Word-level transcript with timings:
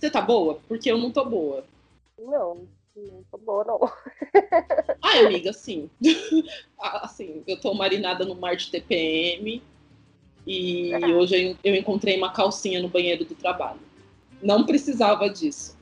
Você 0.00 0.10
tá 0.10 0.22
boa? 0.22 0.58
Porque 0.66 0.90
eu 0.90 0.96
não 0.96 1.10
tô 1.10 1.26
boa. 1.26 1.62
Não, 2.18 2.66
não 2.96 3.24
tô 3.30 3.36
boa, 3.36 3.64
não. 3.64 3.78
Ai, 5.04 5.26
amiga, 5.26 5.52
sim. 5.52 5.90
assim, 6.80 7.42
eu 7.46 7.60
tô 7.60 7.74
marinada 7.74 8.24
no 8.24 8.34
mar 8.34 8.56
de 8.56 8.70
TPM 8.70 9.62
e 10.46 10.92
é. 10.94 11.06
hoje 11.08 11.54
eu 11.62 11.74
encontrei 11.74 12.16
uma 12.16 12.32
calcinha 12.32 12.80
no 12.80 12.88
banheiro 12.88 13.26
do 13.26 13.34
trabalho. 13.34 13.80
Não 14.42 14.64
precisava 14.64 15.28
disso. 15.28 15.76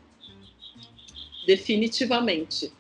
Definitivamente. 1.47 2.73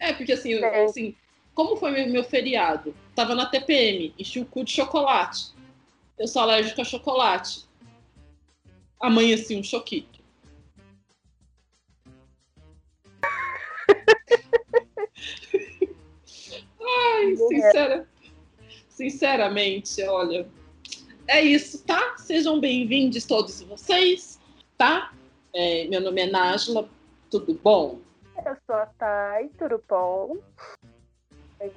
É, 0.00 0.12
porque 0.12 0.32
assim, 0.32 0.54
assim 0.64 1.14
como 1.54 1.76
foi 1.76 1.92
meu, 1.92 2.08
meu 2.08 2.24
feriado? 2.24 2.92
Tava 3.14 3.36
na 3.36 3.46
TPM, 3.46 4.12
enchi 4.18 4.40
o 4.40 4.46
cu 4.46 4.64
de 4.64 4.72
chocolate. 4.72 5.52
Eu 6.18 6.26
sou 6.26 6.42
alérgica 6.42 6.82
a 6.82 6.84
chocolate. 6.84 7.66
Amanheci 9.00 9.54
um 9.54 9.62
choquito. 9.62 10.21
Ai, 17.22 17.36
sincera, 17.36 18.08
sinceramente, 18.88 20.02
olha. 20.02 20.44
É 21.28 21.40
isso, 21.40 21.84
tá? 21.84 22.16
Sejam 22.18 22.58
bem-vindos 22.58 23.24
todos 23.24 23.62
vocês, 23.62 24.40
tá? 24.76 25.12
É, 25.54 25.86
meu 25.86 26.00
nome 26.00 26.20
é 26.20 26.26
Nájila, 26.26 26.88
tudo 27.30 27.54
bom? 27.62 28.00
Eu 28.44 28.56
sou 28.66 28.74
a 28.74 28.86
Thay, 28.86 29.50
tudo 29.56 29.80
bom? 29.88 30.36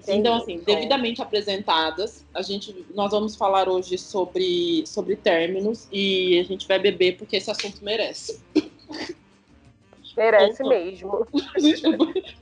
Então, 0.07 0.37
assim, 0.37 0.57
devidamente 0.61 1.21
apresentadas, 1.21 2.25
a 2.33 2.41
gente, 2.41 2.83
nós 2.95 3.11
vamos 3.11 3.35
falar 3.35 3.69
hoje 3.69 3.99
sobre, 3.99 4.83
sobre 4.87 5.15
términos 5.15 5.87
e 5.91 6.39
a 6.39 6.43
gente 6.43 6.67
vai 6.67 6.79
beber 6.79 7.17
porque 7.17 7.35
esse 7.35 7.51
assunto 7.51 7.85
merece. 7.85 8.41
Merece 10.17 10.63
então, 10.63 10.69
mesmo. 10.69 11.27
A 11.53 11.59
gente 11.59 11.81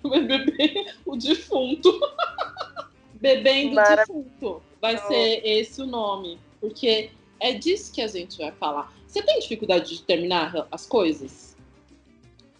vai 0.03 0.21
beber 0.21 0.95
o 1.05 1.17
defunto. 1.17 1.91
Bebendo 3.23 3.79
o 3.79 3.95
defunto. 3.95 4.61
Vai 4.81 4.97
ser 4.97 5.41
esse 5.47 5.81
o 5.81 5.85
nome. 5.85 6.37
Porque 6.59 7.09
é 7.39 7.53
disso 7.53 7.93
que 7.93 8.01
a 8.01 8.07
gente 8.07 8.37
vai 8.37 8.51
falar. 8.51 8.93
Você 9.07 9.21
tem 9.21 9.39
dificuldade 9.39 9.95
de 9.95 10.03
terminar 10.03 10.67
as 10.69 10.85
coisas? 10.85 11.55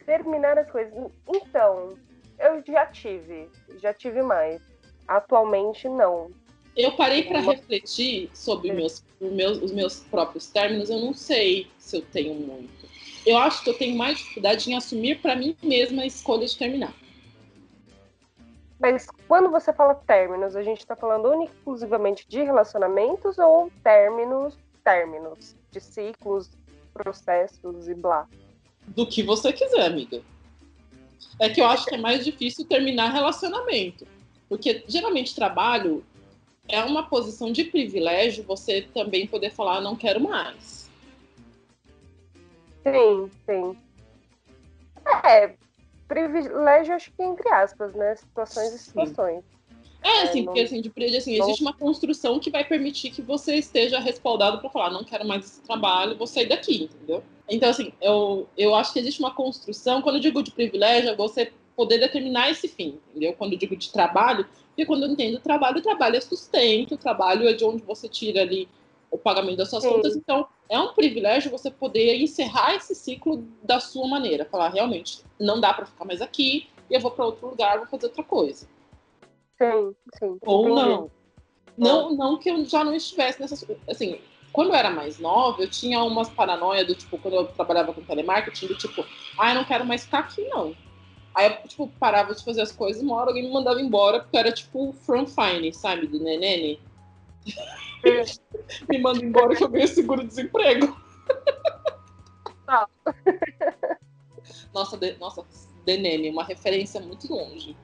Terminar 0.05 0.57
as 0.57 0.71
coisas. 0.71 0.93
Então, 1.27 1.97
eu 2.39 2.63
já 2.65 2.85
tive. 2.85 3.49
Já 3.81 3.93
tive 3.93 4.21
mais. 4.21 4.61
Atualmente, 5.05 5.89
não. 5.89 6.31
Eu 6.77 6.93
parei 6.93 7.23
para 7.23 7.41
refletir 7.41 8.29
sobre 8.33 8.69
é. 8.69 8.73
meus, 8.73 9.03
meus, 9.19 9.61
os 9.61 9.73
meus 9.73 9.99
próprios 9.99 10.47
términos. 10.47 10.89
Eu 10.89 10.99
não 10.99 11.13
sei 11.13 11.67
se 11.77 11.97
eu 11.97 12.01
tenho 12.01 12.35
muito. 12.35 12.87
Eu 13.25 13.37
acho 13.37 13.65
que 13.65 13.69
eu 13.69 13.77
tenho 13.77 13.97
mais 13.97 14.17
dificuldade 14.17 14.71
em 14.71 14.75
assumir 14.75 15.19
para 15.19 15.35
mim 15.35 15.57
mesma 15.61 16.03
a 16.03 16.05
escolha 16.05 16.47
de 16.47 16.57
terminar. 16.57 16.93
Mas 18.83 19.07
quando 19.29 19.49
você 19.49 19.71
fala 19.71 19.95
términos, 19.95 20.57
a 20.57 20.61
gente 20.61 20.79
está 20.79 20.93
falando 20.93 21.29
única 21.29 21.53
exclusivamente 21.53 22.27
de 22.27 22.43
relacionamentos 22.43 23.37
ou 23.37 23.71
términos, 23.81 24.57
términos, 24.83 25.55
de 25.71 25.79
ciclos, 25.79 26.49
processos 26.93 27.87
e 27.87 27.93
blá? 27.93 28.27
Do 28.87 29.07
que 29.07 29.23
você 29.23 29.53
quiser, 29.53 29.85
amiga. 29.85 30.21
É 31.39 31.47
que 31.47 31.61
eu 31.61 31.65
acho 31.65 31.85
que 31.85 31.95
é 31.95 31.97
mais 31.97 32.25
difícil 32.25 32.65
terminar 32.65 33.13
relacionamento. 33.13 34.05
Porque 34.49 34.83
geralmente 34.85 35.33
trabalho 35.33 36.03
é 36.67 36.83
uma 36.83 37.07
posição 37.07 37.53
de 37.53 37.63
privilégio 37.63 38.43
você 38.43 38.81
também 38.93 39.25
poder 39.25 39.51
falar 39.51 39.79
não 39.79 39.95
quero 39.95 40.19
mais. 40.19 40.89
Sim, 42.83 43.31
sim. 43.45 43.77
É, 45.23 45.55
privilégio 46.07 46.95
acho 46.95 47.11
que 47.11 47.23
entre 47.23 47.49
aspas, 47.49 47.93
né? 47.93 48.15
Situações 48.15 48.73
e 48.73 48.79
situações. 48.79 49.43
É, 50.03 50.23
assim, 50.23 50.41
é, 50.41 50.43
porque 50.43 50.59
assim, 50.59 50.81
de, 50.81 50.91
assim, 51.15 51.41
existe 51.41 51.61
uma 51.61 51.73
construção 51.73 52.37
que 52.37 52.51
vai 52.51 52.65
permitir 52.65 53.09
que 53.09 53.21
você 53.21 53.55
esteja 53.55 53.99
respaldado 53.99 54.59
para 54.59 54.69
falar, 54.69 54.89
não 54.89 55.03
quero 55.03 55.25
mais 55.25 55.45
esse 55.45 55.61
trabalho, 55.61 56.17
vou 56.17 56.27
sair 56.27 56.47
daqui, 56.47 56.89
entendeu? 56.93 57.23
Então, 57.49 57.69
assim, 57.69 57.93
eu, 58.01 58.47
eu 58.57 58.75
acho 58.75 58.91
que 58.91 58.99
existe 58.99 59.21
uma 59.21 59.33
construção, 59.33 60.01
quando 60.01 60.15
eu 60.15 60.21
digo 60.21 60.43
de 60.43 60.51
privilégio, 60.51 61.09
é 61.09 61.15
você 61.15 61.53
poder 61.75 61.99
determinar 61.99 62.49
esse 62.49 62.67
fim, 62.67 62.99
entendeu? 63.09 63.33
Quando 63.33 63.53
eu 63.53 63.59
digo 63.59 63.75
de 63.77 63.91
trabalho, 63.91 64.45
porque 64.67 64.85
quando 64.85 65.03
eu 65.03 65.11
entendo 65.11 65.39
trabalho, 65.39 65.77
o 65.77 65.81
trabalho 65.81 66.17
é 66.17 66.21
sustento, 66.21 66.95
o 66.95 66.97
trabalho 66.97 67.47
é 67.47 67.53
de 67.53 67.63
onde 67.63 67.83
você 67.83 68.09
tira 68.09 68.41
ali 68.41 68.67
o 69.13 69.17
pagamento 69.17 69.57
das 69.57 69.69
suas 69.69 69.83
Sim. 69.83 69.93
contas, 69.93 70.15
então 70.15 70.47
é 70.67 70.79
um 70.79 70.93
privilégio 70.93 71.51
você 71.51 71.69
poder 71.69 72.19
encerrar 72.19 72.75
esse 72.75 72.95
ciclo 72.95 73.45
da 73.61 73.79
sua 73.79 74.07
maneira, 74.07 74.43
falar 74.45 74.69
realmente 74.69 75.23
não 75.39 75.61
dá 75.61 75.71
para 75.71 75.85
ficar 75.85 76.03
mais 76.03 76.21
aqui 76.21 76.67
e 76.89 76.95
eu 76.95 76.99
vou 76.99 77.11
para 77.11 77.25
outro 77.25 77.47
lugar, 77.47 77.77
vou 77.77 77.87
fazer 77.87 78.07
outra 78.07 78.23
coisa. 78.23 78.67
Sim, 79.61 79.95
sim. 80.17 80.37
Ou 80.41 80.69
Entendi. 80.69 80.75
não. 80.75 81.11
Não, 81.75 82.15
não 82.15 82.37
que 82.37 82.49
eu 82.49 82.65
já 82.65 82.83
não 82.83 82.93
estivesse 82.93 83.39
nessas 83.39 83.65
assim, 83.89 84.19
quando 84.51 84.69
eu 84.69 84.75
era 84.75 84.89
mais 84.89 85.19
nova, 85.19 85.61
eu 85.61 85.69
tinha 85.69 86.03
umas 86.03 86.29
paranoia 86.29 86.85
do 86.85 86.93
tipo, 86.93 87.17
quando 87.17 87.35
eu 87.35 87.47
trabalhava 87.47 87.93
com 87.93 88.01
telemarketing, 88.01 88.67
do 88.67 88.75
tipo, 88.75 89.05
ah, 89.37 89.51
eu 89.51 89.55
não 89.55 89.63
quero 89.63 89.85
mais 89.85 90.05
ficar 90.05 90.19
aqui, 90.19 90.43
não. 90.49 90.75
Aí 91.35 91.47
eu, 91.47 91.67
tipo, 91.67 91.87
parava 91.99 92.35
de 92.35 92.43
fazer 92.43 92.61
as 92.61 92.71
coisas, 92.71 93.01
uma 93.01 93.15
hora 93.15 93.29
alguém 93.29 93.43
me 93.43 93.51
mandava 93.51 93.81
embora, 93.81 94.19
porque 94.19 94.37
era 94.37 94.51
tipo 94.51 94.93
From 94.93 95.25
Fine, 95.25 95.73
sabe, 95.73 96.05
do 96.05 96.19
Nenene. 96.19 96.79
me 98.89 98.99
manda 98.99 99.23
embora 99.23 99.55
que 99.55 99.63
eu 99.63 99.69
ganho 99.69 99.87
seguro-desemprego. 99.87 100.97
Ah. 102.67 102.87
nossa, 104.73 104.97
de, 104.97 105.17
nossa, 105.17 105.45
Denene, 105.85 106.29
uma 106.29 106.43
referência 106.43 106.99
muito 107.01 107.31
longe. 107.31 107.75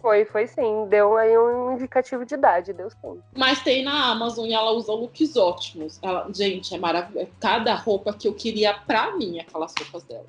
Foi, 0.00 0.24
foi 0.24 0.46
sim. 0.46 0.86
Deu 0.88 1.16
aí 1.16 1.36
um 1.36 1.74
indicativo 1.74 2.24
de 2.24 2.34
idade, 2.34 2.72
deu 2.72 2.90
sim. 2.90 3.22
Mas 3.36 3.62
tem 3.62 3.84
na 3.84 4.10
Amazon 4.10 4.46
e 4.46 4.54
ela 4.54 4.72
usa 4.72 4.92
looks 4.92 5.36
ótimos. 5.36 5.98
Ela, 6.02 6.26
gente, 6.32 6.74
é 6.74 6.78
maravilhoso. 6.78 7.30
Cada 7.38 7.74
roupa 7.74 8.12
que 8.12 8.26
eu 8.26 8.34
queria 8.34 8.74
pra 8.74 9.16
mim, 9.16 9.38
aquelas 9.38 9.74
roupas 9.78 10.02
dela. 10.04 10.26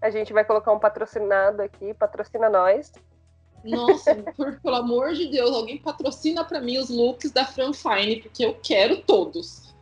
A 0.00 0.10
gente 0.10 0.32
vai 0.32 0.44
colocar 0.44 0.72
um 0.72 0.78
patrocinado 0.78 1.62
aqui, 1.62 1.92
patrocina 1.94 2.48
nós. 2.48 2.92
Nossa, 3.66 4.14
por, 4.36 4.60
pelo 4.60 4.76
amor 4.76 5.14
de 5.14 5.26
Deus, 5.26 5.50
alguém 5.54 5.78
patrocina 5.78 6.44
para 6.44 6.60
mim 6.60 6.78
os 6.78 6.88
looks 6.88 7.32
da 7.32 7.44
Fran 7.44 7.72
Fine, 7.72 8.22
porque 8.22 8.44
eu 8.44 8.54
quero 8.62 9.02
todos. 9.02 9.74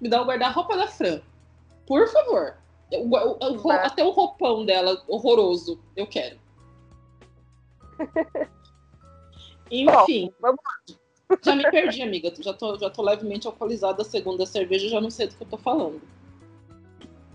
Me 0.00 0.08
dá 0.08 0.20
o 0.20 0.24
guarda-roupa 0.24 0.76
da 0.76 0.88
Fran. 0.88 1.20
Por 1.86 2.08
favor. 2.08 2.56
Eu, 2.90 3.08
eu, 3.10 3.38
eu, 3.40 3.70
até 3.70 4.04
o 4.04 4.10
roupão 4.10 4.66
dela, 4.66 5.02
horroroso, 5.08 5.80
eu 5.96 6.06
quero. 6.06 6.38
Enfim. 9.70 10.26
Bom, 10.40 10.48
vamos 10.48 10.60
lá. 10.64 10.96
Já 11.42 11.56
me 11.56 11.70
perdi, 11.70 12.02
amiga. 12.02 12.30
Já 12.40 12.52
tô, 12.52 12.76
já 12.78 12.90
tô 12.90 13.00
levemente 13.02 13.46
alcoolizada 13.46 13.98
da 13.98 14.04
segunda 14.04 14.44
cerveja, 14.44 14.88
já 14.88 15.00
não 15.00 15.10
sei 15.10 15.28
do 15.28 15.34
que 15.34 15.42
eu 15.42 15.48
tô 15.48 15.56
falando. 15.56 16.02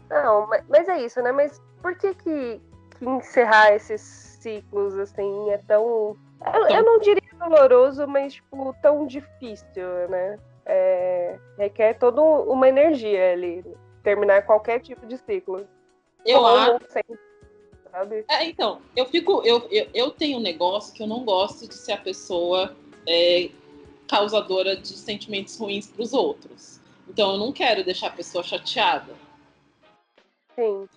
Não, 0.07 0.45
mas, 0.45 0.63
mas 0.69 0.87
é 0.87 1.03
isso, 1.03 1.19
né? 1.21 1.31
Mas 1.31 1.59
por 1.81 1.97
que 1.97 2.13
que, 2.13 2.61
que 2.97 3.05
encerrar 3.05 3.73
esses 3.73 4.26
ciclos, 4.47 4.97
assim, 4.97 5.49
é 5.49 5.57
tão... 5.57 6.15
Eu, 6.53 6.67
eu 6.69 6.83
não 6.83 6.99
diria 6.99 7.21
doloroso, 7.37 8.07
mas, 8.07 8.35
tipo, 8.35 8.73
tão 8.81 9.05
difícil, 9.05 10.07
né? 10.09 10.39
É, 10.65 11.37
requer 11.57 11.95
toda 11.95 12.21
uma 12.21 12.67
energia 12.67 13.33
ali, 13.33 13.65
terminar 14.03 14.45
qualquer 14.45 14.79
tipo 14.79 15.05
de 15.05 15.17
ciclo. 15.17 15.67
Eu 16.25 16.45
acho... 16.45 16.79
Sabe? 17.91 18.25
É, 18.29 18.45
então, 18.45 18.81
eu 18.95 19.05
fico... 19.05 19.41
Eu, 19.43 19.67
eu, 19.69 19.87
eu 19.93 20.11
tenho 20.11 20.37
um 20.37 20.41
negócio 20.41 20.93
que 20.93 21.03
eu 21.03 21.07
não 21.07 21.25
gosto 21.25 21.67
de 21.67 21.73
ser 21.73 21.93
a 21.93 21.97
pessoa 21.97 22.75
é, 23.07 23.49
causadora 24.07 24.77
de 24.77 24.89
sentimentos 24.89 25.57
ruins 25.59 25.87
para 25.87 26.03
os 26.03 26.13
outros. 26.13 26.79
Então, 27.07 27.33
eu 27.33 27.37
não 27.37 27.51
quero 27.51 27.83
deixar 27.83 28.07
a 28.07 28.11
pessoa 28.11 28.43
chateada. 28.43 29.13
Sim. 30.55 30.87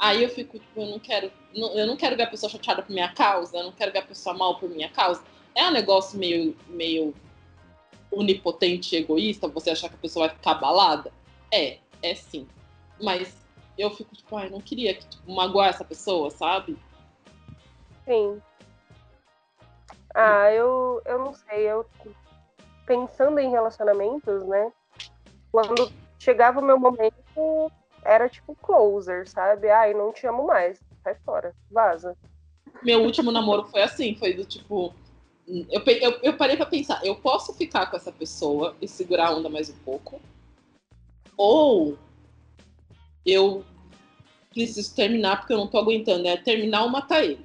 Aí 0.00 0.22
eu 0.22 0.30
fico, 0.30 0.58
tipo, 0.58 0.80
eu 0.80 0.86
não 0.86 0.98
quero, 0.98 1.30
eu 1.54 1.86
não 1.86 1.94
quero 1.94 2.16
ver 2.16 2.22
a 2.22 2.30
pessoa 2.30 2.50
chateada 2.50 2.82
por 2.82 2.90
minha 2.90 3.12
causa, 3.12 3.58
eu 3.58 3.64
não 3.64 3.72
quero 3.72 3.92
ver 3.92 3.98
a 3.98 4.02
pessoa 4.02 4.34
mal 4.34 4.58
por 4.58 4.70
minha 4.70 4.88
causa. 4.88 5.22
É 5.54 5.62
um 5.66 5.72
negócio 5.72 6.18
meio, 6.18 6.56
meio 6.68 7.14
onipotente 8.10 8.96
e 8.96 8.98
egoísta, 8.98 9.46
você 9.46 9.68
achar 9.68 9.90
que 9.90 9.96
a 9.96 9.98
pessoa 9.98 10.26
vai 10.26 10.34
ficar 10.34 10.52
abalada? 10.52 11.12
É, 11.52 11.76
é 12.02 12.14
sim. 12.14 12.48
Mas 12.98 13.36
eu 13.76 13.90
fico, 13.90 14.16
tipo, 14.16 14.34
ai, 14.36 14.48
não 14.48 14.58
queria 14.62 14.94
tipo, 14.94 15.30
magoar 15.30 15.68
essa 15.68 15.84
pessoa, 15.84 16.30
sabe? 16.30 16.78
Sim. 18.06 18.40
Ah, 20.14 20.50
eu, 20.50 21.02
eu 21.04 21.18
não 21.18 21.34
sei, 21.34 21.70
eu 21.70 21.84
pensando 22.86 23.38
em 23.38 23.50
relacionamentos, 23.50 24.46
né? 24.48 24.72
Quando 25.52 25.92
chegava 26.18 26.58
o 26.58 26.64
meu 26.64 26.78
momento, 26.78 27.70
era 28.04 28.28
tipo 28.28 28.54
closer, 28.56 29.28
sabe? 29.28 29.70
Ai, 29.70 29.94
não 29.94 30.12
te 30.12 30.26
amo 30.26 30.46
mais, 30.46 30.80
sai 31.02 31.14
fora, 31.24 31.54
vaza. 31.70 32.16
Meu 32.82 33.02
último 33.02 33.30
namoro 33.30 33.64
foi 33.64 33.82
assim, 33.82 34.14
foi 34.14 34.34
do 34.34 34.44
tipo. 34.44 34.94
Eu, 35.46 35.82
eu, 35.84 36.20
eu 36.22 36.36
parei 36.36 36.56
pra 36.56 36.66
pensar, 36.66 37.04
eu 37.04 37.16
posso 37.16 37.52
ficar 37.54 37.86
com 37.86 37.96
essa 37.96 38.12
pessoa 38.12 38.76
e 38.80 38.86
segurar 38.86 39.28
a 39.28 39.34
onda 39.34 39.48
mais 39.48 39.68
um 39.68 39.76
pouco? 39.78 40.20
Ou 41.36 41.98
eu 43.26 43.64
preciso 44.50 44.94
terminar 44.94 45.38
porque 45.38 45.52
eu 45.52 45.58
não 45.58 45.66
tô 45.66 45.78
aguentando. 45.78 46.26
É 46.26 46.36
terminar 46.36 46.82
ou 46.84 46.88
matar 46.88 47.24
ele. 47.24 47.44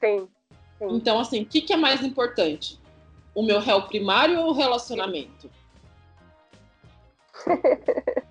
Sim. 0.00 0.28
sim. 0.78 0.88
Então, 0.90 1.20
assim, 1.20 1.42
o 1.42 1.46
que, 1.46 1.60
que 1.60 1.72
é 1.72 1.76
mais 1.76 2.02
importante? 2.02 2.80
O 3.34 3.42
meu 3.42 3.60
réu 3.60 3.82
primário 3.82 4.40
ou 4.40 4.48
o 4.48 4.54
relacionamento? 4.54 5.50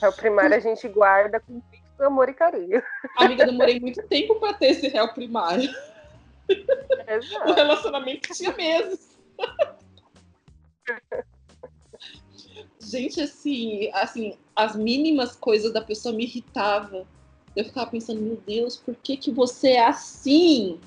réu 0.00 0.12
primário 0.12 0.56
a 0.56 0.60
gente 0.60 0.88
guarda 0.88 1.40
com 1.40 1.52
muito 1.52 2.02
amor 2.02 2.28
e 2.28 2.34
carinho. 2.34 2.82
Amiga, 3.16 3.44
demorei 3.46 3.78
muito 3.78 4.02
tempo 4.08 4.40
para 4.40 4.54
ter 4.54 4.68
esse 4.68 4.88
réu 4.88 5.12
primário. 5.12 5.70
Exato. 7.06 7.50
O 7.50 7.54
relacionamento 7.54 8.32
tinha 8.32 8.52
meses. 8.52 9.18
Gente, 12.80 13.20
assim, 13.20 13.90
assim, 13.92 14.38
as 14.56 14.74
mínimas 14.74 15.36
coisas 15.36 15.72
da 15.72 15.82
pessoa 15.82 16.14
me 16.14 16.24
irritava. 16.24 17.06
Eu 17.54 17.64
ficava 17.64 17.90
pensando, 17.90 18.20
meu 18.20 18.36
Deus, 18.36 18.76
por 18.76 18.94
que 18.96 19.16
que 19.16 19.30
você 19.30 19.72
é 19.72 19.86
assim? 19.86 20.80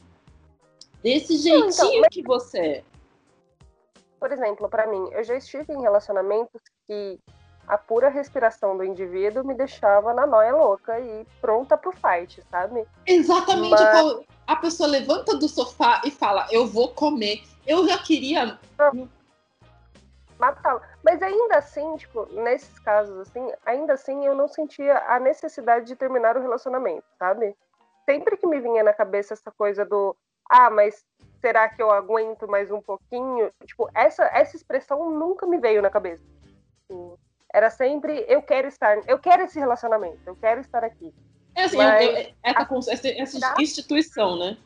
Desse 1.02 1.38
jeitinho 1.38 1.70
então, 1.70 2.00
mas... 2.00 2.10
que 2.12 2.24
você 2.24 2.60
é. 2.60 2.84
Por 4.20 4.32
exemplo, 4.32 4.70
para 4.70 4.88
mim, 4.88 5.10
eu 5.12 5.24
já 5.24 5.36
estive 5.36 5.74
em 5.74 5.82
relacionamentos 5.82 6.62
que 6.88 7.20
a 7.68 7.78
pura 7.78 8.10
respiração 8.10 8.78
do 8.78 8.84
indivíduo 8.84 9.44
me 9.44 9.54
deixava 9.54 10.14
na 10.14 10.26
noia 10.26 10.56
louca 10.56 11.00
e 11.00 11.26
pronta 11.40 11.78
pro 11.78 11.92
fight, 11.92 12.42
sabe? 12.50 12.86
Exatamente. 13.06 13.72
Mas... 13.72 14.20
A 14.46 14.56
pessoa 14.58 14.90
levanta 14.90 15.38
do 15.38 15.48
sofá 15.48 16.02
e 16.06 16.12
fala, 16.12 16.48
eu 16.52 16.68
vou 16.68 16.90
comer. 16.90 17.42
Eu 17.66 17.88
já 17.88 17.98
queria. 17.98 18.60
Matá-la. 20.38 20.82
Mas 21.02 21.22
ainda 21.22 21.58
assim, 21.58 21.96
tipo, 21.96 22.26
nesses 22.34 22.78
casos, 22.80 23.18
assim, 23.20 23.52
ainda 23.66 23.94
assim 23.94 24.26
eu 24.26 24.36
não 24.36 24.48
sentia 24.48 24.98
a 25.08 25.20
necessidade 25.20 25.86
de 25.86 25.96
terminar 25.96 26.36
o 26.36 26.42
relacionamento, 26.42 27.06
sabe? 27.18 27.56
Sempre 28.06 28.36
que 28.36 28.46
me 28.46 28.60
vinha 28.60 28.84
na 28.84 28.92
cabeça 28.92 29.34
essa 29.34 29.50
coisa 29.52 29.86
do, 29.86 30.14
ah, 30.50 30.70
mas 30.70 31.06
será 31.40 31.70
que 31.70 31.82
eu 31.82 31.92
aguento 31.92 32.48
mais 32.48 32.70
um 32.72 32.82
pouquinho? 32.82 33.52
Tipo, 33.66 33.90
essa, 33.94 34.24
essa 34.26 34.56
expressão 34.56 35.10
nunca 35.10 35.46
me 35.46 35.58
veio 35.58 35.82
na 35.82 35.90
cabeça. 35.90 36.24
Assim, 36.84 37.16
era 37.54 37.70
sempre, 37.70 38.26
eu 38.28 38.42
quero 38.42 38.68
estar, 38.68 38.98
eu 39.08 39.20
quero 39.20 39.44
esse 39.44 39.60
relacionamento, 39.60 40.20
eu 40.26 40.36
quero 40.36 40.60
estar 40.60 40.84
aqui. 40.84 41.14
É 41.56 41.66
assim, 41.66 41.78
mas, 41.78 42.04
eu, 42.04 42.12
eu, 42.12 42.80
essa, 42.92 43.08
essa, 43.10 43.62
instituição, 43.62 44.40
né? 44.40 44.58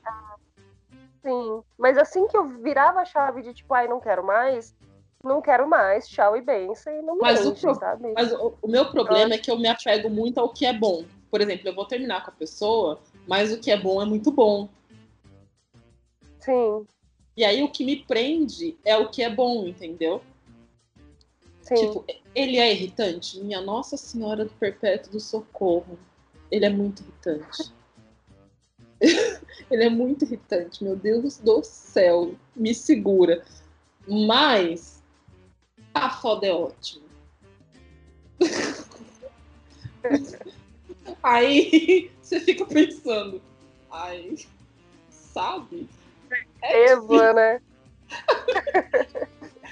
Sim, 1.22 1.62
mas 1.78 1.98
assim 1.98 2.26
que 2.28 2.38
eu 2.38 2.48
virava 2.48 3.02
a 3.02 3.06
chave 3.06 3.42
de 3.42 3.54
tipo, 3.54 3.74
ai, 3.74 3.90
não 3.90 4.00
quero 4.00 4.26
mais, 4.26 4.74
não 5.22 5.42
quero 5.42 5.68
mais, 5.68 6.08
tchau 6.08 6.38
e 6.38 6.42
benção, 6.42 6.94
e 6.94 7.02
não 7.02 7.16
me 7.16 7.22
mas 7.22 7.46
enche, 7.46 7.68
o, 7.68 7.76
sabe? 7.76 8.14
Mas 8.14 8.32
o, 8.32 8.58
o 8.62 8.68
meu 8.70 8.90
problema 8.90 9.34
é 9.34 9.38
que 9.38 9.52
eu 9.52 9.60
me 9.60 9.68
apego 9.68 10.10
muito 10.10 10.40
ao 10.40 10.54
que 10.54 10.66
é 10.66 10.72
bom. 10.72 11.04
Por 11.30 11.42
exemplo, 11.42 11.68
eu 11.68 11.76
vou 11.76 11.86
terminar 11.86 12.24
com 12.24 12.32
a 12.32 12.34
pessoa, 12.34 13.02
mas 13.28 13.52
o 13.52 13.60
que 13.60 13.70
é 13.70 13.76
bom 13.76 14.02
é 14.02 14.06
muito 14.06 14.32
bom. 14.32 14.70
Sim. 16.40 16.88
E 17.36 17.44
aí 17.44 17.62
o 17.62 17.70
que 17.70 17.84
me 17.84 17.98
prende 17.98 18.78
é 18.86 18.96
o 18.96 19.10
que 19.10 19.22
é 19.22 19.30
bom, 19.30 19.68
entendeu? 19.68 20.22
Sim. 21.68 21.76
Tipo, 21.76 22.06
ele 22.34 22.58
é 22.58 22.72
irritante? 22.72 23.42
Minha 23.42 23.60
Nossa 23.60 23.98
Senhora 23.98 24.46
do 24.46 24.52
Perpétuo 24.52 25.12
do 25.12 25.20
Socorro. 25.20 26.00
Ele 26.50 26.66
é 26.66 26.70
muito 26.70 27.04
irritante. 27.04 27.74
ele 29.70 29.84
é 29.84 29.90
muito 29.90 30.24
irritante, 30.24 30.82
meu 30.82 30.96
Deus 30.96 31.40
do 31.40 31.62
céu. 31.64 32.36
Me 32.56 32.74
segura. 32.74 33.44
Mas 34.08 35.04
a 35.94 36.10
foda 36.10 36.48
é 36.48 36.54
ótima. 36.54 37.06
Aí 41.22 42.10
você 42.22 42.40
fica 42.40 42.66
pensando, 42.66 43.42
ai, 43.92 44.38
sabe? 45.10 45.90
É 46.62 46.92
Eva, 46.92 47.34
né? 47.34 47.62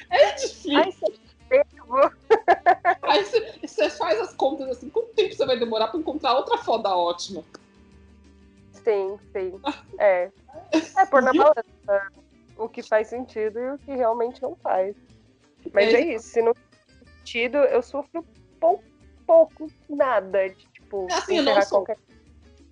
é 0.09 0.33
difícil. 0.33 0.77
Ai, 0.77 0.91
Aí 3.01 3.23
você 3.61 3.89
faz 3.89 4.19
as 4.19 4.33
contas 4.33 4.69
assim, 4.69 4.89
quanto 4.89 5.13
tempo 5.13 5.33
você 5.33 5.45
vai 5.45 5.57
demorar 5.57 5.87
para 5.87 5.99
encontrar 5.99 6.33
outra 6.35 6.57
foda 6.57 6.95
ótima? 6.95 7.43
Sim, 8.71 9.17
sim. 9.31 9.59
É. 9.99 10.31
É 10.97 11.05
por 11.05 11.21
na 11.21 11.31
balança 11.33 12.11
o 12.57 12.69
que 12.69 12.81
faz 12.81 13.07
sentido 13.07 13.59
e 13.59 13.71
o 13.71 13.77
que 13.77 13.95
realmente 13.95 14.41
não 14.41 14.55
faz. 14.55 14.95
Mas 15.73 15.93
é, 15.93 16.01
é 16.01 16.15
isso, 16.15 16.27
se 16.27 16.41
não 16.41 16.53
tem 16.53 17.07
sentido, 17.17 17.57
eu 17.57 17.81
sofro 17.81 18.25
pouco, 18.59 18.83
pouco 19.25 19.71
nada 19.89 20.49
de, 20.49 20.65
tipo, 20.67 21.07
assim, 21.11 21.37
eu 21.37 21.43
não 21.43 21.61
sou. 21.61 21.79
Qualquer... 21.79 21.97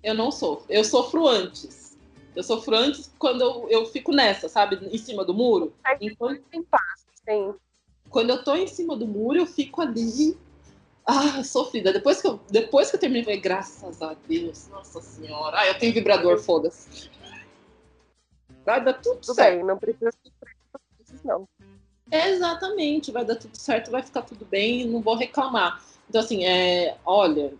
Eu 0.02 0.14
não 0.14 0.30
sofro. 0.30 0.66
Eu 0.68 0.84
sofro 0.84 1.26
antes. 1.26 1.98
Eu 2.36 2.42
sofro 2.42 2.74
antes 2.76 3.12
quando 3.18 3.42
eu, 3.42 3.68
eu 3.68 3.86
fico 3.86 4.12
nessa, 4.12 4.48
sabe? 4.48 4.76
Em 4.76 4.98
cima 4.98 5.24
do 5.24 5.32
muro. 5.32 5.72
É, 5.86 5.96
Enquanto... 6.00 6.42
Tem 6.50 6.62
paz, 6.62 7.06
sim. 7.24 7.54
Quando 8.14 8.30
eu 8.30 8.44
tô 8.44 8.54
em 8.54 8.68
cima 8.68 8.96
do 8.96 9.08
muro, 9.08 9.40
eu 9.40 9.44
fico 9.44 9.82
ali. 9.82 10.38
Ah, 11.04 11.42
sofrida. 11.42 11.92
Depois 11.92 12.22
que 12.22 12.28
eu, 12.28 12.38
depois 12.48 12.88
que 12.88 12.94
eu 12.94 13.00
terminei, 13.00 13.24
falei, 13.24 13.40
graças 13.40 14.00
a 14.00 14.14
Deus, 14.28 14.68
nossa 14.68 15.02
senhora. 15.02 15.58
Ah, 15.58 15.66
eu 15.66 15.76
tenho 15.76 15.92
vibrador, 15.92 16.38
foda-se. 16.38 17.10
Vai 18.64 18.84
dar 18.84 18.92
tudo, 18.92 19.16
tudo 19.16 19.34
certo. 19.34 19.56
Bem, 19.56 19.64
não 19.66 19.76
precisa 19.76 20.12
não. 21.24 21.48
Exatamente, 22.08 23.10
vai 23.10 23.24
dar 23.24 23.34
tudo 23.34 23.56
certo, 23.56 23.90
vai 23.90 24.00
ficar 24.00 24.22
tudo 24.22 24.44
bem, 24.44 24.86
não 24.86 25.00
vou 25.00 25.16
reclamar. 25.16 25.82
Então, 26.08 26.20
assim, 26.20 26.44
é, 26.44 26.96
olha, 27.04 27.52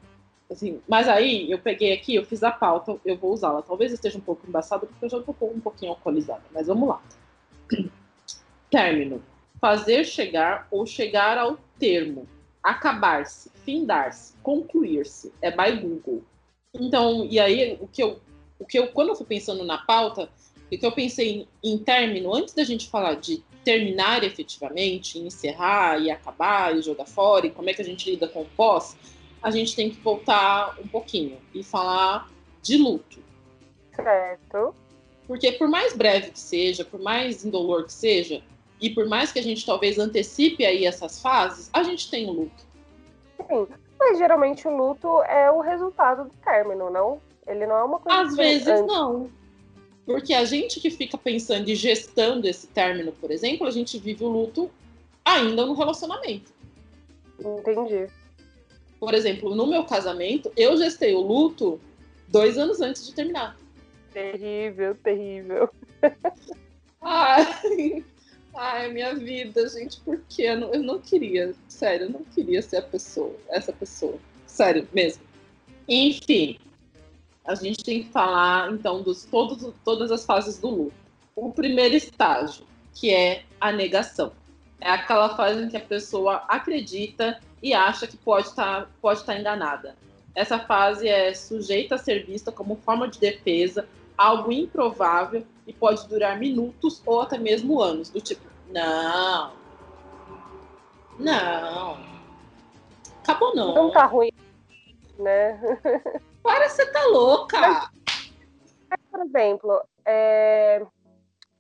assim, 0.49 0.81
mas 0.87 1.09
aí 1.09 1.51
eu 1.51 1.59
peguei 1.59 1.93
aqui, 1.93 2.15
eu 2.15 2.25
fiz 2.25 2.45
a 2.45 2.53
pauta, 2.53 2.97
eu 3.05 3.17
vou 3.17 3.33
usá-la. 3.33 3.61
Talvez 3.61 3.93
esteja 3.93 4.19
um 4.19 4.23
pouco 4.23 4.47
embaçada, 4.47 4.87
porque 4.87 5.05
eu 5.05 5.11
já 5.11 5.19
estou 5.19 5.35
um 5.53 5.59
pouquinho 5.59 5.91
alcoolizada, 5.91 6.45
mas 6.53 6.69
vamos 6.69 6.89
lá. 6.89 7.03
Término. 8.71 9.34
Fazer 9.65 10.05
chegar 10.05 10.69
ou 10.71 10.85
chegar 10.85 11.39
ao 11.39 11.57
termo. 11.79 12.29
Acabar-se, 12.63 13.51
findar-se, 13.65 14.35
concluir-se. 14.43 15.33
É 15.41 15.51
by 15.51 15.81
Google. 15.81 16.23
Então, 16.75 17.25
e 17.25 17.41
aí, 17.41 17.79
o 17.81 17.89
que 17.89 18.03
eu, 18.03 18.21
o 18.59 18.67
que 18.67 18.79
eu 18.79 18.89
quando 18.89 19.09
eu 19.09 19.15
fui 19.15 19.25
pensando 19.25 19.65
na 19.65 19.79
pauta, 19.79 20.29
o 20.71 20.79
que 20.79 20.85
eu 20.85 20.93
pensei 20.93 21.49
em, 21.63 21.73
em 21.73 21.79
término, 21.79 22.35
antes 22.35 22.53
da 22.53 22.63
gente 22.63 22.91
falar 22.91 23.15
de 23.15 23.43
terminar 23.65 24.23
efetivamente, 24.23 25.19
encerrar 25.19 25.99
e 25.99 26.11
acabar 26.11 26.77
e 26.77 26.83
jogar 26.83 27.07
fora, 27.07 27.47
e 27.47 27.51
como 27.51 27.71
é 27.71 27.73
que 27.73 27.81
a 27.81 27.87
gente 27.87 28.11
lida 28.11 28.29
com 28.29 28.43
o 28.43 28.49
pós, 28.55 28.95
a 29.43 29.51
gente 29.51 29.75
tem 29.75 29.89
que 29.89 29.99
voltar 29.99 30.79
um 30.79 30.87
pouquinho 30.87 31.39
e 31.55 31.65
falar 31.65 32.31
de 32.61 32.77
luto. 32.77 33.19
Certo. 33.97 34.75
Porque 35.27 35.53
por 35.53 35.69
mais 35.69 35.97
breve 35.97 36.33
que 36.33 36.39
seja, 36.39 36.85
por 36.85 37.01
mais 37.01 37.47
indolor 37.47 37.87
que 37.87 37.93
seja, 37.95 38.43
e 38.81 38.91
por 38.91 39.07
mais 39.07 39.33
que 39.33 39.39
a 39.39 39.43
gente 39.43 39.65
talvez 39.65 39.99
antecipe 39.99 40.65
aí 40.65 40.85
essas 40.85 41.21
fases, 41.21 41.71
a 41.73 41.83
gente 41.83 42.11
tem 42.11 42.29
o 42.29 42.33
luto. 42.33 42.65
Sim, 43.49 43.67
mas 43.99 44.19
geralmente 44.19 44.67
o 44.69 44.77
luto 44.77 45.23
é 45.23 45.51
o 45.51 45.61
resultado 45.61 46.25
do 46.25 46.35
término, 46.45 46.91
não? 46.91 47.21
Ele 47.47 47.67
não 47.67 47.77
é 47.77 47.85
uma 47.85 47.99
coisa. 47.99 48.23
Às 48.23 48.37
vezes 48.37 48.67
antes. 48.67 48.87
não. 48.87 49.31
Porque 50.07 50.35
a 50.35 50.45
gente 50.45 50.81
que 50.81 50.91
fica 50.91 51.17
pensando 51.17 51.69
e 51.69 51.75
gestando 51.75 52.47
esse 52.47 52.67
término, 52.67 53.13
por 53.13 53.31
exemplo, 53.31 53.67
a 53.67 53.71
gente 53.71 53.99
vive 53.99 54.25
o 54.25 54.29
luto 54.29 54.71
ainda 55.25 55.65
no 55.65 55.75
relacionamento. 55.75 56.53
Entendi. 57.41 58.07
Por 59.01 59.15
exemplo, 59.15 59.55
no 59.55 59.67
meu 59.67 59.85
casamento, 59.85 60.53
eu 60.57 60.77
gestei 60.77 61.15
o 61.15 61.21
luto 61.21 61.81
dois 62.29 62.59
anos 62.59 62.81
antes 62.81 63.07
de 63.07 63.15
terminar. 63.15 63.57
Terrível, 64.13 64.95
terrível. 64.97 65.71
Ai, 67.01 68.05
ai, 68.55 68.93
minha 68.93 69.15
vida, 69.15 69.69
gente, 69.69 70.01
por 70.01 70.21
quê? 70.29 70.43
Eu 70.43 70.61
não, 70.61 70.75
eu 70.75 70.83
não 70.83 70.99
queria, 70.99 71.55
sério, 71.69 72.07
eu 72.07 72.11
não 72.11 72.25
queria 72.25 72.63
ser 72.63 72.79
a 72.79 72.83
pessoa, 72.83 73.35
essa 73.49 73.73
pessoa. 73.73 74.19
Sério, 74.47 74.89
mesmo. 74.93 75.23
Enfim, 75.89 76.59
a 77.45 77.55
gente 77.55 77.85
tem 77.85 78.05
que 78.05 78.11
falar, 78.11 78.73
então, 78.73 79.03
dos 79.03 79.29
todas 79.85 80.11
as 80.11 80.25
fases 80.25 80.59
do 80.59 80.69
luto. 80.69 80.95
O 81.37 81.53
primeiro 81.53 81.95
estágio, 81.95 82.65
que 82.95 83.13
é 83.13 83.43
a 83.61 83.73
negação. 83.73 84.33
É 84.81 84.91
aquela 84.91 85.37
fase 85.37 85.63
em 85.63 85.69
que 85.69 85.77
a 85.77 85.81
pessoa 85.81 86.45
acredita 86.49 87.41
e 87.63 87.75
acha 87.75 88.07
que 88.07 88.17
pode 88.17 88.49
estar 88.49 88.83
tá, 88.83 88.91
pode 89.01 89.25
tá 89.25 89.39
enganada. 89.39 89.97
Essa 90.35 90.59
fase 90.59 91.09
é 91.09 91.33
sujeita 91.33 91.95
a 91.95 91.99
ser 91.99 92.27
vista 92.27 92.51
como 92.51 92.77
forma 92.77 93.09
de 93.09 93.19
defesa, 93.19 93.87
algo 94.17 94.53
improvável 94.53 95.45
e 95.67 95.73
pode 95.73 96.07
durar 96.09 96.39
minutos 96.39 97.03
ou 97.05 97.21
até 97.21 97.39
mesmo 97.39 97.81
anos. 97.81 98.11
Do 98.11 98.21
tipo, 98.21 98.43
não, 98.69 99.53
não, 101.19 101.99
acabou 103.23 103.55
não. 103.55 103.75
Não 103.75 103.91
tá 103.91 104.05
ruim, 104.07 104.33
né? 105.19 105.59
Para, 106.43 106.69
você 106.69 106.87
tá 106.87 107.05
louca! 107.07 107.91
por 109.11 109.21
exemplo, 109.21 109.81
é... 110.05 110.85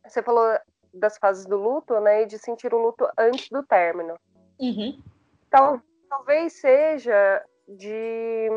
você 0.06 0.22
falou 0.22 0.58
das 0.92 1.18
fases 1.18 1.46
do 1.46 1.56
luto, 1.56 1.98
né? 2.00 2.22
E 2.22 2.26
de 2.26 2.38
sentir 2.38 2.72
o 2.74 2.78
luto 2.78 3.08
antes 3.18 3.48
do 3.48 3.62
término. 3.62 4.16
Uhum. 4.58 5.00
Tal, 5.50 5.80
talvez 6.08 6.52
seja 6.54 7.44
de. 7.68 8.48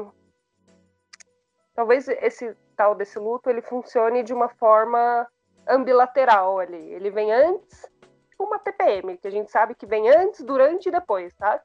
Talvez 1.74 2.08
esse 2.08 2.56
tal 2.78 2.96
desse 2.96 3.18
luto 3.20 3.50
ele 3.50 3.62
funcione 3.62 4.24
de 4.24 4.34
uma 4.34 4.48
forma 4.48 5.28
ambilateral 5.68 6.60
ali. 6.60 6.94
Ele 6.94 7.10
vem 7.10 7.34
antes, 7.34 7.82
tipo 8.30 8.46
uma 8.46 8.60
TPM, 8.60 9.18
que 9.18 9.28
a 9.28 9.32
gente 9.32 9.52
sabe 9.52 9.76
que 9.76 9.86
vem 9.86 10.10
antes, 10.10 10.44
durante 10.44 10.88
e 10.88 10.92
depois, 10.92 11.34
tá? 11.36 11.60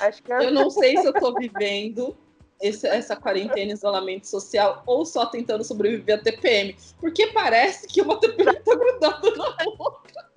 Acho 0.00 0.22
que 0.22 0.32
é... 0.32 0.44
Eu 0.44 0.50
não 0.50 0.68
sei 0.68 0.96
se 0.98 1.06
eu 1.06 1.12
tô 1.12 1.32
vivendo 1.34 2.14
esse, 2.60 2.86
essa 2.86 3.16
quarentena, 3.16 3.72
isolamento 3.72 4.26
social, 4.26 4.82
ou 4.84 5.06
só 5.06 5.26
tentando 5.26 5.64
sobreviver 5.64 6.18
a 6.18 6.22
TPM. 6.22 6.76
Porque 6.98 7.28
parece 7.28 7.86
que 7.86 8.02
uma 8.02 8.20
TPM 8.20 8.54
tá 8.60 8.74
grudada 8.74 9.30
na 9.36 9.56
outra. 9.78 10.30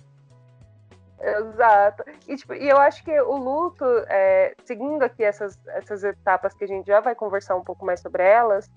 Exato. 1.20 2.04
E, 2.28 2.36
tipo, 2.36 2.54
e 2.54 2.68
eu 2.68 2.76
acho 2.78 3.02
que 3.02 3.18
o 3.20 3.36
luto, 3.36 3.84
é, 4.08 4.54
seguindo 4.64 5.02
aqui 5.02 5.24
essas, 5.24 5.58
essas 5.68 6.04
etapas 6.04 6.54
que 6.54 6.64
a 6.64 6.68
gente 6.68 6.86
já 6.86 7.00
vai 7.00 7.14
conversar 7.14 7.56
um 7.56 7.64
pouco 7.64 7.84
mais 7.84 8.00
sobre 8.00 8.22
elas, 8.22 8.70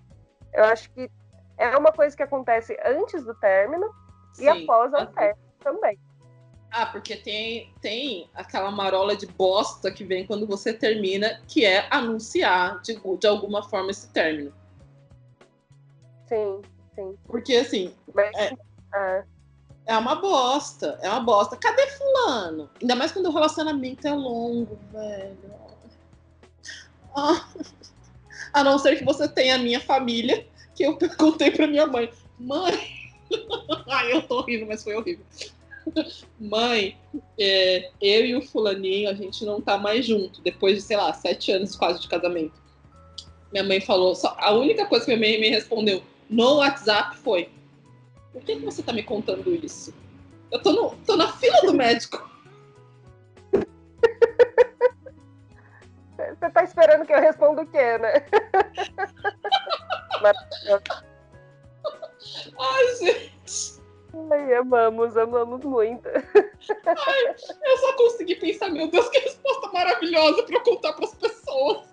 eu 0.54 0.64
acho 0.66 0.90
que 0.92 1.10
é 1.58 1.76
uma 1.78 1.92
coisa 1.92 2.16
que 2.16 2.24
acontece 2.24 2.78
antes 2.86 3.24
do 3.24 3.34
término 3.36 3.94
Sim. 4.34 4.44
e 4.44 4.50
após 4.50 4.94
o 4.94 5.06
término 5.08 5.48
também. 5.60 6.00
Ah, 6.72 6.86
porque 6.86 7.16
tem, 7.16 7.74
tem 7.82 8.30
aquela 8.36 8.70
marola 8.70 9.16
de 9.16 9.26
bosta 9.26 9.92
que 9.92 10.04
vem 10.04 10.28
quando 10.28 10.46
você 10.46 10.74
termina, 10.74 11.42
que 11.48 11.66
é 11.66 11.88
anunciar 11.90 12.82
de, 12.82 13.00
de 13.18 13.28
alguma 13.28 13.64
forma 13.64 13.90
esse 13.90 14.10
término. 14.10 14.54
Sim, 16.28 16.62
sim. 16.94 17.18
Porque 17.26 17.56
assim. 17.56 17.96
Mas, 18.14 18.36
é, 18.36 18.54
é. 18.94 19.24
é 19.86 19.98
uma 19.98 20.16
bosta, 20.16 21.00
é 21.02 21.10
uma 21.10 21.22
bosta. 21.22 21.56
Cadê 21.56 21.88
fulano? 21.88 22.70
Ainda 22.82 22.96
mais 22.96 23.14
quando 23.14 23.28
o 23.28 23.34
relacionamento 23.34 24.06
é 24.06 24.14
longo, 24.14 24.78
velho. 24.92 25.38
Ah. 27.16 27.48
A 28.54 28.64
não 28.64 28.78
ser 28.78 28.98
que 28.98 29.06
você 29.06 29.28
tenha 29.28 29.56
a 29.56 29.60
minha 29.60 29.80
família, 29.80 30.46
que 30.76 30.84
eu 30.84 30.98
contei 31.18 31.52
pra 31.52 31.68
minha 31.68 31.88
mãe. 31.88 32.10
Mãe! 32.40 32.80
Ai, 33.88 34.14
eu 34.14 34.22
tô 34.22 34.42
rindo, 34.42 34.66
mas 34.66 34.84
foi 34.84 34.96
horrível. 34.96 35.26
Mãe, 36.40 36.98
é, 37.40 37.90
eu 38.02 38.26
e 38.26 38.36
o 38.36 38.42
fulaninho, 38.42 39.10
a 39.10 39.14
gente 39.14 39.46
não 39.46 39.62
tá 39.62 39.78
mais 39.78 40.06
junto, 40.06 40.42
depois 40.42 40.76
de, 40.76 40.82
sei 40.82 40.98
lá, 40.98 41.14
sete 41.14 41.52
anos 41.52 41.76
quase 41.76 42.02
de 42.02 42.08
casamento. 42.08 42.54
Minha 43.52 43.64
mãe 43.64 43.80
falou, 43.80 44.14
só, 44.14 44.36
a 44.40 44.54
única 44.54 44.86
coisa 44.86 45.06
que 45.06 45.16
minha 45.16 45.30
mãe 45.30 45.40
me 45.40 45.50
respondeu 45.50 46.04
no 46.30 46.58
WhatsApp 46.58 47.18
foi: 47.18 47.50
Por 48.34 48.42
que, 48.44 48.58
que 48.58 48.66
você 48.66 48.84
tá 48.84 48.92
me 48.92 49.04
contando 49.04 49.54
isso? 49.56 49.94
Eu 50.52 50.62
tô, 50.62 50.72
no, 50.72 50.96
tô 51.06 51.16
na 51.16 51.32
fila 51.34 51.62
do 51.62 51.74
médico. 51.74 52.27
Você 56.40 56.50
tá 56.52 56.64
esperando 56.64 57.06
que 57.06 57.14
eu 57.14 57.20
responda 57.20 57.64
o 57.64 57.68
quê, 57.68 57.98
né? 57.98 58.14
Ai, 62.60 62.96
gente. 62.96 63.82
Ai, 64.32 64.56
amamos, 64.56 65.16
amamos 65.18 65.64
muito. 65.64 66.10
Ai, 66.10 67.36
eu 67.66 67.78
só 67.78 67.94
consegui 67.94 68.36
pensar, 68.36 68.70
meu 68.70 68.90
Deus, 68.90 69.08
que 69.10 69.20
resposta 69.20 69.72
maravilhosa 69.72 70.44
para 70.44 70.60
contar 70.62 70.94
para 70.94 71.06
as 71.06 71.16
pessoas. 71.16 71.88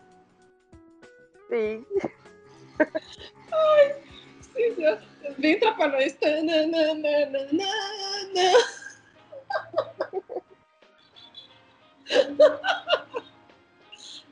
Sim. 1.49 1.87
Ai, 3.53 3.97
Cíntia, 4.41 5.03
vem 5.39 5.59
trapalhões. 5.59 6.17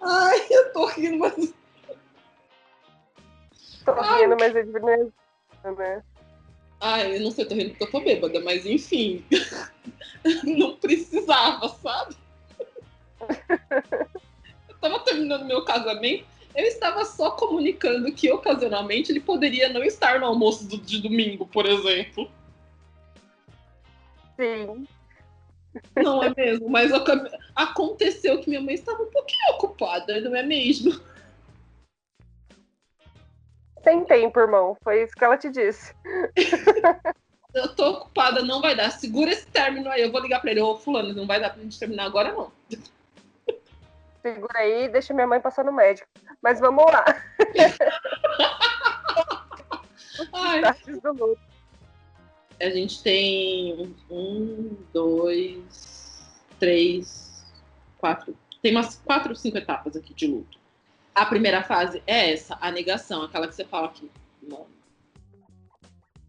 Ai, 0.02 0.46
eu 0.50 0.72
tô 0.72 0.86
rindo, 0.86 1.18
mas. 1.18 1.54
Tô 3.84 3.92
rindo, 3.92 4.36
mas 4.38 4.56
é 4.56 4.62
de 4.62 4.72
né? 4.72 6.02
Ai, 6.80 7.16
eu 7.16 7.20
não 7.20 7.30
sei, 7.30 7.44
tô 7.44 7.54
rindo 7.54 7.70
porque 7.70 7.84
eu 7.84 7.90
tô 7.90 8.00
bêbada, 8.00 8.40
mas 8.40 8.66
enfim. 8.66 9.24
não 10.42 10.76
precisava, 10.76 11.68
sabe? 11.68 12.16
eu 14.68 14.76
tava 14.80 14.98
terminando 15.00 15.44
meu 15.44 15.64
casamento, 15.64 16.26
eu 16.54 16.66
estava 16.66 17.04
só 17.04 17.30
comunicando 17.30 18.12
que 18.12 18.30
ocasionalmente 18.32 19.12
ele 19.12 19.20
poderia 19.20 19.68
não 19.68 19.84
estar 19.84 20.18
no 20.18 20.26
almoço 20.26 20.66
do, 20.66 20.76
de 20.76 21.00
domingo, 21.00 21.46
por 21.46 21.66
exemplo. 21.66 22.28
Sim. 24.36 24.86
Não 25.96 26.22
é 26.22 26.32
mesmo? 26.36 26.68
Mas 26.68 26.90
aconteceu 27.54 28.40
que 28.40 28.48
minha 28.48 28.60
mãe 28.60 28.74
estava 28.74 29.02
um 29.02 29.10
pouquinho 29.10 29.54
ocupada, 29.54 30.20
não 30.20 30.36
é 30.36 30.42
mesmo? 30.42 31.00
Tem 33.82 34.04
tempo, 34.04 34.38
irmão. 34.38 34.76
Foi 34.82 35.02
isso 35.02 35.14
que 35.14 35.24
ela 35.24 35.36
te 35.36 35.50
disse. 35.50 35.94
eu 37.54 37.74
tô 37.74 37.90
ocupada, 37.90 38.42
não 38.42 38.60
vai 38.60 38.76
dar. 38.76 38.90
Segura 38.90 39.32
esse 39.32 39.46
término 39.46 39.90
aí. 39.90 40.02
Eu 40.02 40.12
vou 40.12 40.20
ligar 40.20 40.40
pra 40.40 40.52
ele. 40.52 40.60
Ô, 40.60 40.76
fulano, 40.76 41.12
não 41.12 41.26
vai 41.26 41.40
dar 41.40 41.50
pra 41.50 41.62
gente 41.62 41.78
terminar 41.78 42.04
agora, 42.04 42.32
não. 42.32 42.52
Segura 44.22 44.56
aí, 44.56 44.88
deixa 44.88 45.12
minha 45.12 45.26
mãe 45.26 45.40
passar 45.40 45.64
no 45.64 45.72
médico. 45.72 46.06
Mas 46.40 46.60
vamos 46.60 46.84
lá. 46.84 47.04
Ai. 50.32 50.62
A 52.62 52.70
gente 52.70 53.02
tem 53.02 53.92
um, 54.08 54.76
dois, 54.92 56.22
três, 56.60 57.44
quatro. 57.98 58.36
Tem 58.62 58.70
umas 58.70 58.94
quatro, 59.04 59.34
cinco 59.34 59.58
etapas 59.58 59.96
aqui 59.96 60.14
de 60.14 60.28
luto. 60.28 60.58
A 61.12 61.26
primeira 61.26 61.64
fase 61.64 62.00
é 62.06 62.32
essa, 62.32 62.56
a 62.60 62.70
negação, 62.70 63.24
aquela 63.24 63.48
que 63.48 63.56
você 63.56 63.64
fala 63.64 63.88
aqui. 63.88 64.08
Não. 64.40 64.66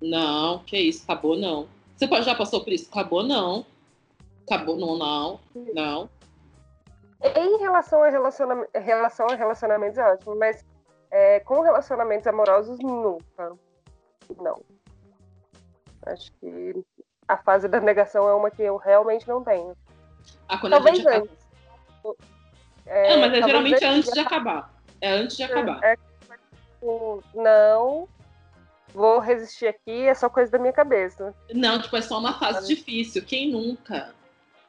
Não, 0.02 0.60
que 0.64 0.76
isso, 0.76 1.04
acabou 1.04 1.38
não. 1.38 1.68
Você 1.96 2.08
já 2.24 2.34
passou 2.34 2.64
por 2.64 2.74
isso? 2.74 2.90
Acabou 2.90 3.22
não. 3.22 3.64
Acabou 4.48 4.76
não, 4.76 4.98
não, 4.98 5.40
não. 5.76 6.10
Em 7.24 7.60
relação 7.60 8.02
a, 8.02 8.10
relaciona... 8.10 8.68
relação 8.74 9.28
a 9.30 9.36
relacionamentos 9.36 10.00
é 10.00 10.04
ótimo, 10.04 10.36
mas 10.36 10.66
é, 11.12 11.40
com 11.42 11.62
relacionamentos 11.62 12.26
amorosos, 12.26 12.80
nunca. 12.80 13.56
Não. 14.42 14.60
Acho 16.06 16.32
que 16.34 16.84
a 17.28 17.38
fase 17.38 17.68
da 17.68 17.80
negação 17.80 18.28
é 18.28 18.34
uma 18.34 18.52
que 18.52 18.62
eu 18.62 18.78
realmente 18.78 19.28
não 19.28 19.44
tenho. 19.44 19.76
Ah, 20.48 20.58
quando 20.58 20.72
talvez 20.72 21.06
a 21.06 21.12
gente 21.12 21.22
antes. 21.22 21.44
É, 22.86 23.14
é, 23.14 23.18
mas 23.18 23.34
é 23.34 23.44
geralmente 23.44 23.86
antes 23.86 24.12
de 24.12 24.20
acabar. 24.20 24.74
É 25.00 25.10
antes 25.12 25.38
de 25.38 25.44
acabar. 25.44 25.84
É, 25.84 25.96
tipo, 25.96 27.24
não, 27.34 28.08
vou 28.94 29.20
resistir 29.20 29.68
aqui, 29.68 30.08
é 30.08 30.14
só 30.14 30.30
coisa 30.30 30.52
da 30.52 30.60
minha 30.60 30.74
cabeça. 30.74 31.34
Não, 31.54 31.82
tipo, 31.82 31.96
é 31.96 32.02
só 32.02 32.20
uma 32.20 32.38
fase 32.38 32.68
difícil. 32.68 33.24
Quem 33.26 33.52
nunca? 33.52 34.14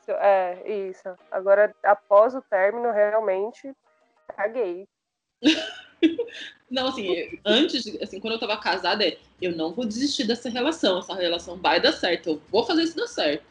É, 0.06 0.88
isso. 0.88 1.14
Agora, 1.30 1.74
após 1.82 2.34
o 2.34 2.42
término, 2.42 2.92
realmente, 2.92 3.72
caguei. 4.36 4.86
não, 6.70 6.88
assim, 6.88 7.38
antes, 7.44 7.86
assim, 8.00 8.20
quando 8.20 8.34
eu 8.34 8.40
tava 8.40 8.56
casada, 8.56 9.04
é, 9.04 9.18
eu 9.40 9.56
não 9.56 9.72
vou 9.72 9.84
desistir 9.84 10.24
dessa 10.24 10.48
relação. 10.48 10.98
Essa 10.98 11.14
relação 11.14 11.56
vai 11.56 11.80
dar 11.80 11.92
certo. 11.92 12.30
Eu 12.30 12.42
vou 12.50 12.64
fazer 12.64 12.82
isso 12.82 12.96
dar 12.96 13.06
certo. 13.06 13.44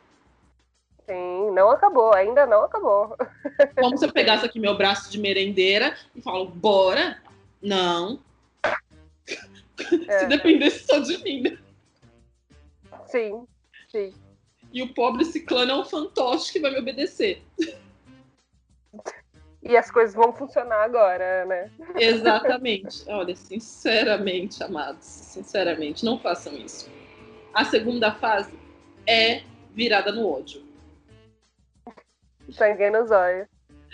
Sim, 1.06 1.52
não 1.52 1.70
acabou, 1.70 2.14
ainda 2.14 2.46
não 2.46 2.64
acabou. 2.64 3.18
Como 3.76 3.98
se 3.98 4.06
eu 4.06 4.14
pegasse 4.14 4.46
aqui 4.46 4.60
meu 4.60 4.78
braço 4.78 5.12
de 5.12 5.20
merendeira 5.20 5.96
e 6.16 6.22
falo, 6.22 6.46
bora? 6.46 7.22
Não. 7.62 8.20
É. 10.08 10.20
se 10.20 10.26
dependesse 10.28 10.86
só 10.86 11.00
de 11.00 11.18
mim, 11.24 11.42
né? 11.42 11.58
Sim, 13.08 13.48
sim. 13.90 14.14
E 14.72 14.84
o 14.84 14.94
pobre 14.94 15.26
ciclano 15.26 15.72
é 15.72 15.76
um 15.76 15.84
fantoche 15.84 16.54
que 16.54 16.60
vai 16.60 16.72
me 16.72 16.80
obedecer. 16.80 17.42
E 19.64 19.78
as 19.78 19.90
coisas 19.90 20.14
vão 20.14 20.34
funcionar 20.34 20.84
agora, 20.84 21.46
né? 21.46 21.72
Exatamente. 21.96 23.06
Olha, 23.08 23.34
sinceramente, 23.36 24.62
amados, 24.62 25.06
sinceramente, 25.06 26.04
não 26.04 26.20
façam 26.20 26.54
isso. 26.54 26.92
A 27.54 27.64
segunda 27.64 28.12
fase 28.12 28.52
é 29.08 29.44
virada 29.72 30.12
no 30.12 30.30
ódio. 30.30 30.62
Sangue 32.52 32.90
nos 32.90 33.10
olhos. 33.10 33.48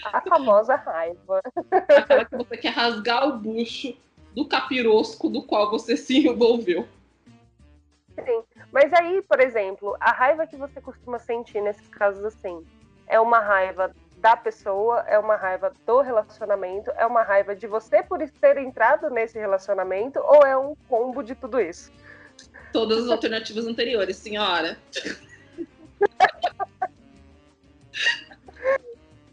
A 0.06 0.22
famosa 0.22 0.76
raiva. 0.76 1.42
Aquela 1.72 2.26
que 2.26 2.36
você 2.36 2.58
quer 2.58 2.70
rasgar 2.70 3.28
o 3.28 3.38
bucho 3.38 3.96
do 4.34 4.48
capirosco 4.48 5.30
do 5.30 5.44
qual 5.44 5.70
você 5.70 5.96
se 5.96 6.28
envolveu. 6.28 6.88
Sim. 8.26 8.44
Mas 8.72 8.92
aí, 8.94 9.22
por 9.22 9.40
exemplo, 9.40 9.96
a 10.00 10.12
raiva 10.12 10.48
que 10.48 10.56
você 10.56 10.82
costuma 10.82 11.20
sentir 11.20 11.62
nesses 11.62 11.88
casos 11.90 12.24
assim, 12.24 12.66
é 13.08 13.20
uma 13.20 13.40
raiva 13.40 13.94
da 14.20 14.36
pessoa, 14.36 15.00
é 15.08 15.18
uma 15.18 15.36
raiva 15.36 15.74
do 15.86 16.02
relacionamento, 16.02 16.92
é 16.92 17.06
uma 17.06 17.24
raiva 17.24 17.56
de 17.56 17.66
você 17.68 18.04
por 18.04 18.20
ter 18.20 18.58
entrado 18.58 19.10
nesse 19.10 19.40
relacionamento, 19.40 20.20
ou 20.20 20.46
é 20.46 20.58
um 20.58 20.76
combo 20.88 21.24
de 21.24 21.36
tudo 21.36 21.60
isso? 21.60 21.92
Todas 22.74 23.06
as 23.06 23.10
alternativas 23.10 23.66
anteriores, 23.66 24.18
senhora. 24.18 24.78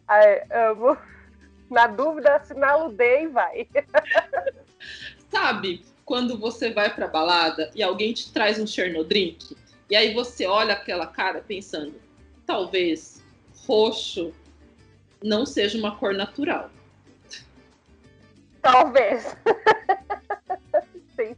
Ai, 0.08 0.42
amo. 0.50 0.96
Na 1.68 1.88
dúvida, 1.88 2.36
assinala 2.36 2.86
o 2.86 2.92
D 2.92 3.24
e 3.24 3.26
vai. 3.26 3.66
Sabe, 5.30 5.84
quando 6.04 6.38
você 6.38 6.70
vai 6.72 6.94
pra 6.94 7.08
balada 7.08 7.72
e 7.74 7.82
alguém 7.82 8.12
te 8.12 8.32
traz 8.32 8.60
um 8.60 8.66
Chernodrink, 8.66 9.56
e 9.90 9.96
aí 9.96 10.14
você 10.14 10.46
olha 10.46 10.74
aquela 10.74 11.08
cara 11.08 11.40
pensando, 11.40 12.00
talvez 12.46 13.20
roxo 13.66 14.32
não 15.26 15.44
seja 15.44 15.76
uma 15.76 15.96
cor 15.96 16.14
natural. 16.14 16.70
Talvez. 18.62 19.36
Sim. 21.16 21.36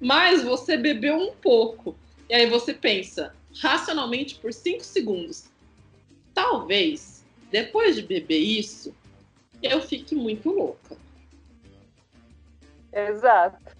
Mas 0.00 0.42
você 0.42 0.76
bebeu 0.76 1.16
um 1.16 1.34
pouco. 1.34 1.96
E 2.28 2.34
aí 2.34 2.46
você 2.48 2.74
pensa, 2.74 3.34
racionalmente, 3.60 4.36
por 4.36 4.52
cinco 4.52 4.82
segundos. 4.82 5.44
Talvez, 6.34 7.24
depois 7.50 7.94
de 7.94 8.02
beber 8.02 8.38
isso, 8.38 8.94
eu 9.62 9.80
fique 9.80 10.14
muito 10.14 10.50
louca. 10.50 10.96
Exato. 12.92 13.76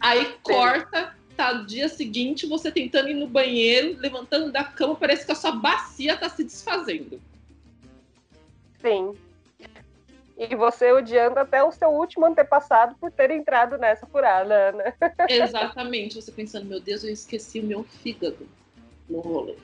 Aí 0.00 0.24
Sim. 0.24 0.34
corta, 0.42 1.14
tá 1.36 1.54
no 1.54 1.66
dia 1.66 1.88
seguinte, 1.88 2.46
você 2.46 2.70
tentando 2.70 3.10
ir 3.10 3.14
no 3.14 3.26
banheiro, 3.26 3.98
levantando 3.98 4.50
da 4.50 4.64
cama, 4.64 4.94
parece 4.94 5.26
que 5.26 5.32
a 5.32 5.36
sua 5.36 5.52
bacia 5.52 6.16
tá 6.16 6.28
se 6.28 6.42
desfazendo. 6.42 7.20
Sim. 8.80 9.16
E 10.36 10.54
você 10.56 10.90
odiando 10.90 11.38
até 11.38 11.62
o 11.62 11.70
seu 11.70 11.90
último 11.90 12.24
antepassado 12.24 12.96
por 12.98 13.12
ter 13.12 13.30
entrado 13.30 13.76
nessa 13.76 14.06
furada, 14.06 14.72
né? 14.72 14.94
Exatamente. 15.28 16.14
Você 16.14 16.32
pensando, 16.32 16.64
meu 16.64 16.80
Deus, 16.80 17.04
eu 17.04 17.10
esqueci 17.10 17.60
o 17.60 17.64
meu 17.64 17.84
fígado 17.84 18.48
no 19.08 19.20
rolê. 19.20 19.56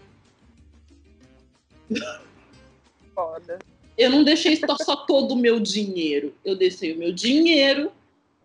Foda. 3.14 3.58
Eu 3.96 4.11
não 4.11 4.23
deixei 4.23 4.61
só 4.82 4.96
todo 5.06 5.32
o 5.32 5.38
meu 5.38 5.58
dinheiro. 5.58 6.35
Eu 6.44 6.54
deixei 6.54 6.92
o 6.92 6.99
meu 6.99 7.11
dinheiro 7.11 7.90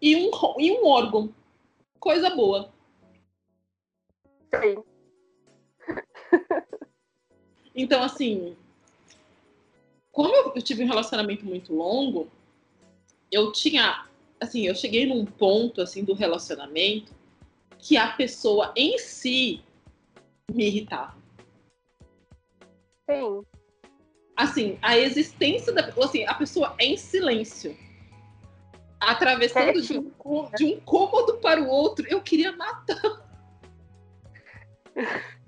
e 0.01 0.15
um, 0.15 0.31
e 0.57 0.71
um 0.71 0.85
órgão. 0.85 1.29
Coisa 1.99 2.29
boa. 2.29 2.71
Sim. 4.55 4.81
Então, 7.75 8.03
assim, 8.03 8.55
como 10.11 10.33
eu 10.55 10.61
tive 10.61 10.83
um 10.83 10.87
relacionamento 10.87 11.45
muito 11.45 11.73
longo, 11.73 12.29
eu 13.31 13.51
tinha, 13.51 14.05
assim, 14.39 14.67
eu 14.67 14.75
cheguei 14.75 15.05
num 15.05 15.25
ponto, 15.25 15.81
assim, 15.81 16.03
do 16.03 16.13
relacionamento 16.13 17.13
que 17.79 17.97
a 17.97 18.09
pessoa 18.09 18.73
em 18.75 18.97
si 18.97 19.63
me 20.53 20.67
irritava. 20.67 21.15
Sim. 23.09 23.43
Assim, 24.35 24.77
a 24.81 24.97
existência 24.97 25.71
da 25.73 25.87
assim, 26.03 26.25
a 26.25 26.33
pessoa 26.33 26.75
em 26.79 26.97
silêncio. 26.97 27.77
Atravessando 28.99 29.81
de 29.81 29.97
um, 29.97 30.11
de 30.55 30.65
um 30.65 30.79
cômodo 30.81 31.37
para 31.37 31.61
o 31.61 31.67
outro, 31.67 32.05
eu 32.07 32.21
queria 32.21 32.51
matar. 32.51 33.25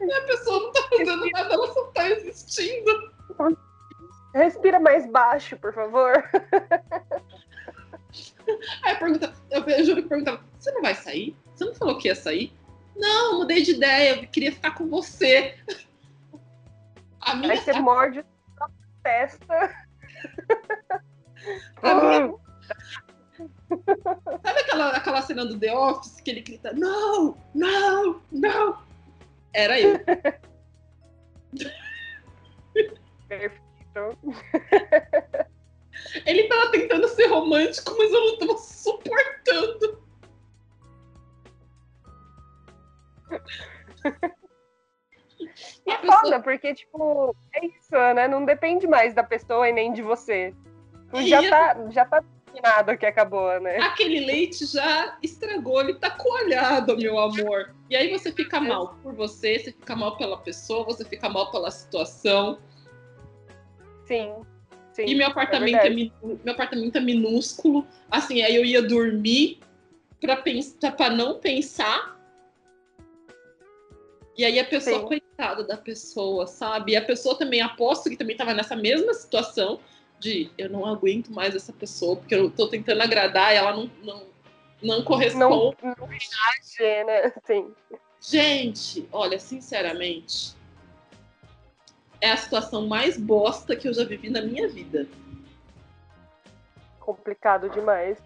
E 0.00 0.12
a 0.12 0.20
pessoa 0.22 0.60
não 0.60 0.72
tá 0.72 0.82
fazendo 0.88 1.30
nada, 1.30 1.54
ela 1.54 1.72
só 1.72 1.84
tá 1.86 2.08
existindo. 2.08 3.12
Respira 4.34 4.78
mais 4.78 5.10
baixo, 5.10 5.56
por 5.56 5.72
favor. 5.72 6.12
Aí 8.82 8.96
pergunta, 8.96 9.32
eu, 9.50 9.62
eu 9.62 9.84
juro 9.84 10.02
que 10.02 10.08
perguntava, 10.08 10.42
você 10.58 10.72
não 10.72 10.82
vai 10.82 10.94
sair? 10.94 11.36
Você 11.54 11.64
não 11.64 11.74
falou 11.74 11.98
que 11.98 12.08
ia 12.08 12.14
sair? 12.14 12.52
Não, 12.96 13.38
mudei 13.38 13.62
de 13.62 13.72
ideia, 13.72 14.16
eu 14.16 14.28
queria 14.28 14.52
ficar 14.52 14.72
com 14.72 14.88
você. 14.88 15.56
A 17.20 17.34
minha... 17.34 17.52
Aí 17.52 17.58
você 17.58 17.72
morde 17.80 18.24
a 18.60 18.68
testa. 19.02 19.86
A 21.82 21.94
minha... 21.94 22.34
Sabe 24.42 24.60
aquela, 24.60 24.90
aquela 24.90 25.22
cena 25.22 25.46
do 25.46 25.58
The 25.58 25.74
Office 25.74 26.20
que 26.20 26.30
ele 26.30 26.40
grita, 26.42 26.72
não, 26.72 27.38
não, 27.54 28.20
não? 28.30 28.89
Era 29.52 29.80
eu. 29.80 29.98
Perfeito. 33.28 34.18
Ele 36.24 36.48
tava 36.48 36.70
tentando 36.70 37.08
ser 37.08 37.26
romântico, 37.26 37.94
mas 37.98 38.12
eu 38.12 38.26
não 38.26 38.38
tava 38.38 38.56
suportando. 38.58 40.02
E 45.86 45.90
é 45.90 45.96
pessoa... 45.96 46.20
foda, 46.20 46.40
porque, 46.40 46.74
tipo, 46.74 47.34
é 47.54 47.66
isso, 47.66 47.90
né? 48.14 48.28
Não 48.28 48.44
depende 48.44 48.86
mais 48.86 49.14
da 49.14 49.22
pessoa 49.22 49.68
e 49.68 49.72
nem 49.72 49.92
de 49.92 50.02
você. 50.02 50.54
Já, 51.26 51.48
tá, 51.48 51.90
já 51.90 52.04
tá 52.04 52.22
nada 52.62 52.96
que 52.96 53.06
acabou, 53.06 53.60
né? 53.60 53.78
Aquele 53.78 54.20
leite 54.20 54.66
já 54.66 55.18
estragou, 55.22 55.80
ele 55.80 55.94
tá 55.94 56.10
coalhado, 56.10 56.96
meu 56.96 57.18
amor. 57.18 57.74
E 57.88 57.96
aí 57.96 58.10
você 58.10 58.32
fica 58.32 58.56
é. 58.56 58.60
mal 58.60 58.96
por 59.02 59.14
você, 59.14 59.58
você 59.58 59.72
fica 59.72 59.94
mal 59.96 60.16
pela 60.16 60.38
pessoa, 60.38 60.84
você 60.84 61.04
fica 61.04 61.28
mal 61.28 61.50
pela 61.50 61.70
situação. 61.70 62.58
Sim. 64.06 64.32
Sim, 64.92 65.04
e 65.06 65.14
meu 65.14 65.28
apartamento 65.28 65.76
é, 65.76 65.86
é 65.86 65.90
meu 65.90 66.52
apartamento 66.52 66.96
é 66.96 67.00
minúsculo. 67.00 67.86
Assim, 68.10 68.42
aí 68.42 68.56
eu 68.56 68.64
ia 68.64 68.82
dormir 68.82 69.60
para 70.20 70.36
pensar 70.36 70.92
para 70.92 71.14
não 71.14 71.38
pensar. 71.38 72.18
E 74.36 74.44
aí 74.44 74.58
a 74.58 74.64
pessoa, 74.64 75.00
Sim. 75.00 75.06
coitada 75.06 75.64
da 75.64 75.76
pessoa, 75.76 76.46
sabe? 76.46 76.92
E 76.92 76.96
a 76.96 77.02
pessoa 77.02 77.38
também 77.38 77.60
aposto 77.60 78.10
que 78.10 78.16
também 78.16 78.34
estava 78.34 78.54
nessa 78.54 78.74
mesma 78.74 79.14
situação 79.14 79.80
de 80.20 80.50
eu 80.58 80.68
não 80.68 80.86
aguento 80.86 81.32
mais 81.32 81.56
essa 81.56 81.72
pessoa, 81.72 82.16
porque 82.16 82.34
eu 82.34 82.50
tô 82.50 82.68
tentando 82.68 83.02
agradar 83.02 83.52
e 83.52 83.56
ela 83.56 83.74
não, 83.74 83.90
não, 84.02 84.22
não 84.82 85.02
corresponde. 85.02 85.76
Não, 85.82 85.94
não 85.98 86.06
reage, 86.06 87.04
né? 87.04 87.32
Sim. 87.44 87.72
Gente, 88.20 89.08
olha, 89.10 89.38
sinceramente, 89.38 90.54
é 92.20 92.30
a 92.30 92.36
situação 92.36 92.86
mais 92.86 93.16
bosta 93.16 93.74
que 93.74 93.88
eu 93.88 93.94
já 93.94 94.04
vivi 94.04 94.28
na 94.28 94.42
minha 94.42 94.68
vida. 94.68 95.08
Complicado 97.00 97.70
demais. 97.70 98.18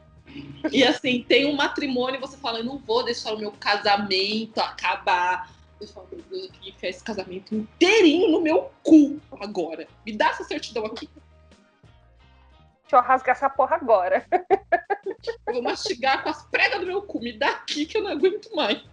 E 0.73 0.83
assim, 0.83 1.23
tem 1.23 1.47
um 1.47 1.55
matrimônio 1.55 2.17
e 2.17 2.21
você 2.21 2.37
fala, 2.37 2.59
eu 2.59 2.65
não 2.65 2.79
vou 2.79 3.05
deixar 3.05 3.33
o 3.33 3.39
meu 3.39 3.53
casamento 3.53 4.59
acabar. 4.59 5.55
Eu 5.81 5.87
falo, 5.87 6.09
meu 6.11 6.21
Deus, 6.29 6.45
eu 6.45 6.51
queria 6.51 6.71
enfiar 6.71 6.89
esse 6.89 7.05
casamento 7.05 7.55
inteirinho 7.55 8.31
no 8.31 8.41
meu 8.41 8.73
cu 8.83 9.21
agora. 9.39 9.87
Me 10.05 10.17
dá 10.17 10.31
essa 10.31 10.43
certidão 10.43 10.87
aqui. 10.87 11.09
Deixa 12.85 12.97
eu 12.97 13.01
rasgar 13.01 13.35
essa 13.35 13.49
porra 13.49 13.77
agora. 13.77 14.27
Vou 15.51 15.63
mastigar 15.63 16.23
com 16.23 16.29
as 16.29 16.43
pregas 16.45 16.81
do 16.81 16.87
meu 16.87 17.01
cu. 17.03 17.19
Me 17.19 17.33
dá 17.33 17.49
aqui 17.49 17.87
que 17.87 17.97
eu 17.97 18.03
não 18.03 18.11
aguento 18.11 18.55
mais. 18.55 18.85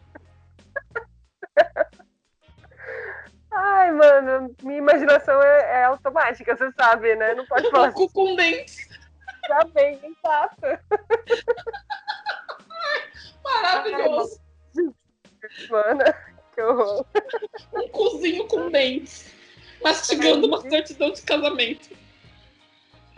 Ai, 3.54 3.91
mano, 3.91 4.56
minha 4.63 4.77
imaginação 4.77 5.41
é, 5.43 5.82
é 5.82 5.84
automática, 5.84 6.56
você 6.56 6.71
sabe, 6.71 7.15
né? 7.15 7.34
Não 7.34 7.45
pode 7.45 7.69
falar. 7.69 7.91
Cu 7.91 8.10
com 8.13 8.34
dentes. 8.36 8.88
Já 9.47 9.65
vem, 9.73 9.99
exato. 10.01 10.62
Maravilhoso. 13.43 14.39
Ai, 14.77 15.67
mano, 15.69 16.04
que 16.56 16.62
horror. 16.62 17.06
Um 17.73 17.89
cozinho 17.89 18.47
com 18.47 18.69
dentes. 18.69 19.34
Mastigando 19.84 20.47
uma 20.47 20.62
certidão 20.62 21.12
de 21.12 21.21
casamento 21.23 22.00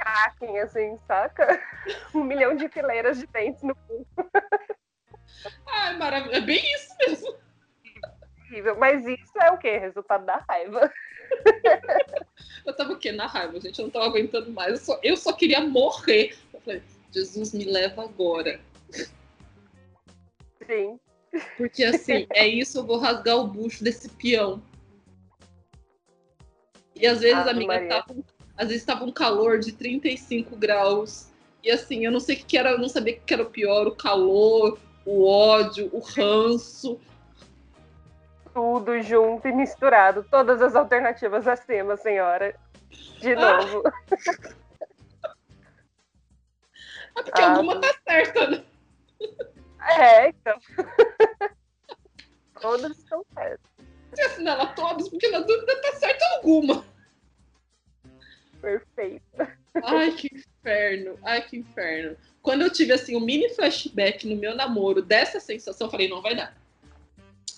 assim, 0.04 0.98
saca? 1.08 1.62
Um 2.13 2.24
milhão 2.24 2.56
de 2.56 2.70
fileiras 2.70 3.20
de 3.20 3.28
dentes 3.28 3.62
no 3.63 3.76
cu. 3.76 4.08
Ai, 5.68 5.98
maravilha. 5.98 6.38
É 6.38 6.42
bem 6.42 6.62
isso 6.74 6.96
mesmo. 7.00 7.36
Mas 8.78 9.06
isso 9.06 9.34
é 9.42 9.52
o 9.52 9.58
quê? 9.58 9.78
Resultado 9.78 10.26
da 10.26 10.38
raiva. 10.48 10.92
Eu 12.66 12.76
tava 12.76 12.94
o 12.94 13.00
quê? 13.00 13.12
Na 13.12 13.28
raiva, 13.28 13.60
gente. 13.60 13.80
Eu 13.80 13.86
não 13.86 13.92
tava 13.92 14.06
aguentando 14.06 14.52
mais. 14.52 14.72
Eu 14.72 14.78
só, 14.78 15.00
eu 15.04 15.18
só 15.18 15.34
queria 15.34 15.62
morrer. 15.62 16.38
Eu 16.54 16.62
falei, 16.62 16.84
Jesus 17.12 17.54
me 17.54 17.66
leva 17.66 18.04
agora. 18.04 18.60
Sim. 20.66 21.00
Porque 21.58 21.84
assim, 21.84 22.28
é 22.32 22.48
isso, 22.48 22.78
eu 22.78 22.86
vou 22.86 23.00
rasgar 23.00 23.38
o 23.38 23.48
bucho 23.48 23.84
desse 23.84 24.10
peão. 24.10 24.62
E 26.96 27.08
às 27.08 27.22
vezes, 27.22 27.48
ah, 27.48 27.50
amiga, 27.50 27.88
tá 27.88 28.04
com 28.04 28.22
às 28.58 28.68
vezes 28.68 28.84
estava 28.84 29.04
um 29.04 29.12
calor 29.12 29.60
de 29.60 29.72
35 29.72 30.56
graus. 30.56 31.30
E 31.63 31.72
assim, 31.72 32.06
eu 32.06 32.12
não 32.12 32.20
sei 32.20 32.36
o 32.36 32.46
que 32.46 32.58
era, 32.58 32.72
eu 32.72 32.78
não 32.78 32.89
sabia 32.89 33.16
o 33.16 33.22
que 33.22 33.34
era 33.34 33.44
o 33.44 33.50
pior, 33.50 33.88
o 33.88 33.96
calor, 33.96 34.78
o 35.06 35.26
ódio, 35.26 35.89
o 35.92 36.00
ranço. 36.00 37.00
Tudo 38.54 39.02
junto 39.02 39.48
e 39.48 39.52
misturado, 39.52 40.26
todas 40.30 40.62
as 40.62 40.76
alternativas 40.76 41.48
acima, 41.48 41.98
senhora. 41.98 42.56
De 43.20 43.34
ah. 43.34 43.58
novo. 43.58 43.84
Ah, 47.16 47.24
porque 47.24 47.42
ah, 47.42 47.52
alguma 47.52 47.80
tá 47.80 47.94
certa, 48.08 48.48
né? 48.50 48.63
É, 50.00 50.30
então. 50.30 50.60
todas 52.62 52.98
estão 52.98 53.26
certas. 53.34 53.72
Se 54.13 54.22
assinala 54.22 54.68
todas, 54.68 55.10
porque 55.10 55.30
na 55.30 55.39
dúvida 55.39 55.82
tá 55.82 55.94
certa 55.94 56.26
alguma. 56.36 56.86
Perfeito. 58.63 59.26
Ai, 59.84 60.13
que 60.13 60.34
inferno. 60.34 61.19
Ai, 61.21 61.41
que 61.41 61.58
inferno. 61.58 62.15
Quando 62.41 62.62
eu 62.62 62.69
tive, 62.69 62.93
assim, 62.93 63.17
um 63.17 63.19
mini 63.19 63.49
flashback 63.49 64.26
no 64.26 64.39
meu 64.39 64.56
namoro 64.56 65.02
dessa 65.02 65.38
sensação, 65.38 65.88
eu 65.88 65.91
falei, 65.91 66.08
não 66.08 66.21
vai 66.21 66.34
dar. 66.34 66.56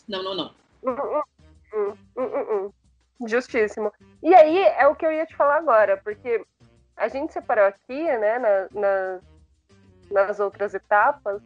Não, 0.07 0.23
não, 0.23 0.33
não. 0.33 0.55
Hum, 0.83 1.93
hum, 2.17 2.71
hum, 3.19 3.27
Justíssimo. 3.27 3.93
E 4.23 4.33
aí, 4.33 4.57
é 4.57 4.87
o 4.87 4.95
que 4.95 5.05
eu 5.05 5.11
ia 5.11 5.27
te 5.27 5.35
falar 5.35 5.57
agora, 5.57 5.95
porque 5.97 6.43
a 6.97 7.07
gente 7.07 7.31
separou 7.31 7.65
aqui, 7.65 8.01
né, 8.03 8.39
na, 8.39 8.67
na, 8.71 9.19
nas 10.09 10.39
outras 10.39 10.73
etapas, 10.73 11.39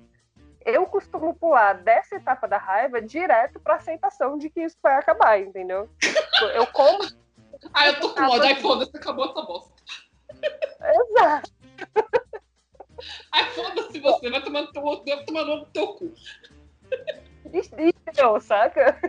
eu 0.63 0.85
costumo 0.85 1.35
pular 1.35 1.73
dessa 1.73 2.15
etapa 2.15 2.47
da 2.47 2.57
raiva 2.57 3.01
direto 3.01 3.59
pra 3.59 3.75
aceitação 3.75 4.37
de 4.37 4.49
que 4.49 4.61
isso 4.61 4.77
vai 4.81 4.95
acabar, 4.95 5.37
entendeu? 5.37 5.89
Eu 6.55 6.65
como. 6.67 6.99
Ah, 7.73 7.87
eu 7.87 7.99
tô 7.99 8.13
com 8.13 8.23
ódio. 8.23 8.43
Ai, 8.43 8.55
foda-se, 8.55 8.95
acabou 8.95 9.25
essa 9.25 9.41
bosta. 9.41 9.71
Exato. 10.81 11.51
Ai, 13.31 13.49
foda-se 13.51 13.99
você, 13.99 14.29
vai 14.29 14.41
tomar 14.41 14.61
no 14.61 14.71
teu, 14.71 15.03
deve 15.03 15.23
tomar 15.23 15.45
no 15.45 15.65
teu 15.67 15.87
cu. 15.93 16.13
Desistiu, 17.45 18.39
saca? 18.41 18.99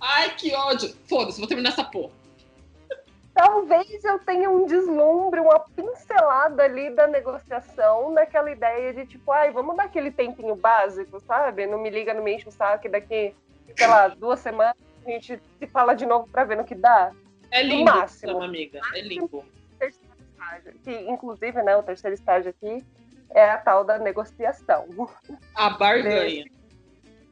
Ai, 0.00 0.34
que 0.36 0.54
ódio. 0.54 0.94
Foda-se, 1.08 1.38
vou 1.38 1.48
terminar 1.48 1.70
essa 1.70 1.84
porra. 1.84 2.12
Talvez 3.34 4.04
eu 4.04 4.18
tenha 4.18 4.50
um 4.50 4.66
deslumbre, 4.66 5.40
uma 5.40 5.58
pincelada 5.60 6.64
ali 6.64 6.90
da 6.90 7.06
negociação, 7.06 8.12
naquela 8.12 8.50
ideia 8.50 8.92
de 8.92 9.06
tipo, 9.06 9.32
ai, 9.32 9.50
vamos 9.50 9.74
dar 9.76 9.84
aquele 9.84 10.10
tempinho 10.10 10.54
básico, 10.54 11.18
sabe? 11.20 11.66
Não 11.66 11.78
me 11.78 11.88
liga, 11.88 12.12
não 12.12 12.22
me 12.22 12.34
enche 12.34 12.48
o 12.48 12.52
saco, 12.52 12.90
daqui, 12.90 13.34
sei 13.74 13.86
lá, 13.86 14.08
duas 14.08 14.38
semanas 14.40 14.76
a 15.06 15.10
gente 15.10 15.40
se 15.58 15.66
fala 15.66 15.94
de 15.94 16.06
novo 16.06 16.28
pra 16.28 16.44
ver 16.44 16.56
no 16.56 16.64
que 16.64 16.74
dá. 16.74 17.12
É 17.50 17.62
lindo, 17.62 17.84
máximo. 17.84 18.32
Então, 18.32 18.42
amiga, 18.42 18.80
é 18.94 19.00
lindo. 19.00 19.44
Que, 20.84 20.92
inclusive, 21.08 21.62
né, 21.62 21.76
o 21.76 21.82
terceiro 21.82 22.14
estágio 22.14 22.50
aqui 22.50 22.84
é 23.34 23.50
a 23.50 23.58
tal 23.58 23.84
da 23.84 23.98
negociação. 23.98 24.86
A 25.54 25.70
barganha. 25.70 26.46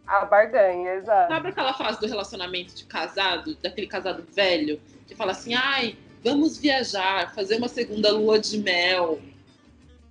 A 0.07 0.25
barganha, 0.25 0.95
exato. 0.95 1.33
Sabe 1.33 1.49
aquela 1.49 1.75
fase 1.75 2.01
do 2.01 2.07
relacionamento 2.07 2.75
de 2.75 2.85
casado, 2.85 3.55
daquele 3.57 3.87
casado 3.87 4.27
velho, 4.35 4.81
que 5.07 5.15
fala 5.15 5.33
assim, 5.33 5.55
ai, 5.55 5.97
vamos 6.23 6.59
viajar, 6.59 7.35
fazer 7.35 7.57
uma 7.57 7.69
segunda 7.69 8.11
lua 8.11 8.39
de 8.39 8.59
mel. 8.59 9.21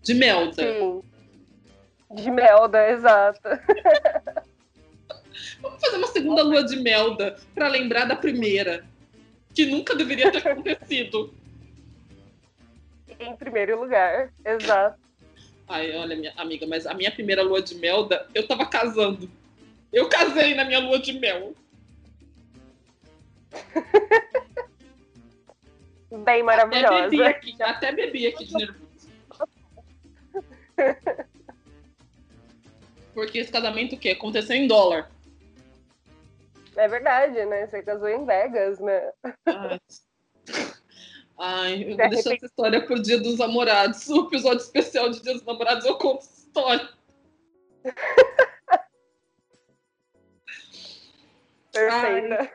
De 0.01 0.13
melda. 0.13 0.63
Sim. 0.63 1.03
De 2.11 2.31
melda, 2.31 2.89
exato. 2.89 3.41
vamos 5.61 5.81
fazer 5.81 5.97
uma 5.97 6.07
segunda 6.07 6.43
lua 6.43 6.63
de 6.63 6.77
melda 6.77 7.37
para 7.53 7.67
lembrar 7.67 8.05
da 8.05 8.15
primeira, 8.15 8.85
que 9.53 9.65
nunca 9.65 9.95
deveria 9.95 10.31
ter 10.31 10.47
acontecido. 10.47 11.33
Em 13.19 13.35
primeiro 13.35 13.79
lugar, 13.79 14.31
exato. 14.45 14.99
Ai, 15.67 15.95
olha, 15.95 16.15
minha 16.15 16.33
amiga, 16.37 16.65
mas 16.65 16.87
a 16.87 16.93
minha 16.93 17.11
primeira 17.11 17.43
lua 17.43 17.61
de 17.61 17.75
melda, 17.75 18.27
eu 18.33 18.47
tava 18.47 18.65
casando. 18.65 19.29
Eu 19.91 20.07
casei 20.09 20.55
na 20.55 20.65
minha 20.65 20.79
lua 20.79 20.99
de 20.99 21.13
mel. 21.13 21.53
Bem 26.25 26.41
maravilhosa. 26.41 26.87
Até 26.95 27.09
bebi 27.09 27.23
aqui, 27.23 27.55
até 27.61 27.91
bebi 27.91 28.27
aqui 28.27 28.45
de 28.45 28.53
nervoso. 28.53 28.89
Porque 33.13 33.39
esse 33.39 33.51
casamento 33.51 33.95
o 33.95 33.97
quê? 33.97 34.09
Aconteceu 34.09 34.55
em 34.55 34.65
dólar. 34.65 35.11
É 36.79 36.87
verdade, 36.87 37.45
né? 37.45 37.67
Você 37.67 37.83
casou 37.83 38.07
em 38.07 38.25
Vegas, 38.25 38.79
né? 38.79 39.11
Ai, 39.45 39.77
Ai 41.37 41.83
eu 41.83 41.97
vou 41.97 42.09
deixar 42.09 42.35
essa 42.35 42.45
história 42.45 42.85
pro 42.85 43.01
Dia 43.01 43.19
dos 43.19 43.37
Namorados. 43.37 44.07
O 44.07 44.27
episódio 44.27 44.63
especial 44.63 45.09
de 45.09 45.21
Dia 45.21 45.33
dos 45.33 45.43
Namorados 45.43 45.83
eu 45.85 45.97
conto 45.97 46.19
essa 46.19 46.39
história. 46.39 46.89
Perfeita. 51.73 52.37
Ai, 52.39 52.49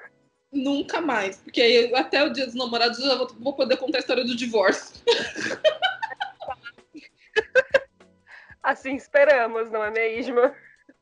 nunca 0.50 1.02
mais. 1.02 1.36
Porque 1.42 1.60
aí, 1.60 1.94
até 1.94 2.24
o 2.24 2.32
dia 2.32 2.46
dos 2.46 2.54
namorados 2.54 2.98
eu 2.98 3.06
já 3.06 3.16
vou, 3.16 3.28
vou 3.38 3.54
poder 3.54 3.76
contar 3.76 3.98
a 3.98 4.00
história 4.00 4.24
do 4.24 4.34
divórcio. 4.34 4.96
Assim 8.62 8.96
esperamos, 8.96 9.70
não 9.70 9.84
é 9.84 9.90
mesmo? 9.90 10.40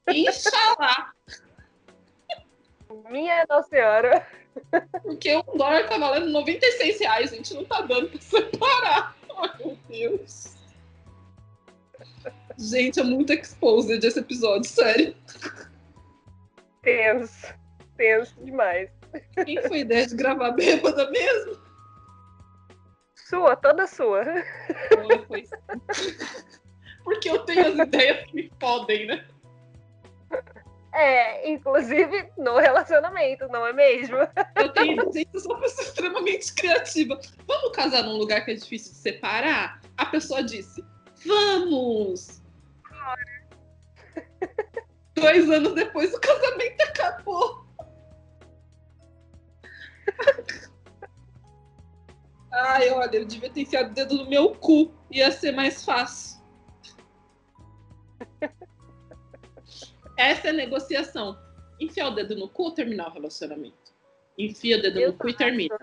Inxalá! 0.08 1.12
Minha 3.10 3.44
Nossa 3.48 3.68
Senhora! 3.68 4.26
Porque 5.02 5.36
um 5.36 5.56
dólar 5.56 5.88
tá 5.88 5.98
valendo 5.98 6.30
96 6.30 7.00
reais, 7.00 7.32
a 7.32 7.36
gente 7.36 7.54
não 7.54 7.64
tá 7.64 7.80
dando 7.82 8.08
pra 8.08 8.20
separar. 8.20 9.16
Ai, 9.38 9.50
meu 9.58 9.78
Deus. 9.88 10.54
Gente, 12.58 13.00
é 13.00 13.02
muito 13.02 13.32
exposed 13.32 14.04
esse 14.04 14.18
episódio, 14.18 14.68
sério. 14.68 15.16
Tenso 16.82 17.62
tenso 18.02 18.34
demais. 18.44 18.90
Quem 19.44 19.62
foi 19.62 19.78
a 19.78 19.80
ideia 19.80 20.06
de 20.06 20.16
gravar 20.16 20.50
bêbada 20.52 21.08
mesmo? 21.10 21.60
Sua, 23.14 23.54
toda 23.54 23.86
sua. 23.86 24.24
Foi. 25.26 25.44
Porque 27.04 27.30
eu 27.30 27.38
tenho 27.40 27.68
as 27.68 27.78
ideias 27.78 28.26
que 28.26 28.34
me 28.34 28.50
podem, 28.58 29.06
né? 29.06 29.24
É, 30.92 31.50
inclusive 31.50 32.30
no 32.36 32.58
relacionamento, 32.58 33.48
não 33.48 33.66
é 33.66 33.72
mesmo? 33.72 34.16
Eu 34.56 34.68
tenho, 34.74 35.02
gente, 35.12 35.30
eu 35.32 35.40
sou 35.40 35.52
uma 35.52 35.62
pessoa 35.62 35.86
extremamente 35.86 36.54
criativa. 36.54 37.18
Vamos 37.46 37.72
casar 37.74 38.02
num 38.02 38.18
lugar 38.18 38.44
que 38.44 38.50
é 38.50 38.54
difícil 38.54 38.92
de 38.92 38.98
separar? 38.98 39.80
A 39.96 40.06
pessoa 40.06 40.42
disse, 40.42 40.84
vamos! 41.24 42.42
Dois 45.14 45.50
anos 45.50 45.74
depois 45.74 46.12
o 46.12 46.20
casamento 46.20 46.80
acabou. 46.82 47.64
Ai, 52.52 52.90
olha, 52.90 53.16
eu 53.16 53.24
devia 53.24 53.48
ter 53.48 53.62
enfiado 53.62 53.90
o 53.90 53.94
dedo 53.94 54.14
no 54.16 54.28
meu 54.28 54.54
cu. 54.54 54.92
Ia 55.10 55.30
ser 55.30 55.52
mais 55.52 55.84
fácil. 55.84 56.41
Essa 60.16 60.48
é 60.48 60.50
a 60.50 60.54
negociação. 60.54 61.38
Enfiar 61.80 62.08
o 62.08 62.14
dedo 62.14 62.36
no 62.36 62.48
cu 62.48 62.64
ou 62.64 62.70
terminar 62.70 63.08
o 63.08 63.12
relacionamento? 63.12 63.92
Enfia 64.38 64.78
o 64.78 64.82
dedo 64.82 65.00
no 65.00 65.12
cu 65.14 65.28
e 65.28 65.34
termina. 65.34 65.78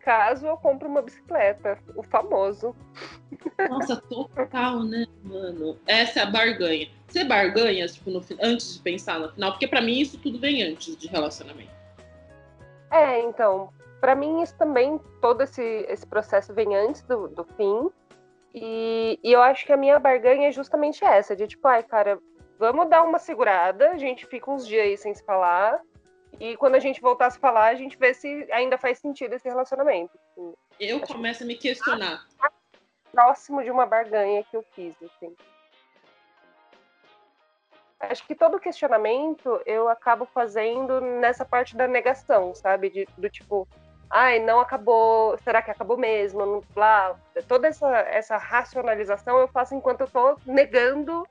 Caso 0.00 0.46
eu 0.46 0.56
compre 0.56 0.88
uma 0.88 1.02
bicicleta, 1.02 1.78
o 1.94 2.02
famoso. 2.02 2.74
Nossa, 3.68 3.96
total, 3.96 4.82
né, 4.84 5.06
mano? 5.22 5.78
Essa 5.86 6.20
é 6.20 6.22
a 6.22 6.26
barganha. 6.26 6.88
Você 7.06 7.24
barganha, 7.24 7.86
tipo, 7.86 8.10
no, 8.10 8.24
antes 8.40 8.74
de 8.74 8.80
pensar 8.80 9.18
no 9.18 9.30
final? 9.32 9.52
Porque 9.52 9.66
para 9.66 9.80
mim 9.80 10.00
isso 10.00 10.18
tudo 10.18 10.38
vem 10.38 10.62
antes 10.62 10.96
de 10.96 11.08
relacionamento. 11.08 11.72
É, 12.90 13.20
então, 13.20 13.70
para 14.00 14.14
mim 14.14 14.42
isso 14.42 14.56
também, 14.56 14.98
todo 15.20 15.42
esse, 15.42 15.62
esse 15.88 16.06
processo 16.06 16.54
vem 16.54 16.74
antes 16.74 17.02
do, 17.02 17.28
do 17.28 17.44
fim. 17.44 17.90
E, 18.54 19.18
e, 19.22 19.32
eu 19.32 19.42
acho 19.42 19.66
que 19.66 19.72
a 19.72 19.76
minha 19.76 19.98
barganha 19.98 20.48
é 20.48 20.52
justamente 20.52 21.04
essa, 21.04 21.36
de 21.36 21.46
tipo, 21.46 21.66
ai, 21.68 21.82
cara, 21.82 22.18
vamos 22.58 22.88
dar 22.88 23.02
uma 23.02 23.18
segurada, 23.18 23.90
a 23.90 23.98
gente 23.98 24.26
fica 24.26 24.50
uns 24.50 24.66
dias 24.66 24.84
aí 24.84 24.96
sem 24.96 25.14
se 25.14 25.24
falar. 25.24 25.80
E 26.38 26.56
quando 26.56 26.74
a 26.74 26.78
gente 26.78 27.00
voltar 27.00 27.26
a 27.26 27.30
se 27.30 27.38
falar, 27.38 27.68
a 27.68 27.74
gente 27.74 27.96
vê 27.96 28.12
se 28.12 28.46
ainda 28.52 28.76
faz 28.76 28.98
sentido 28.98 29.34
esse 29.34 29.48
relacionamento. 29.48 30.18
Eu 30.78 31.00
começo 31.00 31.42
a 31.42 31.46
me 31.46 31.56
questionar. 31.56 32.26
Próximo 33.10 33.62
de 33.62 33.70
uma 33.70 33.86
barganha 33.86 34.44
que 34.44 34.56
eu 34.56 34.62
fiz, 34.74 34.94
assim 35.02 35.34
acho 38.00 38.24
que 38.26 38.34
todo 38.34 38.60
questionamento 38.60 39.60
eu 39.66 39.88
acabo 39.88 40.24
fazendo 40.26 41.00
nessa 41.00 41.44
parte 41.44 41.76
da 41.76 41.86
negação, 41.86 42.54
sabe? 42.54 42.90
De, 42.90 43.08
do 43.16 43.28
tipo, 43.28 43.66
ai, 44.08 44.38
não 44.38 44.60
acabou, 44.60 45.36
será 45.38 45.60
que 45.60 45.70
acabou 45.70 45.96
mesmo? 45.96 46.64
Lá, 46.76 47.16
toda 47.46 47.68
essa, 47.68 47.88
essa 48.00 48.36
racionalização 48.36 49.38
eu 49.38 49.48
faço 49.48 49.74
enquanto 49.74 50.02
eu 50.02 50.08
tô 50.08 50.38
negando 50.46 51.26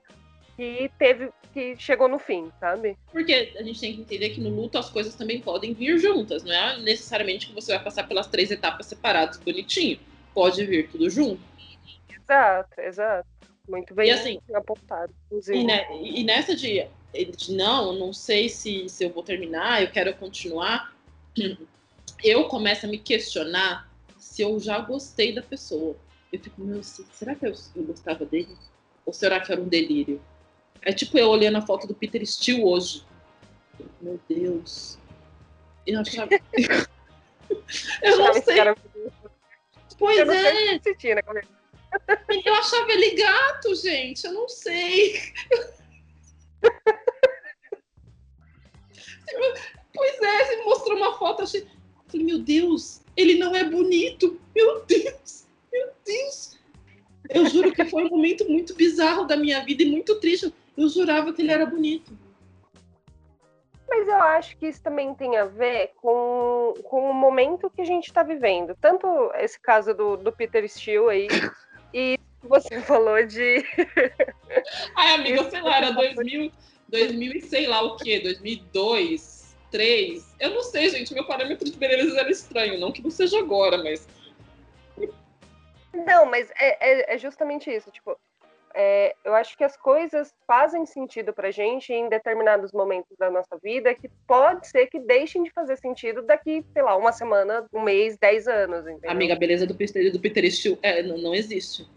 que 0.58 0.90
teve, 0.98 1.30
que 1.54 1.76
chegou 1.76 2.08
no 2.08 2.18
fim, 2.18 2.50
sabe? 2.58 2.98
Porque 3.12 3.54
a 3.56 3.62
gente 3.62 3.78
tem 3.78 3.94
que 3.94 4.00
entender 4.00 4.30
que 4.30 4.40
no 4.40 4.50
luto 4.50 4.76
as 4.76 4.90
coisas 4.90 5.14
também 5.14 5.40
podem 5.40 5.72
vir 5.72 5.96
juntas, 6.00 6.42
não 6.42 6.52
é 6.52 6.76
necessariamente 6.80 7.46
que 7.46 7.54
você 7.54 7.72
vai 7.72 7.84
passar 7.84 8.08
pelas 8.08 8.26
três 8.26 8.50
etapas 8.50 8.86
separadas 8.86 9.36
bonitinho. 9.36 10.00
Pode 10.34 10.66
vir 10.66 10.90
tudo 10.90 11.08
junto. 11.08 11.40
Exato, 12.10 12.80
exato. 12.80 13.28
Muito 13.68 13.94
bem 13.94 14.08
e, 14.08 14.10
assim, 14.10 14.40
apontado. 14.52 15.14
E, 15.30 15.62
né, 15.62 15.86
e, 16.02 16.24
nessa 16.24 16.56
de, 16.56 16.84
de, 17.36 17.54
não, 17.54 17.92
não 17.92 18.12
sei 18.12 18.48
se, 18.48 18.88
se 18.88 19.04
eu 19.04 19.10
vou 19.10 19.22
terminar, 19.22 19.80
eu 19.80 19.92
quero 19.92 20.12
continuar, 20.14 20.92
eu 22.24 22.48
começo 22.48 22.84
a 22.84 22.88
me 22.88 22.98
questionar 22.98 23.88
se 24.18 24.42
eu 24.42 24.58
já 24.58 24.80
gostei 24.80 25.32
da 25.32 25.42
pessoa. 25.42 25.94
Eu 26.32 26.40
fico, 26.40 26.60
meu, 26.60 26.82
será 26.82 27.36
que 27.36 27.46
eu, 27.46 27.54
eu 27.76 27.84
gostava 27.84 28.24
dele? 28.24 28.56
Ou 29.06 29.12
será 29.12 29.38
que 29.38 29.52
era 29.52 29.60
um 29.60 29.68
delírio? 29.68 30.20
É 30.82 30.92
tipo 30.92 31.18
eu 31.18 31.28
olhando 31.28 31.58
a 31.58 31.62
foto 31.62 31.86
do 31.86 31.94
Peter 31.94 32.24
Steele 32.26 32.62
hoje. 32.62 33.04
Meu 34.00 34.18
Deus. 34.28 34.98
Eu 35.86 36.00
achava. 36.00 36.30
eu 38.02 38.18
não 38.18 38.34
sei. 38.34 38.56
Pois 39.98 40.18
eu 40.18 40.30
é. 40.30 40.78
Sentir, 40.80 41.14
né, 41.14 41.22
eu 42.44 42.54
achava 42.54 42.92
ele 42.92 43.16
gato, 43.16 43.74
gente. 43.74 44.26
Eu 44.26 44.32
não 44.32 44.48
sei. 44.48 45.20
pois 49.94 50.22
é, 50.22 50.44
você 50.44 50.56
mostrou 50.62 50.96
uma 50.96 51.18
foto, 51.18 51.42
achei. 51.42 51.66
Falei, 52.06 52.24
meu 52.24 52.38
Deus, 52.38 53.02
ele 53.16 53.34
não 53.34 53.54
é 53.54 53.64
bonito. 53.64 54.40
Meu 54.54 54.84
Deus, 54.84 55.46
meu 55.72 55.90
Deus. 56.04 56.56
Eu 57.28 57.46
juro 57.46 57.72
que 57.72 57.84
foi 57.84 58.04
um 58.04 58.10
momento 58.10 58.48
muito 58.48 58.74
bizarro 58.74 59.26
da 59.26 59.36
minha 59.36 59.64
vida 59.64 59.82
e 59.82 59.90
muito 59.90 60.18
triste. 60.20 60.54
Eu 60.78 60.88
jurava 60.88 61.32
que 61.32 61.42
ele 61.42 61.50
era 61.50 61.66
bonito. 61.66 62.16
Mas 63.88 64.06
eu 64.06 64.22
acho 64.22 64.56
que 64.56 64.68
isso 64.68 64.82
também 64.82 65.12
tem 65.14 65.36
a 65.36 65.44
ver 65.44 65.92
com, 65.96 66.72
com 66.84 67.10
o 67.10 67.14
momento 67.14 67.70
que 67.70 67.82
a 67.82 67.84
gente 67.84 68.06
está 68.06 68.22
vivendo. 68.22 68.76
Tanto 68.80 69.06
esse 69.34 69.58
caso 69.60 69.92
do, 69.92 70.16
do 70.16 70.30
Peter 70.30 70.68
Steele 70.68 71.08
aí, 71.08 71.28
e 71.92 72.16
você 72.42 72.80
falou 72.80 73.26
de. 73.26 73.64
Ai, 74.96 75.14
amiga, 75.14 75.50
sei 75.50 75.60
lá, 75.62 75.78
era 75.78 75.90
2000, 75.90 76.52
2000 76.88 77.32
e 77.32 77.40
sei 77.40 77.66
lá 77.66 77.82
o 77.82 77.96
quê, 77.96 78.20
2002, 78.20 79.38
2003. 79.72 80.36
Eu 80.40 80.50
não 80.50 80.62
sei, 80.62 80.88
gente, 80.90 81.12
meu 81.12 81.26
parâmetro 81.26 81.70
de 81.70 81.76
beleza 81.76 82.18
era 82.18 82.30
estranho. 82.30 82.78
Não 82.78 82.92
que 82.92 83.02
não 83.02 83.10
seja 83.10 83.38
agora, 83.38 83.78
mas. 83.78 84.06
Não, 85.92 86.26
mas 86.26 86.50
é, 86.58 87.12
é, 87.12 87.14
é 87.14 87.18
justamente 87.18 87.70
isso. 87.70 87.90
Tipo, 87.90 88.18
é, 88.80 89.12
eu 89.24 89.34
acho 89.34 89.58
que 89.58 89.64
as 89.64 89.76
coisas 89.76 90.32
fazem 90.46 90.86
sentido 90.86 91.32
pra 91.32 91.50
gente 91.50 91.92
em 91.92 92.08
determinados 92.08 92.70
momentos 92.70 93.16
da 93.18 93.28
nossa 93.28 93.58
vida 93.60 93.92
que 93.92 94.08
pode 94.24 94.68
ser 94.68 94.86
que 94.86 95.00
deixem 95.00 95.42
de 95.42 95.50
fazer 95.50 95.76
sentido 95.76 96.22
daqui, 96.22 96.64
sei 96.72 96.82
lá, 96.82 96.96
uma 96.96 97.10
semana, 97.10 97.66
um 97.74 97.82
mês, 97.82 98.16
dez 98.16 98.46
anos. 98.46 98.86
Entendeu? 98.86 99.10
Amiga, 99.10 99.34
a 99.34 99.36
beleza 99.36 99.66
do 99.66 99.74
Peter, 99.74 100.12
do 100.12 100.20
Peter 100.20 100.48
Steele 100.48 100.78
é, 100.80 101.02
não, 101.02 101.18
não 101.18 101.34
existe. 101.34 101.90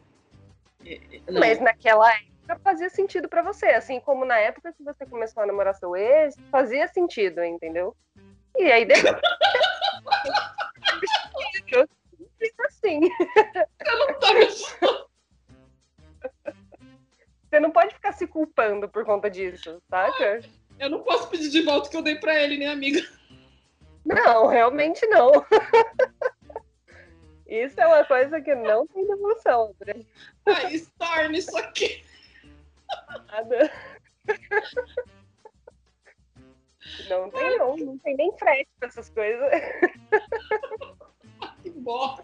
É, 0.83 0.95
é, 0.95 0.99
não. 1.29 1.39
Mas 1.39 1.59
naquela 1.59 2.11
época 2.11 2.59
fazia 2.63 2.89
sentido 2.89 3.29
para 3.29 3.43
você, 3.43 3.67
assim 3.67 3.99
como 3.99 4.25
na 4.25 4.39
época 4.39 4.73
que 4.73 4.83
você 4.83 5.05
começou 5.05 5.43
a 5.43 5.45
namorar 5.45 5.75
seu 5.75 5.95
ex, 5.95 6.35
fazia 6.49 6.87
sentido, 6.87 7.43
entendeu? 7.43 7.95
E 8.57 8.71
aí 8.71 8.85
depois. 8.85 9.15
assim. 12.65 13.01
Eu 13.85 13.99
não 13.99 14.19
tava. 14.19 15.10
Você 17.51 17.59
não 17.59 17.69
pode 17.69 17.93
ficar 17.93 18.13
se 18.13 18.25
culpando 18.25 18.87
por 18.87 19.03
conta 19.03 19.29
disso, 19.29 19.83
saca? 19.89 20.39
Eu 20.79 20.89
não 20.89 21.03
posso 21.03 21.27
pedir 21.27 21.49
de 21.49 21.61
volta 21.63 21.89
o 21.89 21.91
que 21.91 21.97
eu 21.97 22.01
dei 22.01 22.15
pra 22.15 22.41
ele, 22.41 22.57
né, 22.57 22.67
amiga? 22.67 23.05
Não, 24.05 24.47
realmente 24.47 25.05
não. 25.07 25.31
Isso 27.45 27.81
é 27.81 27.85
uma 27.85 28.05
coisa 28.05 28.39
que 28.39 28.55
não 28.55 28.87
tem 28.87 29.05
devolução, 29.05 29.75
André. 29.81 30.05
Ai, 30.45 30.75
Storm, 30.75 31.33
isso 31.33 31.57
aqui. 31.57 32.01
Nada. 33.27 33.69
Não 37.09 37.29
tem 37.29 37.57
não, 37.57 37.75
não 37.75 37.97
tem 37.97 38.15
nem 38.15 38.31
frete 38.37 38.69
pra 38.79 38.87
essas 38.87 39.09
coisas. 39.09 39.51
Que 41.61 41.69
bosta! 41.69 42.23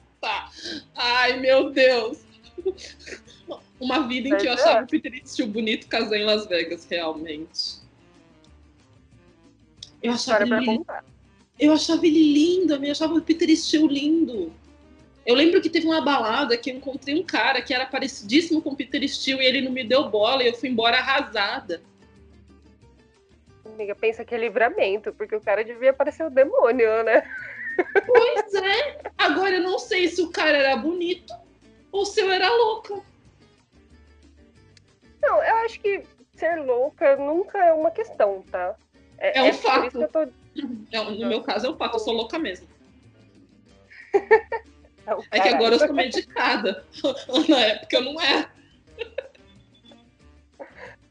Ai, 0.96 1.40
meu 1.40 1.72
Deus! 1.72 2.27
Uma 3.80 4.08
vida 4.08 4.30
em 4.30 4.38
que 4.38 4.48
eu 4.48 4.54
achava 4.54 4.84
o 4.84 4.88
Peter 4.88 5.22
Steele 5.24 5.52
bonito 5.52 5.88
casar 5.88 6.18
em 6.18 6.26
Las 6.26 6.48
Vegas, 6.48 6.88
realmente. 6.90 7.80
Eu 10.02 10.14
achava, 10.14 10.44
ele, 10.44 10.82
eu 11.60 11.74
achava 11.74 12.06
ele 12.06 12.34
lindo, 12.34 12.74
eu 12.74 12.92
achava 12.92 13.14
o 13.14 13.22
Peter 13.22 13.56
Steele 13.56 13.88
lindo. 13.88 14.54
Eu 15.26 15.36
lembro 15.36 15.62
que 15.62 15.70
teve 15.70 15.86
uma 15.86 16.02
balada 16.02 16.58
que 16.58 16.72
eu 16.72 16.76
encontrei 16.76 17.20
um 17.20 17.24
cara 17.24 17.62
que 17.62 17.74
era 17.74 17.86
parecidíssimo 17.86 18.62
com 18.62 18.72
o 18.72 18.76
Peter 18.76 19.08
Steele 19.08 19.42
e 19.42 19.46
ele 19.46 19.62
não 19.62 19.72
me 19.72 19.84
deu 19.84 20.10
bola 20.10 20.44
e 20.44 20.48
eu 20.48 20.54
fui 20.54 20.70
embora 20.70 20.98
arrasada. 20.98 21.82
Amiga, 23.66 23.94
pensa 23.94 24.26
que 24.26 24.34
é 24.34 24.38
livramento, 24.38 25.14
porque 25.14 25.36
o 25.36 25.42
cara 25.42 25.64
devia 25.64 25.94
parecer 25.94 26.26
o 26.26 26.32
demônio, 26.32 27.04
né? 27.04 27.30
Pois 28.08 28.54
é. 28.56 29.02
Agora 29.18 29.58
eu 29.58 29.62
não 29.62 29.78
sei 29.78 30.08
se 30.08 30.22
o 30.22 30.32
cara 30.32 30.58
era 30.58 30.78
bonito 30.78 31.34
ou 31.92 32.06
se 32.06 32.22
eu 32.22 32.32
era 32.32 32.50
louca. 32.50 33.02
Não, 35.22 35.44
eu 35.44 35.56
acho 35.58 35.80
que 35.80 36.04
ser 36.34 36.56
louca 36.58 37.16
nunca 37.16 37.58
é 37.58 37.74
uma 37.74 37.92
questão, 37.92 38.44
tá? 38.52 38.76
É, 39.18 39.40
é 39.40 39.44
um 39.44 39.48
é 39.48 39.54
fato. 39.54 40.08
Tô... 40.08 40.28
É, 40.92 41.04
no 41.04 41.28
meu 41.28 41.44
caso 41.44 41.68
é 41.68 41.70
um 41.70 41.78
fato, 41.78 41.96
eu 41.96 42.00
sou 42.00 42.14
louca 42.14 42.40
mesmo. 42.40 42.68
É, 45.32 45.38
é 45.38 45.40
que 45.40 45.48
agora 45.48 45.76
eu 45.76 45.80
sou 45.80 45.94
medicada. 45.94 46.86
Na 47.48 47.60
época 47.62 47.96
eu 47.96 48.02
não 48.02 48.20
era. 48.20 48.52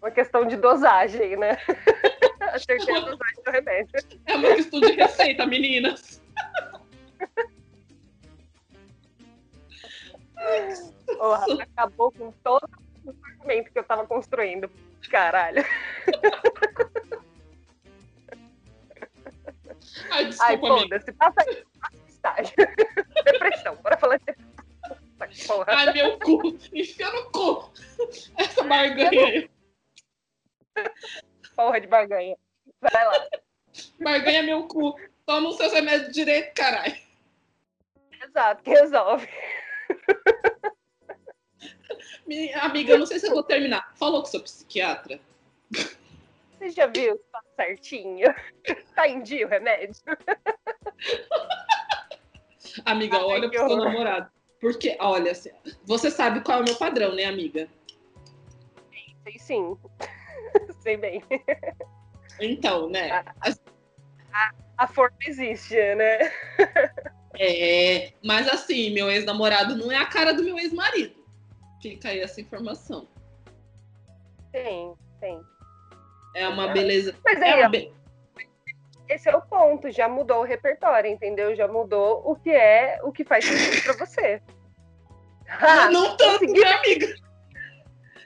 Uma 0.02 0.10
questão 0.10 0.46
de 0.46 0.54
dosagem, 0.54 1.34
né? 1.36 1.56
Acertei 2.52 2.94
a 2.94 3.00
dosagem 3.00 3.42
do 3.42 3.50
remédio. 3.50 3.92
É 4.26 4.36
uma 4.36 4.54
questão 4.54 4.80
de 4.80 4.92
receita, 4.92 5.46
meninas. 5.46 6.22
Porra, 11.16 11.46
acabou 11.62 12.12
com 12.12 12.30
todo 12.42 12.68
o 13.04 13.14
argumento 13.24 13.72
que 13.72 13.78
eu 13.78 13.84
tava 13.84 14.06
construindo. 14.06 14.70
Caralho. 15.10 15.64
Ai, 20.10 20.26
desculpa, 20.26 20.52
Ai, 20.52 20.58
foda-se. 20.58 21.12
Passa 21.12 21.40
aí. 21.40 21.64
Estágio. 22.08 22.54
Depressão. 23.24 23.76
Bora 23.76 23.96
falar 23.96 24.18
de 24.18 24.24
depressão. 25.18 25.64
Ai, 25.66 25.92
meu 25.92 26.18
cu. 26.18 26.58
Enfia 26.72 27.10
no 27.12 27.30
cu. 27.30 27.72
Essa 28.36 28.62
barganha 28.64 29.26
aí. 29.26 29.50
Porra 31.54 31.80
de 31.80 31.86
barganha. 31.86 32.36
Vai 32.80 33.06
lá. 33.06 33.28
Barganha 34.00 34.42
meu 34.42 34.66
cu. 34.66 34.94
Toma 35.24 35.48
os 35.48 35.56
seus 35.56 35.72
remédios 35.72 36.12
direito, 36.12 36.54
caralho. 36.54 36.96
Exato, 38.22 38.62
que 38.62 38.70
resolve. 38.70 39.28
Minha 42.26 42.60
amiga, 42.60 42.92
eu 42.92 42.98
não 42.98 43.06
sei 43.06 43.18
se 43.18 43.26
eu 43.26 43.32
vou 43.32 43.42
terminar. 43.42 43.92
Falou 43.96 44.20
com 44.20 44.26
seu 44.26 44.42
psiquiatra. 44.42 45.20
Você 45.70 46.70
já 46.70 46.86
viu? 46.86 47.18
Tá 47.32 47.42
certinho. 47.56 48.34
Tá 48.96 49.06
em 49.06 49.22
dia 49.22 49.46
o 49.46 49.50
remédio? 49.50 50.02
Amiga, 52.84 53.16
Ai, 53.18 53.22
olha 53.24 53.50
pro 53.50 53.58
seu 53.58 53.76
namorado. 53.76 54.30
Porque, 54.60 54.96
olha, 54.98 55.32
assim, 55.32 55.50
você 55.84 56.10
sabe 56.10 56.40
qual 56.40 56.58
é 56.58 56.60
o 56.62 56.64
meu 56.64 56.76
padrão, 56.76 57.14
né, 57.14 57.24
amiga? 57.24 57.68
Sei 59.22 59.38
sim. 59.38 59.76
sei 60.80 60.96
bem. 60.96 61.22
Então, 62.40 62.88
né? 62.88 63.10
A, 63.10 63.50
a, 64.32 64.50
a 64.78 64.86
forma 64.86 65.16
existe, 65.26 65.74
né? 65.94 66.32
É, 67.38 68.12
mas 68.24 68.48
assim, 68.48 68.90
meu 68.90 69.10
ex-namorado 69.10 69.76
não 69.76 69.92
é 69.92 69.96
a 69.96 70.06
cara 70.06 70.32
do 70.32 70.42
meu 70.42 70.58
ex-marido. 70.58 71.15
Fica 71.90 72.08
aí 72.08 72.20
essa 72.20 72.40
informação. 72.40 73.06
Tem, 74.50 74.92
tem. 75.20 75.40
É 76.34 76.48
uma 76.48 76.68
beleza. 76.68 77.14
Mas 77.24 77.40
é 77.40 77.62
aí, 77.62 77.68
be... 77.68 77.92
esse 79.08 79.28
é 79.28 79.36
o 79.36 79.40
ponto, 79.40 79.88
já 79.92 80.08
mudou 80.08 80.40
o 80.40 80.44
repertório, 80.44 81.08
entendeu? 81.08 81.54
Já 81.54 81.68
mudou 81.68 82.28
o 82.28 82.34
que 82.34 82.50
é, 82.50 82.98
o 83.04 83.12
que 83.12 83.24
faz 83.24 83.44
sentido 83.44 83.84
pra 83.84 84.04
você. 84.04 84.42
Ah, 85.48 85.88
não, 85.90 86.16
tanto, 86.16 86.40
consegui... 86.40 86.60
né, 86.60 86.72
amiga? 86.72 87.14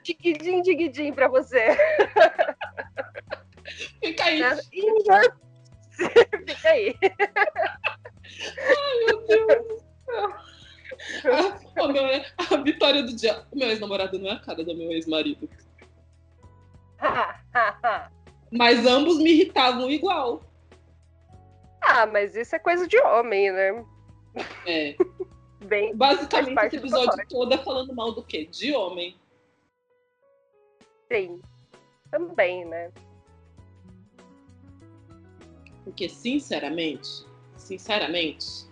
Tiguidim, 0.04 0.62
tiguidim 0.62 1.12
pra 1.12 1.28
você. 1.28 1.76
Fica 4.02 4.24
aí. 4.24 4.40
Fica 6.48 6.70
aí. 6.70 6.96
Ai, 8.56 9.04
meu 9.06 9.26
Deus 9.26 9.68
do 9.68 9.84
céu. 10.06 10.49
A, 11.76 11.88
meu, 11.88 12.04
a 12.36 12.62
vitória 12.62 13.02
do 13.02 13.14
dia. 13.14 13.44
O 13.50 13.58
meu 13.58 13.68
ex-namorado 13.68 14.18
não 14.18 14.30
é 14.30 14.32
a 14.34 14.40
cara 14.40 14.62
do 14.62 14.76
meu 14.76 14.90
ex-marido. 14.92 15.48
mas 18.52 18.86
ambos 18.86 19.18
me 19.18 19.30
irritavam 19.30 19.90
igual. 19.90 20.42
Ah, 21.80 22.06
mas 22.06 22.36
isso 22.36 22.54
é 22.54 22.58
coisa 22.58 22.86
de 22.86 22.98
homem, 22.98 23.50
né? 23.50 23.84
É. 24.66 24.96
Bem, 25.64 25.94
Basicamente, 25.94 26.58
esse 26.66 26.76
episódio 26.76 27.28
todo 27.28 27.52
é 27.52 27.58
falando 27.58 27.94
mal 27.94 28.12
do 28.12 28.22
quê? 28.22 28.46
De 28.46 28.74
homem. 28.74 29.16
Sim. 31.12 31.40
Também, 32.10 32.64
né? 32.64 32.90
Porque, 35.84 36.08
sinceramente, 36.08 37.26
sinceramente, 37.56 38.69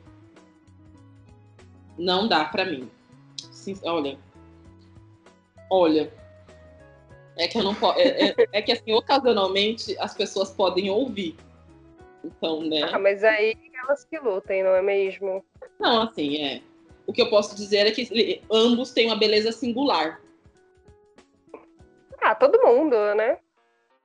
não 1.98 2.28
dá 2.28 2.44
para 2.44 2.64
mim. 2.64 2.90
Olha, 3.84 4.18
olha, 5.70 6.12
é 7.36 7.46
que 7.46 7.58
eu 7.58 7.62
não 7.62 7.74
posso. 7.74 7.98
É, 8.00 8.30
é, 8.30 8.34
é, 8.52 8.62
que 8.62 8.72
assim, 8.72 8.92
ocasionalmente 8.92 9.96
as 9.98 10.14
pessoas 10.14 10.50
podem 10.50 10.90
ouvir. 10.90 11.36
Então, 12.24 12.62
né? 12.62 12.82
Ah, 12.92 12.98
mas 12.98 13.22
aí 13.22 13.56
elas 13.82 14.04
que 14.04 14.18
lutem, 14.18 14.62
não 14.62 14.74
é 14.74 14.82
mesmo? 14.82 15.44
Não, 15.78 16.02
assim, 16.02 16.42
é. 16.42 16.62
O 17.06 17.12
que 17.12 17.22
eu 17.22 17.30
posso 17.30 17.54
dizer 17.54 17.86
é 17.86 17.90
que 17.90 18.42
ambos 18.50 18.92
têm 18.92 19.06
uma 19.06 19.16
beleza 19.16 19.52
singular. 19.52 20.20
Ah, 22.20 22.34
todo 22.34 22.60
mundo, 22.62 22.96
né? 23.14 23.38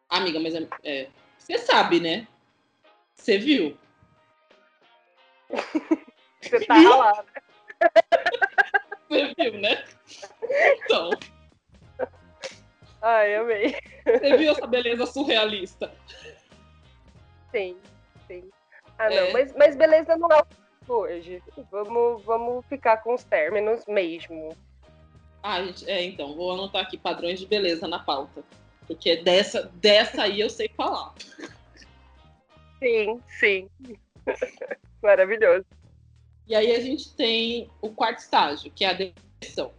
Amiga, 0.07 0.39
mas 0.39 0.53
é, 0.53 0.67
é, 0.83 1.07
você 1.37 1.57
sabe, 1.57 1.99
né? 1.99 2.27
Você 3.15 3.37
viu? 3.37 3.75
você 6.39 6.65
tá 6.65 6.75
lá, 6.75 7.23
né? 7.23 7.42
Você 9.09 9.33
viu, 9.37 9.59
né? 9.59 9.83
Então. 10.83 11.09
Ai, 13.01 13.35
amei. 13.35 13.75
Você 14.05 14.37
viu 14.37 14.51
essa 14.51 14.67
beleza 14.67 15.05
surrealista? 15.05 15.93
Sim, 17.51 17.77
sim. 18.27 18.49
Ah, 18.97 19.09
não, 19.09 19.17
é. 19.17 19.33
mas, 19.33 19.53
mas 19.55 19.75
beleza 19.75 20.15
não 20.17 20.29
é 20.31 20.43
hoje. 20.87 21.41
Vamos, 21.69 22.23
vamos 22.23 22.65
ficar 22.67 22.97
com 22.97 23.13
os 23.13 23.23
términos 23.23 23.85
mesmo. 23.87 24.55
Ah, 25.41 25.61
gente, 25.63 25.89
é, 25.89 26.03
então, 26.03 26.33
vou 26.35 26.53
anotar 26.53 26.83
aqui 26.83 26.97
padrões 26.97 27.39
de 27.39 27.45
beleza 27.45 27.87
na 27.87 27.99
pauta. 27.99 28.43
Porque 28.87 29.17
dessa, 29.17 29.69
dessa 29.75 30.23
aí 30.23 30.39
eu 30.39 30.49
sei 30.49 30.69
falar. 30.69 31.13
Sim, 32.79 33.21
sim. 33.39 33.69
Maravilhoso. 35.01 35.65
E 36.47 36.55
aí 36.55 36.75
a 36.75 36.79
gente 36.79 37.13
tem 37.13 37.69
o 37.81 37.89
quarto 37.89 38.19
estágio, 38.19 38.71
que 38.71 38.83
é 38.83 38.89
a 38.89 38.93
depressão. 38.93 39.71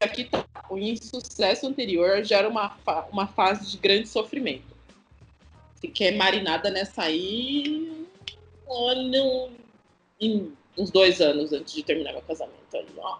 Aqui 0.00 0.24
tá, 0.24 0.44
o 0.70 0.78
insucesso 0.78 1.66
anterior 1.66 2.22
gera 2.22 2.48
uma, 2.48 2.76
uma 3.10 3.26
fase 3.26 3.70
de 3.70 3.78
grande 3.78 4.08
sofrimento. 4.08 4.76
Se 5.74 5.88
quer 5.88 6.16
marinada 6.16 6.70
nessa 6.70 7.02
aí, 7.02 8.06
olha, 8.66 9.50
em 10.20 10.52
uns 10.76 10.90
dois 10.90 11.20
anos 11.20 11.52
antes 11.52 11.74
de 11.74 11.82
terminar 11.82 12.12
meu 12.12 12.22
casamento. 12.22 12.76
Aí, 12.76 12.86
ó. 12.98 13.18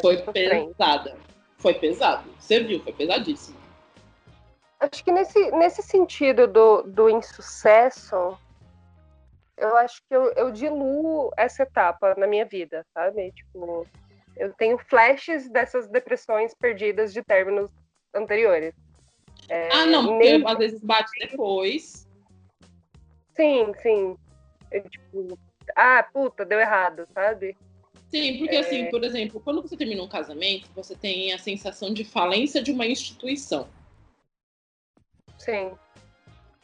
Foi 0.00 0.18
pesada. 0.18 1.16
Foi 1.56 1.74
pesado. 1.74 2.30
Você 2.38 2.60
viu, 2.60 2.80
foi 2.80 2.92
pesadíssimo. 2.92 3.58
Acho 4.78 5.02
que 5.02 5.10
nesse, 5.10 5.50
nesse 5.50 5.82
sentido 5.82 6.46
do, 6.46 6.82
do 6.82 7.10
insucesso, 7.10 8.38
eu 9.58 9.76
acho 9.76 10.00
que 10.08 10.14
eu, 10.14 10.32
eu 10.32 10.50
diluo 10.50 11.30
essa 11.36 11.62
etapa 11.62 12.14
na 12.16 12.26
minha 12.26 12.44
vida, 12.44 12.84
sabe? 12.94 13.32
Tipo, 13.32 13.86
eu 14.36 14.52
tenho 14.54 14.78
flashes 14.78 15.50
dessas 15.50 15.88
depressões 15.88 16.54
perdidas 16.54 17.12
de 17.12 17.22
términos 17.22 17.70
anteriores. 18.14 18.74
É, 19.48 19.68
ah, 19.72 19.86
não, 19.86 20.06
porque 20.06 20.38
nem... 20.38 20.46
às 20.46 20.58
vezes 20.58 20.82
bate 20.82 21.10
depois. 21.18 22.08
Sim, 23.34 23.72
sim. 23.82 24.16
Eu, 24.70 24.88
tipo, 24.88 25.38
ah, 25.76 26.02
puta, 26.02 26.44
deu 26.44 26.60
errado, 26.60 27.04
sabe? 27.12 27.56
Sim, 28.08 28.38
porque 28.38 28.56
é... 28.56 28.60
assim, 28.60 28.90
por 28.90 29.04
exemplo, 29.04 29.40
quando 29.40 29.62
você 29.62 29.76
termina 29.76 30.02
um 30.02 30.08
casamento, 30.08 30.68
você 30.74 30.94
tem 30.94 31.32
a 31.32 31.38
sensação 31.38 31.92
de 31.92 32.04
falência 32.04 32.62
de 32.62 32.70
uma 32.72 32.86
instituição. 32.86 33.68
Sim. 35.36 35.72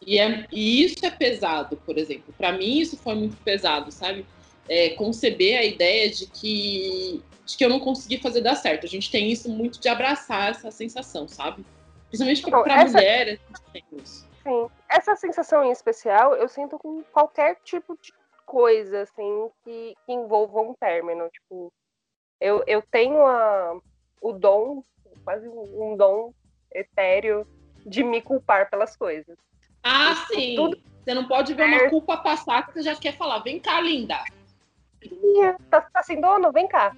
E, 0.07 0.19
é, 0.19 0.47
e 0.53 0.85
isso 0.85 1.05
é 1.05 1.11
pesado, 1.11 1.77
por 1.79 1.97
exemplo. 1.99 2.33
Para 2.37 2.53
mim, 2.53 2.79
isso 2.79 2.97
foi 2.97 3.15
muito 3.15 3.37
pesado, 3.39 3.91
sabe? 3.91 4.27
É, 4.69 4.91
conceber 4.91 5.59
a 5.59 5.65
ideia 5.65 6.11
de 6.11 6.27
que, 6.27 7.23
de 7.45 7.57
que 7.57 7.65
eu 7.65 7.69
não 7.69 7.81
consegui 7.81 8.19
fazer 8.19 8.41
dar 8.41 8.57
certo. 8.57 8.87
A 8.87 8.89
gente 8.89 9.11
tem 9.11 9.31
isso 9.31 9.49
muito 9.49 9.81
de 9.81 9.89
abraçar 9.89 10.51
essa 10.51 10.71
sensação, 10.71 11.29
sabe? 11.29 11.65
Principalmente 12.09 12.43
para 12.43 12.83
essa... 12.83 12.99
mulher, 12.99 13.27
a 13.27 13.31
gente 13.31 13.73
tem 13.73 13.85
isso. 14.03 14.29
Sim. 14.43 14.69
Essa 14.89 15.17
sensação 15.17 15.65
em 15.65 15.71
especial, 15.71 16.35
eu 16.35 16.49
sinto 16.49 16.79
com 16.79 17.03
qualquer 17.05 17.57
tipo 17.65 17.99
de 18.01 18.13
coisa, 18.45 19.03
assim, 19.03 19.51
que, 19.65 19.95
que 20.05 20.13
envolva 20.13 20.61
um 20.61 20.75
término. 20.75 21.29
Tipo, 21.31 21.73
eu, 22.41 22.63
eu 22.67 22.83
tenho 22.83 23.25
a, 23.27 23.81
o 24.21 24.33
dom, 24.33 24.85
quase 25.25 25.49
um 25.49 25.97
dom 25.97 26.33
etéreo, 26.73 27.47
de 27.87 28.03
me 28.03 28.21
culpar 28.21 28.71
pelas 28.71 28.97
coisas. 28.97 29.37
Ah, 29.85 30.27
sim. 30.33 30.57
Tudo... 30.57 30.83
Você 31.05 31.13
não 31.13 31.29
pode 31.29 31.53
ver 31.53 31.65
uma 31.65 31.91
culpa 31.91 32.17
passar 32.17 32.67
que 32.67 32.73
você 32.73 32.83
já 32.83 32.97
quer 32.97 33.15
falar, 33.15 33.41
vem 33.41 33.61
cá, 33.61 33.79
linda. 33.79 34.25
Tá, 35.69 35.83
tá 35.83 36.03
sem 36.03 36.19
dono? 36.19 36.51
Vem 36.51 36.67
cá. 36.67 36.97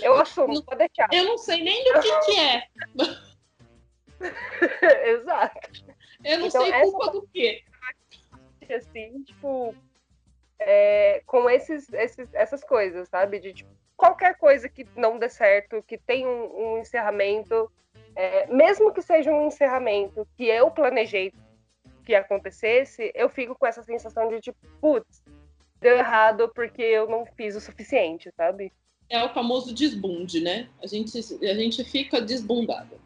Eu 0.00 0.14
assumo, 0.22 0.62
pode 0.62 0.78
deixar. 0.78 1.08
Eu 1.12 1.24
não 1.24 1.36
sei 1.36 1.62
nem 1.62 1.82
do 1.84 2.00
que, 2.00 2.20
que 2.20 2.38
é. 2.38 2.62
Exato. 5.10 5.84
Eu 6.24 6.38
não 6.38 6.46
então, 6.46 6.62
sei 6.62 6.72
culpa 6.82 7.10
do 7.10 7.28
quê. 7.32 7.64
Assim, 8.72 9.22
tipo, 9.24 9.74
é, 10.60 11.22
com 11.26 11.50
esses, 11.50 11.92
esses, 11.92 12.32
essas 12.32 12.62
coisas, 12.62 13.08
sabe? 13.08 13.40
De 13.40 13.52
tipo, 13.52 13.70
qualquer 13.96 14.38
coisa 14.38 14.68
que 14.68 14.86
não 14.96 15.18
dê 15.18 15.28
certo, 15.28 15.82
que 15.82 15.98
tenha 15.98 16.28
um, 16.28 16.74
um 16.74 16.78
encerramento, 16.78 17.70
é, 18.14 18.46
mesmo 18.46 18.92
que 18.92 19.02
seja 19.02 19.30
um 19.30 19.48
encerramento 19.48 20.26
que 20.36 20.46
eu 20.46 20.70
planejei 20.70 21.32
que 22.04 22.14
acontecesse, 22.14 23.10
eu 23.14 23.28
fico 23.28 23.54
com 23.54 23.66
essa 23.66 23.82
sensação 23.82 24.28
de 24.28 24.40
tipo, 24.40 24.58
putz, 24.80 25.22
deu 25.80 25.96
errado 25.96 26.50
porque 26.54 26.82
eu 26.82 27.08
não 27.08 27.26
fiz 27.26 27.56
o 27.56 27.60
suficiente, 27.60 28.30
sabe? 28.36 28.72
É 29.08 29.22
o 29.22 29.32
famoso 29.32 29.74
desbunde, 29.74 30.40
né? 30.40 30.68
A 30.82 30.86
gente, 30.86 31.18
a 31.18 31.54
gente 31.54 31.84
fica 31.84 32.20
desbundada. 32.20 32.96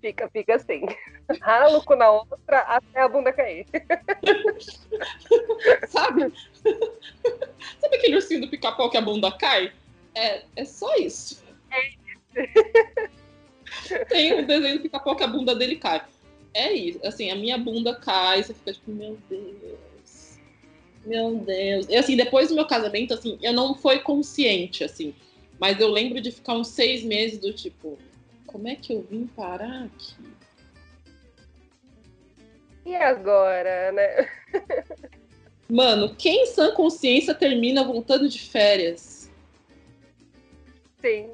Fica, 0.00 0.28
fica 0.30 0.56
assim. 0.56 0.84
Ralo 1.40 1.82
na 1.96 2.10
outra 2.10 2.58
até 2.60 3.00
a 3.00 3.08
bunda 3.08 3.32
cair. 3.32 3.66
Sabe? 5.88 6.32
Sabe 7.80 7.96
aquele 7.96 8.16
ursinho 8.16 8.40
do 8.40 8.48
pica-pau 8.48 8.90
que 8.90 8.96
a 8.96 9.02
bunda 9.02 9.30
cai? 9.30 9.72
É, 10.14 10.42
é 10.56 10.64
só 10.64 10.96
isso. 10.96 11.44
É. 11.70 11.92
Tem 14.08 14.34
um 14.34 14.44
desenho 14.44 14.78
do 14.78 14.82
pica-pau 14.82 15.14
que 15.14 15.22
a 15.22 15.28
bunda 15.28 15.54
dele 15.54 15.76
cai. 15.76 16.02
É 16.54 16.72
isso. 16.72 17.00
Assim, 17.04 17.30
a 17.30 17.36
minha 17.36 17.58
bunda 17.58 17.94
cai, 17.94 18.42
você 18.42 18.54
fica 18.54 18.72
tipo, 18.72 18.90
meu 18.90 19.18
Deus. 19.28 20.38
Meu 21.04 21.36
Deus. 21.36 21.88
E 21.88 21.96
assim, 21.96 22.16
depois 22.16 22.48
do 22.48 22.54
meu 22.54 22.66
casamento, 22.66 23.14
assim, 23.14 23.38
eu 23.42 23.52
não 23.52 23.74
fui 23.74 23.98
consciente, 24.00 24.84
assim. 24.84 25.14
Mas 25.58 25.80
eu 25.80 25.88
lembro 25.88 26.20
de 26.20 26.30
ficar 26.30 26.54
uns 26.54 26.68
seis 26.68 27.02
meses 27.02 27.38
do 27.38 27.52
tipo, 27.52 27.98
como 28.46 28.68
é 28.68 28.74
que 28.74 28.92
eu 28.92 29.02
vim 29.02 29.26
parar 29.26 29.84
aqui? 29.84 30.14
E 32.84 32.96
agora, 32.96 33.92
né? 33.92 34.28
Mano, 35.70 36.14
quem 36.16 36.42
em 36.42 36.46
sã 36.46 36.74
consciência 36.74 37.34
termina 37.34 37.84
voltando 37.84 38.28
de 38.28 38.38
férias? 38.38 39.30
Sim. 41.00 41.32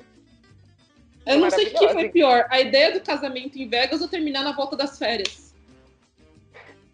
Eu 1.28 1.40
não 1.40 1.50
sei 1.50 1.66
o 1.66 1.74
que 1.74 1.88
foi 1.90 2.08
pior, 2.08 2.46
a 2.48 2.58
ideia 2.58 2.92
do 2.92 3.02
casamento 3.02 3.58
em 3.58 3.68
Vegas 3.68 4.00
ou 4.00 4.08
terminar 4.08 4.42
na 4.42 4.52
volta 4.52 4.74
das 4.74 4.98
férias. 4.98 5.54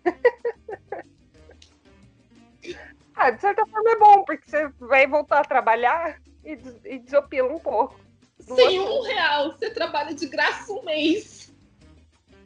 ah, 3.15 3.31
de 3.31 3.41
certa 3.41 3.65
forma 3.65 3.91
é 3.91 3.97
bom, 3.97 4.25
porque 4.25 4.51
você 4.51 4.69
vai 4.81 5.07
voltar 5.07 5.39
a 5.41 5.45
trabalhar 5.45 6.21
e, 6.45 6.59
e 6.85 6.99
desopila 6.99 7.53
um 7.53 7.61
pouco. 7.61 8.01
Sem 8.41 8.81
um 8.81 9.03
real, 9.03 9.53
você 9.53 9.71
trabalha 9.71 10.13
de 10.13 10.27
graça 10.27 10.73
um 10.73 10.85
mês. 10.85 11.55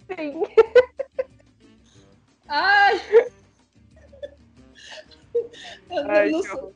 Sim. 0.06 0.42
Ai! 2.46 3.00
Eu 5.90 6.10
Ai, 6.10 6.30
não 6.30 6.42
sou... 6.42 6.74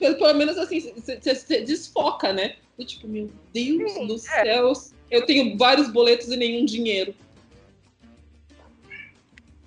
Pelo 0.00 0.34
menos 0.34 0.56
assim, 0.56 0.80
você 0.80 1.60
desfoca, 1.60 2.32
né? 2.32 2.56
Eu, 2.78 2.86
tipo, 2.86 3.06
meu 3.06 3.30
Deus 3.52 3.92
Sim, 3.92 4.06
do 4.06 4.14
é. 4.14 4.18
céu, 4.18 4.72
eu 5.10 5.26
tenho 5.26 5.58
vários 5.58 5.88
boletos 5.88 6.28
e 6.30 6.36
nenhum 6.36 6.64
dinheiro. 6.64 7.14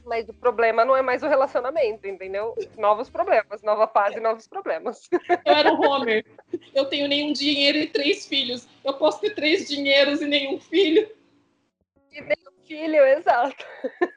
Mas 0.04 0.28
o 0.28 0.34
problema 0.34 0.84
não 0.84 0.98
é 0.98 1.02
mais 1.02 1.22
o 1.24 1.28
relacionamento, 1.28 2.08
entendeu? 2.08 2.56
Novos 2.78 3.10
problemas, 3.10 3.62
nova 3.62 3.88
fase, 3.88 4.20
novos 4.20 4.48
problemas. 4.48 5.08
Eu 5.46 5.54
era 5.54 5.72
o 5.72 5.80
Homer. 5.80 6.26
Eu 6.74 6.86
tenho 6.86 7.08
nenhum 7.08 7.32
dinheiro 7.32 7.78
e 7.78 7.88
três 7.88 8.26
filhos. 8.26 8.68
Eu 8.84 8.96
posso 8.96 9.22
ter 9.22 9.36
três 9.36 9.68
dinheiros 9.68 10.22
e 10.22 10.26
nenhum 10.26 10.60
filho. 10.60 11.10
E 12.12 12.20
nenhum 12.20 12.66
filho, 12.66 13.04
exato. 13.06 13.66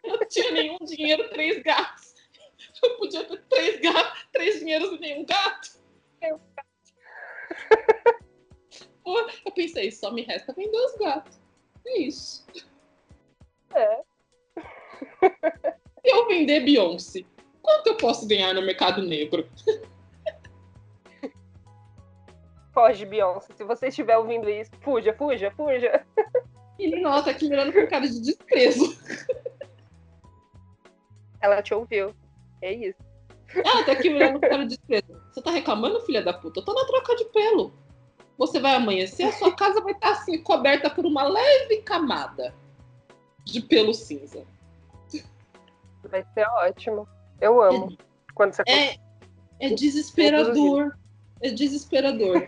Eu 0.03 0.19
não 0.19 0.29
tinha 0.29 0.51
nenhum 0.51 0.79
dinheiro, 0.79 1.29
três 1.29 1.63
gatos. 1.63 2.15
Eu 2.83 2.97
podia 2.97 3.25
ter 3.25 3.43
três 3.49 3.81
gatos, 3.81 4.27
três 4.33 4.59
dinheiros 4.59 4.93
e 4.93 4.99
nenhum 4.99 5.25
gato. 5.25 5.76
Eu, 6.23 6.41
eu 9.45 9.53
pensei, 9.53 9.91
só 9.91 10.11
me 10.11 10.23
resta 10.23 10.53
vender 10.53 10.77
os 10.77 10.97
gatos. 10.97 11.41
É 11.87 11.99
isso. 12.01 12.47
É. 13.75 14.03
Se 16.01 16.11
eu 16.11 16.27
vender 16.29 16.61
Beyoncé, 16.61 17.25
quanto 17.63 17.89
eu 17.89 17.97
posso 17.97 18.27
ganhar 18.27 18.55
no 18.55 18.63
mercado 18.63 19.03
negro? 19.03 19.49
Foge, 22.73 23.07
Beyoncé. 23.07 23.55
Se 23.55 23.65
você 23.65 23.89
estiver 23.89 24.17
ouvindo 24.19 24.49
isso, 24.49 24.71
fuja, 24.81 25.15
fuja, 25.15 25.51
fuja. 25.53 26.05
Ele, 26.79 27.01
nossa, 27.01 27.31
aqui 27.31 27.49
mirando 27.49 27.73
com 27.73 27.87
cara 27.87 28.07
de 28.07 28.21
desprezo. 28.21 28.97
Ela 31.41 31.63
te 31.63 31.73
ouviu. 31.73 32.15
É 32.61 32.73
isso. 32.73 33.06
Ela 33.65 33.85
tá 33.85 33.93
aqui 33.93 34.09
olhando 34.09 34.41
com 34.41 34.49
cara 34.49 34.65
de 34.65 34.77
desprezo. 34.77 35.21
Você 35.33 35.43
tá 35.43 35.51
reclamando, 35.51 36.01
filha 36.01 36.23
da 36.23 36.33
puta? 36.33 36.61
Eu 36.61 36.65
tô 36.65 36.75
na 36.75 36.85
troca 36.85 37.17
de 37.17 37.25
pelo. 37.27 37.73
Você 38.39 38.61
vai 38.61 38.75
amanhecer, 38.75 39.25
a 39.25 39.33
sua 39.33 39.55
casa 39.55 39.81
vai 39.81 39.93
estar 39.93 40.09
tá, 40.09 40.21
assim, 40.21 40.43
coberta 40.43 40.91
por 40.91 41.07
uma 41.07 41.25
leve 41.25 41.79
camada 41.83 42.55
de 43.45 43.63
pelo 43.63 43.95
cinza. 43.95 44.45
Vai 46.05 46.25
ser 46.35 46.47
ótimo. 46.49 47.09
Eu 47.41 47.63
amo. 47.63 47.93
É, 47.93 48.33
quando 48.35 48.53
você 48.53 48.63
é, 48.67 48.97
é 49.61 49.71
desesperador. 49.71 50.97
É 51.41 51.51
desesperador. 51.51 52.47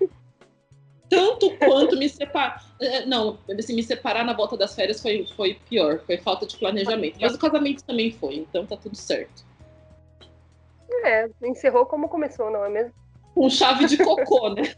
Tanto 1.09 1.57
quanto 1.57 1.97
me 1.97 2.09
separar. 2.09 2.63
É, 2.81 3.07
não, 3.07 3.39
assim, 3.59 3.75
me 3.75 3.83
separar 3.83 4.25
na 4.25 4.35
volta 4.35 4.57
das 4.57 4.75
férias 4.75 5.01
foi, 5.01 5.27
foi 5.37 5.55
pior. 5.69 6.01
Foi 6.05 6.19
falta 6.19 6.47
de 6.47 6.57
planejamento. 6.59 7.19
Mas 7.21 7.35
o 7.35 7.39
casamento 7.39 7.83
também 7.83 8.11
foi, 8.13 8.37
então 8.37 8.67
tá 8.67 8.77
tudo 8.77 8.97
certo. 8.97 9.48
É, 11.05 11.29
encerrou 11.43 11.87
como 11.87 12.09
começou, 12.09 12.51
não 12.51 12.65
é 12.65 12.69
mesmo? 12.69 12.95
Com 13.35 13.49
chave 13.51 13.87
de 13.87 13.99
cocô, 13.99 14.51
né? 14.51 14.75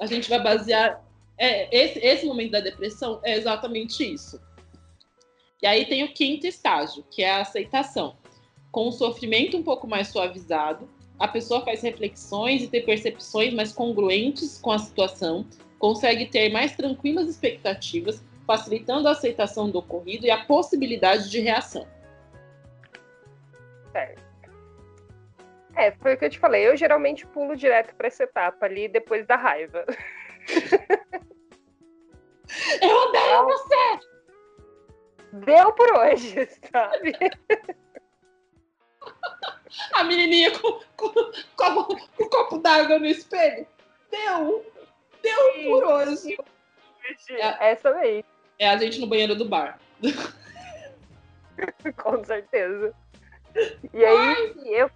A 0.00 0.06
gente 0.06 0.28
vai 0.28 0.42
basear. 0.42 1.04
É, 1.36 1.74
esse, 1.76 1.98
esse 2.00 2.26
momento 2.26 2.52
da 2.52 2.60
depressão 2.60 3.20
é 3.22 3.36
exatamente 3.36 4.02
isso. 4.02 4.40
E 5.62 5.66
aí 5.66 5.86
tem 5.86 6.04
o 6.04 6.12
quinto 6.12 6.46
estágio, 6.46 7.04
que 7.10 7.22
é 7.22 7.30
a 7.30 7.40
aceitação. 7.40 8.16
Com 8.70 8.88
o 8.88 8.92
sofrimento 8.92 9.56
um 9.56 9.62
pouco 9.62 9.86
mais 9.86 10.08
suavizado, 10.08 10.88
a 11.18 11.26
pessoa 11.26 11.64
faz 11.64 11.82
reflexões 11.82 12.62
e 12.62 12.68
tem 12.68 12.84
percepções 12.84 13.52
mais 13.52 13.72
congruentes 13.72 14.58
com 14.58 14.70
a 14.70 14.78
situação, 14.78 15.44
consegue 15.78 16.26
ter 16.26 16.50
mais 16.50 16.76
tranquilas 16.76 17.28
expectativas, 17.28 18.22
facilitando 18.48 19.06
a 19.06 19.10
aceitação 19.10 19.70
do 19.70 19.80
ocorrido 19.80 20.24
e 20.24 20.30
a 20.30 20.46
possibilidade 20.46 21.28
de 21.30 21.38
reação. 21.38 21.86
Certo. 23.92 24.22
É, 25.76 25.92
foi 25.92 26.14
o 26.14 26.18
que 26.18 26.24
eu 26.24 26.30
te 26.30 26.38
falei. 26.38 26.66
Eu 26.66 26.74
geralmente 26.74 27.26
pulo 27.26 27.54
direto 27.54 27.94
para 27.94 28.06
essa 28.06 28.24
etapa 28.24 28.64
ali 28.64 28.88
depois 28.88 29.26
da 29.26 29.36
raiva. 29.36 29.84
Eu 32.80 32.96
odeio 32.96 33.44
você! 33.44 34.00
Deu 35.44 35.70
por 35.74 35.94
hoje, 35.98 36.48
sabe? 36.72 37.12
A 39.92 40.02
menininha 40.02 40.50
com, 40.58 40.80
com, 40.96 41.12
com, 41.12 41.84
com 41.84 42.24
o 42.24 42.30
copo 42.30 42.56
d'água 42.58 42.98
no 42.98 43.04
espelho. 43.04 43.66
Deu! 44.10 44.64
Deu 45.22 45.52
Sim. 45.52 45.64
por 45.64 45.84
hoje. 45.84 46.38
Essa 47.60 47.92
daí. 47.92 48.20
É 48.20 48.37
a 48.66 48.76
gente 48.76 49.00
no 49.00 49.06
banheiro 49.06 49.34
do 49.34 49.44
bar. 49.44 49.78
com 51.96 52.24
certeza. 52.24 52.94
E 53.92 54.04
aí, 54.04 54.16
Ai. 54.16 54.54
eu 54.66 54.90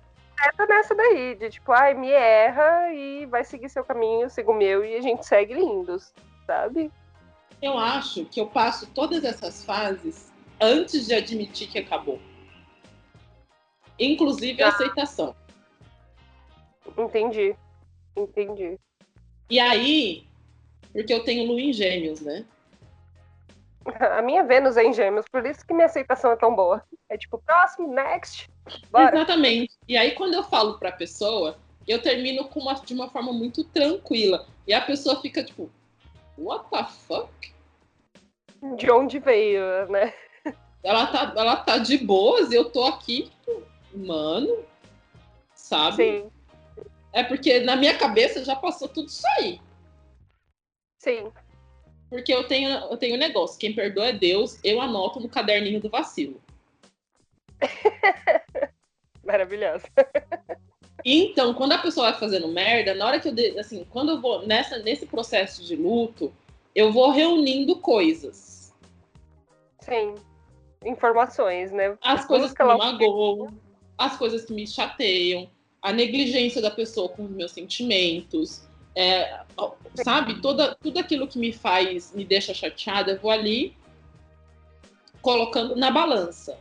tô 0.56 0.66
nessa 0.66 0.94
daí, 0.94 1.34
de 1.34 1.50
tipo, 1.50 1.72
ai, 1.72 1.94
me 1.94 2.10
erra 2.10 2.92
e 2.92 3.26
vai 3.26 3.44
seguir 3.44 3.68
seu 3.68 3.84
caminho, 3.84 4.22
eu 4.22 4.30
sigo 4.30 4.52
o 4.52 4.56
meu 4.56 4.84
e 4.84 4.96
a 4.96 5.00
gente 5.00 5.24
segue 5.26 5.54
lindos, 5.54 6.12
sabe? 6.46 6.90
Eu 7.60 7.78
acho 7.78 8.24
que 8.26 8.40
eu 8.40 8.46
passo 8.46 8.88
todas 8.90 9.24
essas 9.24 9.64
fases 9.64 10.32
antes 10.60 11.06
de 11.06 11.14
admitir 11.14 11.68
que 11.68 11.78
acabou. 11.78 12.20
Inclusive 13.98 14.62
a 14.62 14.66
ah. 14.66 14.70
aceitação. 14.70 15.36
Entendi. 16.98 17.54
Entendi. 18.16 18.78
E 19.48 19.60
aí, 19.60 20.26
porque 20.92 21.12
eu 21.12 21.24
tenho 21.24 21.46
lua 21.46 21.60
em 21.60 21.72
gêmeos, 21.72 22.20
né? 22.20 22.44
A 23.98 24.22
minha 24.22 24.44
Vênus 24.44 24.76
é 24.76 24.84
em 24.84 24.92
gêmeos, 24.92 25.26
por 25.30 25.44
isso 25.44 25.66
que 25.66 25.74
minha 25.74 25.86
aceitação 25.86 26.32
é 26.32 26.36
tão 26.36 26.54
boa. 26.54 26.82
É 27.08 27.16
tipo, 27.16 27.38
próximo, 27.38 27.92
next. 27.92 28.48
Bora. 28.90 29.16
Exatamente. 29.16 29.74
E 29.88 29.96
aí, 29.96 30.12
quando 30.12 30.34
eu 30.34 30.44
falo 30.44 30.78
pra 30.78 30.92
pessoa, 30.92 31.58
eu 31.86 32.00
termino 32.00 32.48
com 32.48 32.60
uma, 32.60 32.74
de 32.74 32.94
uma 32.94 33.08
forma 33.10 33.32
muito 33.32 33.64
tranquila. 33.64 34.46
E 34.66 34.72
a 34.72 34.80
pessoa 34.80 35.20
fica 35.20 35.42
tipo, 35.42 35.70
what 36.38 36.64
the 36.70 36.84
fuck? 37.06 37.52
De 38.76 38.90
onde 38.90 39.18
veio, 39.18 39.86
né? 39.88 40.14
Ela 40.82 41.06
tá, 41.06 41.32
ela 41.36 41.56
tá 41.56 41.78
de 41.78 41.98
boas 41.98 42.50
e 42.50 42.56
eu 42.56 42.70
tô 42.70 42.84
aqui, 42.84 43.30
tipo, 43.30 43.62
mano, 43.94 44.64
sabe? 45.54 45.96
Sim. 45.96 46.30
É 47.12 47.22
porque 47.22 47.60
na 47.60 47.76
minha 47.76 47.96
cabeça 47.96 48.44
já 48.44 48.56
passou 48.56 48.88
tudo 48.88 49.08
isso 49.08 49.26
aí. 49.38 49.60
Sim. 50.98 51.32
Porque 52.12 52.30
eu 52.30 52.46
tenho, 52.46 52.68
eu 52.68 52.96
tenho 52.98 53.14
um 53.14 53.18
negócio, 53.18 53.58
quem 53.58 53.72
perdoa 53.72 54.08
é 54.08 54.12
Deus, 54.12 54.60
eu 54.62 54.82
anoto 54.82 55.18
no 55.18 55.30
caderninho 55.30 55.80
do 55.80 55.88
vacilo. 55.88 56.38
Maravilhosa. 59.24 59.86
Então, 61.02 61.54
quando 61.54 61.72
a 61.72 61.78
pessoa 61.78 62.10
vai 62.10 62.20
fazendo 62.20 62.48
merda, 62.48 62.92
na 62.92 63.06
hora 63.06 63.18
que 63.18 63.28
eu, 63.28 63.58
assim, 63.58 63.86
quando 63.88 64.10
eu 64.10 64.20
vou 64.20 64.46
nessa, 64.46 64.78
nesse 64.80 65.06
processo 65.06 65.64
de 65.64 65.74
luto, 65.74 66.30
eu 66.74 66.92
vou 66.92 67.10
reunindo 67.10 67.76
coisas. 67.76 68.74
Sim. 69.80 70.16
Informações, 70.84 71.72
né? 71.72 71.96
As 72.02 72.26
coisas 72.26 72.52
que 72.52 72.62
me 72.62 72.76
magoam, 72.76 73.58
as 73.96 74.18
coisas 74.18 74.44
que 74.44 74.52
me 74.52 74.66
chateiam, 74.66 75.48
a 75.80 75.94
negligência 75.94 76.60
da 76.60 76.70
pessoa 76.70 77.08
com 77.08 77.24
os 77.24 77.30
meus 77.30 77.52
sentimentos, 77.52 78.68
é, 78.94 79.40
sabe? 79.94 80.40
Toda, 80.40 80.74
tudo 80.76 80.98
aquilo 80.98 81.26
que 81.26 81.38
me 81.38 81.52
faz, 81.52 82.12
me 82.14 82.24
deixa 82.24 82.52
chateada, 82.52 83.12
eu 83.12 83.20
vou 83.20 83.30
ali 83.30 83.76
colocando 85.20 85.76
na 85.76 85.90
balança 85.90 86.58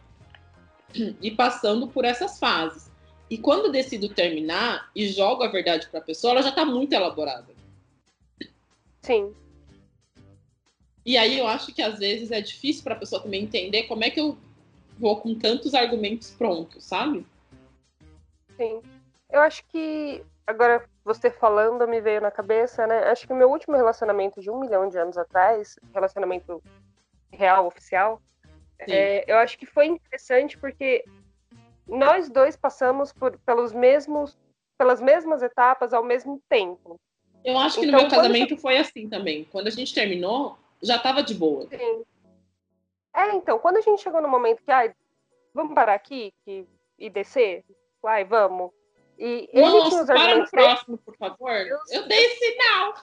e 1.21 1.31
passando 1.31 1.87
por 1.87 2.05
essas 2.05 2.39
fases. 2.39 2.91
E 3.29 3.37
quando 3.37 3.71
decido 3.71 4.09
terminar 4.09 4.89
e 4.95 5.07
jogo 5.07 5.43
a 5.43 5.47
verdade 5.47 5.87
para 5.87 5.99
a 5.99 6.03
pessoa, 6.03 6.31
ela 6.31 6.41
já 6.41 6.49
está 6.49 6.65
muito 6.65 6.93
elaborada. 6.93 7.47
Sim. 9.01 9.33
E 11.05 11.17
aí 11.17 11.39
eu 11.39 11.47
acho 11.47 11.73
que 11.73 11.81
às 11.81 11.97
vezes 11.97 12.29
é 12.29 12.41
difícil 12.41 12.83
para 12.83 12.93
a 12.93 12.99
pessoa 12.99 13.21
também 13.21 13.43
entender 13.43 13.83
como 13.83 14.03
é 14.03 14.09
que 14.09 14.19
eu 14.19 14.37
vou 14.99 15.19
com 15.19 15.33
tantos 15.33 15.73
argumentos 15.73 16.29
prontos, 16.31 16.83
sabe? 16.83 17.25
Sim. 18.57 18.81
Eu 19.31 19.39
acho 19.39 19.63
que 19.69 20.21
agora 20.45 20.87
você 21.03 21.29
falando 21.29 21.87
me 21.87 21.99
veio 21.99 22.21
na 22.21 22.31
cabeça, 22.31 22.85
né? 22.85 23.09
Acho 23.09 23.25
que 23.25 23.33
o 23.33 23.35
meu 23.35 23.49
último 23.49 23.75
relacionamento 23.75 24.39
de 24.41 24.49
um 24.49 24.59
milhão 24.59 24.87
de 24.87 24.97
anos 24.97 25.17
atrás, 25.17 25.79
relacionamento 25.93 26.61
real, 27.31 27.65
oficial, 27.65 28.21
é, 28.79 29.23
eu 29.31 29.37
acho 29.37 29.57
que 29.57 29.65
foi 29.65 29.85
interessante 29.85 30.57
porque 30.57 31.03
nós 31.87 32.29
dois 32.29 32.55
passamos 32.55 33.11
por, 33.11 33.37
pelos 33.39 33.73
mesmos, 33.73 34.37
pelas 34.77 35.01
mesmas 35.01 35.41
etapas 35.43 35.93
ao 35.93 36.03
mesmo 36.03 36.41
tempo. 36.49 36.99
Eu 37.43 37.57
acho 37.57 37.79
que 37.79 37.85
então, 37.85 37.99
no 37.99 38.07
meu 38.07 38.15
casamento 38.15 38.57
foi 38.57 38.77
assim 38.77 39.09
também. 39.09 39.45
Quando 39.45 39.67
a 39.67 39.71
gente 39.71 39.93
terminou, 39.93 40.57
já 40.81 40.97
estava 40.97 41.23
de 41.23 41.33
boa. 41.33 41.67
Sim. 41.67 42.03
É, 43.15 43.35
então, 43.35 43.59
quando 43.59 43.77
a 43.77 43.81
gente 43.81 44.01
chegou 44.01 44.21
no 44.21 44.27
momento 44.27 44.63
que, 44.63 44.71
ai, 44.71 44.93
vamos 45.53 45.73
parar 45.73 45.95
aqui 45.95 46.33
que, 46.45 46.65
e 46.97 47.09
descer? 47.09 47.65
Ai, 48.05 48.23
vamos. 48.23 48.71
E 49.23 49.49
Nossa, 49.53 50.03
para 50.07 50.35
no 50.35 50.49
próximo, 50.49 50.97
por 50.97 51.15
favor. 51.15 51.51
Eu, 51.51 51.77
eu 51.91 52.07
dei 52.07 52.29
sinal. 52.29 52.93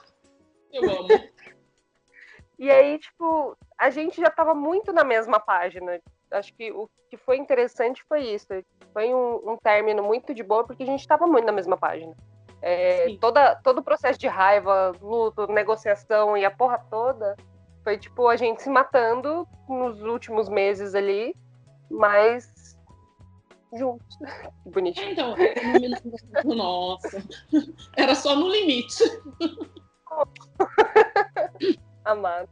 Eu 0.73 0.83
amo. 0.83 1.07
e 2.59 2.69
aí, 2.69 2.99
tipo, 2.99 3.57
a 3.77 3.89
gente 3.89 4.19
já 4.19 4.27
estava 4.27 4.53
muito 4.53 4.91
na 4.91 5.05
mesma 5.05 5.39
página. 5.39 6.01
Acho 6.29 6.53
que 6.53 6.73
o 6.73 6.89
que 7.09 7.15
foi 7.15 7.37
interessante 7.37 8.03
foi 8.03 8.19
isso. 8.21 8.47
Foi 8.91 9.13
um, 9.13 9.53
um 9.53 9.57
término 9.57 10.03
muito 10.03 10.33
de 10.33 10.43
boa, 10.43 10.65
porque 10.65 10.83
a 10.83 10.85
gente 10.85 10.99
estava 10.99 11.25
muito 11.25 11.45
na 11.45 11.53
mesma 11.53 11.77
página. 11.77 12.13
É, 12.61 13.15
toda, 13.21 13.55
todo 13.63 13.77
o 13.77 13.83
processo 13.83 14.19
de 14.19 14.27
raiva, 14.27 14.91
luto, 15.01 15.47
negociação 15.47 16.35
e 16.35 16.43
a 16.43 16.51
porra 16.51 16.85
toda 16.89 17.37
foi 17.81 17.97
tipo 17.97 18.27
a 18.27 18.35
gente 18.35 18.61
se 18.61 18.69
matando 18.69 19.47
nos 19.69 20.01
últimos 20.01 20.49
meses 20.49 20.93
ali, 20.93 21.33
mas 21.89 22.51
juntos. 23.73 24.17
Bonitinho. 24.65 25.07
É, 25.07 25.11
então, 25.13 25.35
nossa, 26.55 27.23
era 27.95 28.15
só 28.15 28.35
no 28.35 28.49
limite. 28.49 29.03
Amado. 32.05 32.49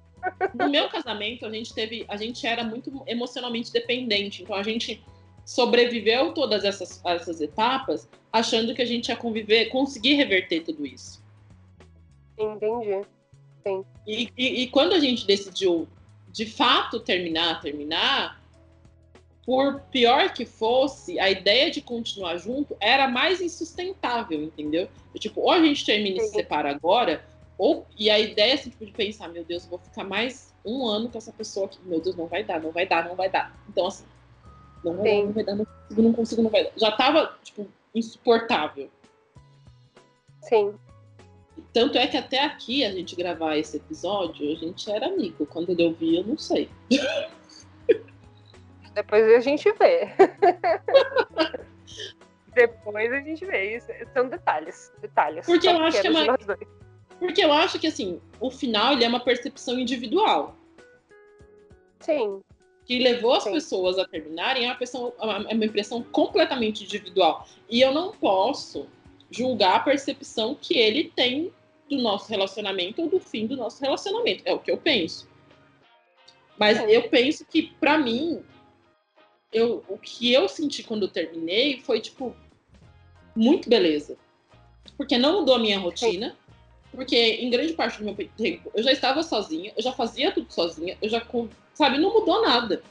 No 0.54 0.70
meu 0.70 0.90
casamento, 0.90 1.46
a 1.46 1.52
gente 1.52 1.74
teve, 1.74 2.06
a 2.08 2.18
gente 2.18 2.46
era 2.46 2.64
muito 2.64 3.04
emocionalmente 3.08 3.72
dependente, 3.72 4.44
então 4.44 4.56
a 4.56 4.64
gente 4.64 5.04
sobreviveu 5.46 6.34
todas 6.34 6.66
essas, 6.66 7.02
essas 7.06 7.40
etapas 7.40 8.10
achando 8.34 8.76
que 8.76 8.82
a 8.82 8.86
gente 8.86 9.08
ia 9.08 9.16
conviver, 9.16 9.70
conseguir 9.70 10.16
reverter 10.16 10.62
tudo 10.62 10.86
isso. 10.86 11.24
Entendi. 12.38 13.06
Sim. 13.66 13.86
E, 14.06 14.30
e, 14.38 14.64
e 14.64 14.68
quando 14.68 14.94
a 14.94 15.00
gente 15.00 15.26
decidiu 15.26 15.88
de 16.32 16.46
fato 16.46 17.00
terminar, 17.00 17.62
terminar, 17.62 18.42
por 19.48 19.80
pior 19.84 20.34
que 20.34 20.46
fosse, 20.46 21.18
a 21.18 21.32
ideia 21.32 21.72
de 21.72 21.80
continuar 21.80 22.36
junto 22.38 22.76
era 22.82 23.08
mais 23.08 23.40
insustentável, 23.40 24.44
entendeu? 24.44 24.90
Tipo, 25.18 25.40
ou 25.40 25.52
a 25.52 25.64
gente 25.64 25.86
termina 25.86 26.18
e 26.18 26.20
se 26.20 26.34
separa 26.34 26.70
agora, 26.70 27.24
ou, 27.58 27.88
e 27.98 28.10
a 28.10 28.20
ideia 28.20 28.56
assim, 28.56 28.70
tipo, 28.70 28.86
de 28.86 28.92
pensar, 28.92 29.30
meu 29.30 29.46
Deus, 29.46 29.66
vou 29.66 29.80
ficar 29.80 30.04
mais 30.04 30.54
um 30.66 30.86
ano 30.86 31.08
com 31.08 31.18
essa 31.18 31.32
pessoa 31.32 31.68
aqui, 31.68 31.80
meu 31.86 32.02
Deus, 32.02 32.14
não 32.18 32.28
vai 32.28 32.44
dar, 32.44 32.62
não 32.62 32.72
vai 32.72 32.86
dar, 32.86 33.08
não 33.08 33.16
vai 33.16 33.30
dar. 33.30 33.58
Então, 33.70 33.88
assim, 33.88 34.04
Não 34.84 34.98
vai 34.98 35.06
dar, 35.06 35.24
não 35.24 35.32
vai 35.32 35.44
dar, 35.46 35.56
não 35.56 35.66
consigo, 35.66 36.02
não 36.02 36.14
consigo, 36.14 36.42
não 36.42 36.50
vai 36.50 36.64
dar. 36.66 36.72
Já 36.76 36.92
tava, 36.92 37.34
tipo, 37.42 37.66
insuportável. 37.96 38.90
Sim. 40.42 40.74
Tanto 41.72 41.98
é 41.98 42.06
que 42.06 42.18
até 42.18 42.44
aqui 42.44 42.84
a 42.84 42.92
gente 42.92 43.16
gravar 43.16 43.56
esse 43.56 43.78
episódio, 43.78 44.52
a 44.52 44.56
gente 44.56 44.92
era 44.92 45.08
amigo. 45.08 45.46
Quando 45.46 45.70
ele 45.70 45.86
ouvia, 45.86 46.20
eu 46.20 46.26
não 46.26 46.38
sei. 46.38 46.70
Depois 48.98 49.32
a 49.32 49.40
gente 49.42 49.72
vê. 49.74 50.10
Depois 52.56 53.14
a 53.14 53.20
gente 53.20 53.46
vê. 53.46 53.78
Isso 53.78 53.86
são 54.12 54.28
detalhes. 54.28 54.92
Detalhes. 55.00 55.46
Porque 55.46 55.68
eu 55.68 55.78
acho 55.84 56.02
que 56.02 56.08
é. 56.08 56.12
Porque 57.20 57.46
eu 57.46 57.54
acho 57.54 57.78
que 57.78 57.86
assim, 57.86 58.20
o 58.40 58.50
final 58.50 58.94
ele 58.94 59.04
é 59.04 59.08
uma 59.08 59.20
percepção 59.20 59.78
individual. 59.78 60.56
Sim. 62.00 62.42
Que 62.86 62.98
levou 62.98 63.34
as 63.34 63.44
Sim. 63.44 63.52
pessoas 63.52 64.00
a 64.00 64.08
terminarem 64.08 64.64
é 64.64 64.68
uma, 64.68 64.74
impressão, 64.74 65.14
é 65.20 65.54
uma 65.54 65.66
impressão 65.66 66.02
completamente 66.02 66.84
individual. 66.84 67.48
E 67.70 67.80
eu 67.80 67.94
não 67.94 68.14
posso 68.14 68.88
julgar 69.30 69.76
a 69.76 69.82
percepção 69.82 70.58
que 70.60 70.76
ele 70.76 71.12
tem 71.16 71.54
do 71.88 72.00
nosso 72.00 72.32
relacionamento 72.32 73.04
ou 73.04 73.10
do 73.10 73.20
fim 73.20 73.46
do 73.46 73.56
nosso 73.56 73.80
relacionamento. 73.80 74.42
É 74.44 74.54
o 74.54 74.58
que 74.58 74.72
eu 74.72 74.78
penso. 74.78 75.30
Mas 76.58 76.80
é. 76.80 76.98
eu 76.98 77.10
penso 77.10 77.46
que, 77.46 77.74
para 77.80 78.00
mim, 78.00 78.44
eu, 79.52 79.84
o 79.88 79.98
que 79.98 80.32
eu 80.32 80.48
senti 80.48 80.84
quando 80.84 81.04
eu 81.04 81.08
terminei 81.08 81.80
foi, 81.82 82.00
tipo, 82.00 82.36
muito 83.36 83.70
beleza. 83.70 84.18
Porque 84.98 85.18
não 85.18 85.40
mudou 85.40 85.56
a 85.56 85.60
minha 85.60 85.80
rotina. 85.80 86.36
Porque 86.92 87.16
em 87.16 87.50
grande 87.50 87.74
parte 87.74 88.00
do 88.00 88.06
meu 88.06 88.16
tempo 88.16 88.72
eu 88.74 88.82
já 88.82 88.92
estava 88.92 89.22
sozinha, 89.22 89.74
eu 89.76 89.84
já 89.84 89.92
fazia 89.92 90.32
tudo 90.32 90.52
sozinha, 90.52 90.98
eu 91.02 91.10
já, 91.10 91.22
sabe, 91.74 91.98
não 92.00 92.14
mudou 92.14 92.42
nada. 92.42 92.82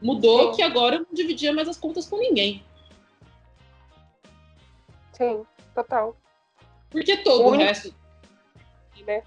Mudou 0.00 0.50
Sim. 0.50 0.56
que 0.56 0.62
agora 0.62 0.96
eu 0.96 1.00
não 1.00 1.08
dividia 1.12 1.52
mais 1.52 1.68
as 1.68 1.76
contas 1.76 2.06
com 2.06 2.18
ninguém. 2.18 2.64
Sim, 5.12 5.44
total. 5.74 6.16
Porque 6.88 7.16
todo 7.18 7.46
o 7.46 7.50
resto. 7.50 7.94
Né? 9.06 9.22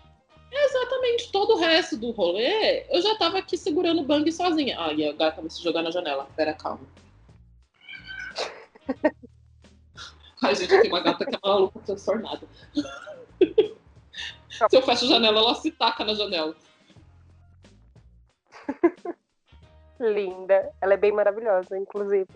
Exatamente, 0.51 1.31
todo 1.31 1.53
o 1.53 1.57
resto 1.57 1.97
do 1.97 2.11
rolê, 2.11 2.85
eu 2.89 3.01
já 3.01 3.15
tava 3.17 3.37
aqui 3.37 3.57
segurando 3.57 4.01
o 4.01 4.05
bang 4.05 4.31
sozinha. 4.31 4.77
Ah, 4.79 4.93
e 4.93 5.07
a 5.07 5.13
gata 5.13 5.41
vai 5.41 5.49
se 5.49 5.61
jogar 5.61 5.81
na 5.81 5.91
janela. 5.91 6.27
Pera, 6.35 6.53
calma. 6.53 6.87
Ai, 10.41 10.55
gente, 10.55 10.81
tem 10.81 10.89
uma 10.89 11.01
gata 11.01 11.25
que 11.25 11.35
é 11.35 11.39
maluca 11.43 11.79
transformada. 11.79 12.47
Se 14.69 14.75
eu 14.75 14.81
fecho 14.81 15.05
a 15.05 15.07
janela, 15.07 15.39
ela 15.39 15.55
se 15.55 15.71
taca 15.71 16.05
na 16.05 16.13
janela. 16.13 16.55
Linda. 19.99 20.71
Ela 20.79 20.93
é 20.93 20.97
bem 20.97 21.11
maravilhosa, 21.11 21.77
inclusive. 21.77 22.29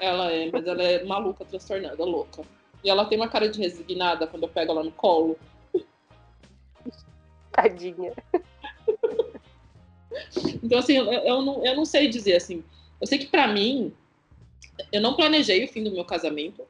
Ela 0.00 0.30
é, 0.30 0.50
mas 0.50 0.66
ela 0.66 0.82
é 0.82 1.04
maluca, 1.04 1.44
transtornada, 1.44 2.04
louca. 2.04 2.42
E 2.82 2.90
ela 2.90 3.06
tem 3.06 3.18
uma 3.18 3.28
cara 3.28 3.48
de 3.48 3.60
resignada 3.60 4.26
quando 4.26 4.42
eu 4.44 4.48
pego 4.48 4.72
ela 4.72 4.84
no 4.84 4.92
colo. 4.92 5.38
Tadinha. 7.56 8.12
Então, 10.62 10.78
assim, 10.78 10.96
eu, 10.96 11.10
eu, 11.10 11.42
não, 11.42 11.64
eu 11.64 11.74
não 11.74 11.84
sei 11.84 12.08
dizer 12.08 12.36
assim. 12.36 12.62
Eu 13.00 13.06
sei 13.06 13.18
que 13.18 13.26
para 13.26 13.48
mim, 13.48 13.94
eu 14.92 15.00
não 15.00 15.14
planejei 15.14 15.64
o 15.64 15.68
fim 15.68 15.82
do 15.82 15.90
meu 15.90 16.04
casamento, 16.04 16.66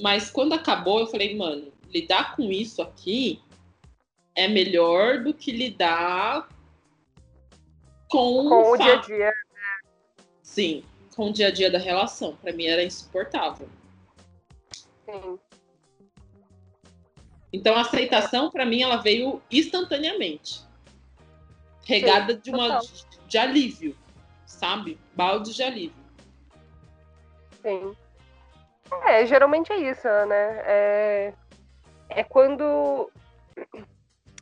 mas 0.00 0.30
quando 0.30 0.52
acabou, 0.52 1.00
eu 1.00 1.06
falei, 1.06 1.36
mano, 1.36 1.72
lidar 1.88 2.36
com 2.36 2.44
isso 2.50 2.80
aqui 2.80 3.40
é 4.34 4.46
melhor 4.46 5.22
do 5.22 5.34
que 5.34 5.50
lidar 5.50 6.48
com, 8.08 8.48
com 8.48 8.72
o 8.72 8.76
dia 8.76 8.92
a 8.94 8.96
dia. 8.96 9.32
Sim, 10.42 10.84
com 11.14 11.30
o 11.30 11.32
dia 11.32 11.48
a 11.48 11.50
dia 11.50 11.70
da 11.70 11.78
relação. 11.78 12.36
Para 12.36 12.52
mim 12.52 12.66
era 12.66 12.84
insuportável. 12.84 13.68
Sim. 15.04 15.38
Então 17.52 17.74
a 17.76 17.80
aceitação 17.80 18.50
para 18.50 18.64
mim 18.64 18.82
ela 18.82 18.96
veio 18.96 19.40
instantaneamente. 19.50 20.62
Regada 21.84 22.34
Sim, 22.34 22.40
de 22.40 22.50
uma 22.50 22.78
de, 22.78 23.06
de 23.26 23.38
alívio, 23.38 23.96
sabe? 24.46 24.98
Balde 25.14 25.54
de 25.54 25.62
alívio. 25.62 26.04
Sim. 27.62 27.96
É, 29.06 29.26
geralmente 29.26 29.72
é 29.72 29.90
isso, 29.90 30.06
né? 30.26 30.62
É, 30.64 31.32
é 32.10 32.24
quando. 32.24 33.10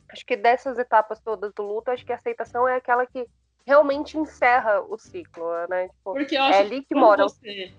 Acho 0.09 0.25
que 0.25 0.35
dessas 0.35 0.77
etapas 0.77 1.19
todas 1.19 1.53
do 1.53 1.63
luto, 1.63 1.91
acho 1.91 2.05
que 2.05 2.13
a 2.13 2.15
aceitação 2.15 2.67
é 2.67 2.75
aquela 2.75 3.05
que 3.05 3.27
realmente 3.65 4.17
encerra 4.17 4.81
o 4.81 4.97
ciclo, 4.97 5.45
né? 5.69 5.89
Tipo, 5.89 6.13
Porque 6.13 6.37
eu 6.37 6.43
acho 6.43 6.59
é 6.59 6.61
ali 6.61 6.81
que, 6.81 6.87
que 6.87 6.95
mora. 6.95 7.23
Você, 7.23 7.73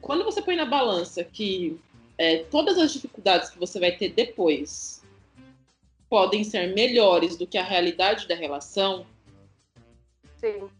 quando 0.00 0.24
você 0.24 0.42
põe 0.42 0.56
na 0.56 0.66
balança 0.66 1.24
que 1.24 1.80
é, 2.22 2.44
todas 2.44 2.78
as 2.78 2.92
dificuldades 2.92 3.50
que 3.50 3.58
você 3.58 3.80
vai 3.80 3.90
ter 3.90 4.10
depois 4.10 5.02
podem 6.08 6.44
ser 6.44 6.72
melhores 6.72 7.36
do 7.36 7.48
que 7.48 7.58
a 7.58 7.64
realidade 7.64 8.28
da 8.28 8.36
relação. 8.36 9.04
Sim. 10.36 10.70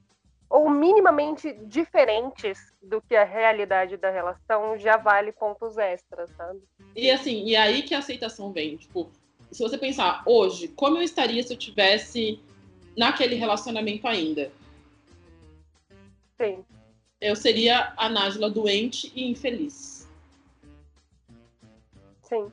Ou 0.49 0.71
minimamente 0.71 1.53
diferentes 1.65 2.73
do 2.81 3.03
que 3.03 3.17
a 3.17 3.25
realidade 3.25 3.97
da 3.97 4.09
relação, 4.09 4.79
já 4.79 4.97
vale 4.97 5.33
pontos 5.33 5.77
extras, 5.79 6.31
sabe? 6.37 6.61
E 6.95 7.11
assim, 7.11 7.45
e 7.45 7.57
aí 7.57 7.83
que 7.83 7.95
a 7.95 7.99
aceitação 7.99 8.53
vem. 8.53 8.77
Tipo, 8.77 9.11
se 9.51 9.65
você 9.65 9.77
pensar, 9.77 10.23
hoje, 10.25 10.69
como 10.69 10.99
eu 10.99 11.03
estaria 11.03 11.43
se 11.43 11.53
eu 11.53 11.59
tivesse 11.59 12.39
naquele 12.97 13.35
relacionamento 13.35 14.07
ainda? 14.07 14.53
Sim. 16.41 16.65
Eu 17.21 17.35
seria 17.35 17.93
a 17.97 18.09
Nájila 18.09 18.49
doente 18.49 19.11
e 19.13 19.29
infeliz. 19.29 20.02
Sim. 22.33 22.51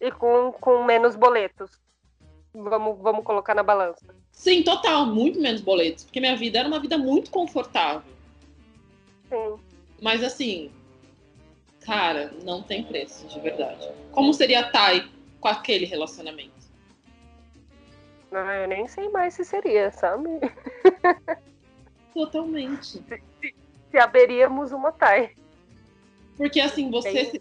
E 0.00 0.10
com, 0.10 0.50
com 0.52 0.82
menos 0.82 1.14
boletos. 1.14 1.78
Vamos, 2.52 2.98
vamos 3.00 3.24
colocar 3.24 3.54
na 3.54 3.62
balança. 3.62 4.12
Sim, 4.32 4.64
total, 4.64 5.06
muito 5.06 5.40
menos 5.40 5.60
boletos. 5.60 6.02
Porque 6.02 6.18
minha 6.18 6.36
vida 6.36 6.58
era 6.58 6.66
uma 6.66 6.80
vida 6.80 6.98
muito 6.98 7.30
confortável. 7.30 8.02
Sim. 9.28 9.56
Mas 10.02 10.24
assim, 10.24 10.72
cara, 11.80 12.32
não 12.42 12.60
tem 12.60 12.82
preço, 12.82 13.26
de 13.28 13.38
verdade. 13.38 13.88
Como 14.10 14.34
seria 14.34 14.60
a 14.60 14.70
Thay 14.70 15.08
com 15.40 15.48
aquele 15.48 15.84
relacionamento? 15.84 16.58
Não, 18.32 18.50
eu 18.50 18.66
nem 18.66 18.88
sei 18.88 19.08
mais 19.10 19.34
se 19.34 19.44
seria, 19.44 19.92
sabe? 19.92 20.28
Totalmente. 22.12 22.86
Se, 22.86 23.22
se, 23.40 23.54
se 23.90 23.98
haveríamos 23.98 24.72
uma 24.72 24.90
Thay. 24.90 25.34
Porque 26.38 26.60
assim, 26.60 26.88
você, 26.88 27.32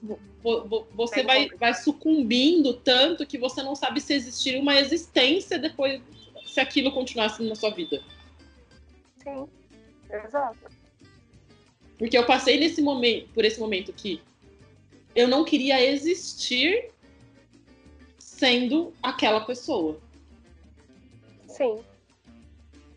você 0.96 1.22
vai, 1.22 1.48
vai 1.50 1.72
sucumbindo 1.76 2.74
tanto 2.74 3.28
que 3.28 3.38
você 3.38 3.62
não 3.62 3.76
sabe 3.76 4.02
se 4.02 4.12
existiria 4.16 4.60
uma 4.60 4.80
existência 4.80 5.60
depois, 5.60 6.02
se 6.48 6.60
aquilo 6.60 6.92
continuasse 6.92 7.44
na 7.44 7.54
sua 7.54 7.70
vida. 7.70 8.02
Sim, 9.22 9.48
exato. 10.10 10.58
Porque 12.00 12.18
eu 12.18 12.26
passei 12.26 12.60
nesse 12.60 12.82
momento, 12.82 13.30
por 13.36 13.46
esse 13.46 13.60
momento 13.60 13.94
que 13.94 14.20
eu 15.16 15.28
não 15.28 15.46
queria 15.46 15.80
existir 15.80 16.90
sendo 18.18 18.92
aquela 19.04 19.42
pessoa. 19.42 20.00
Sim. 21.48 21.84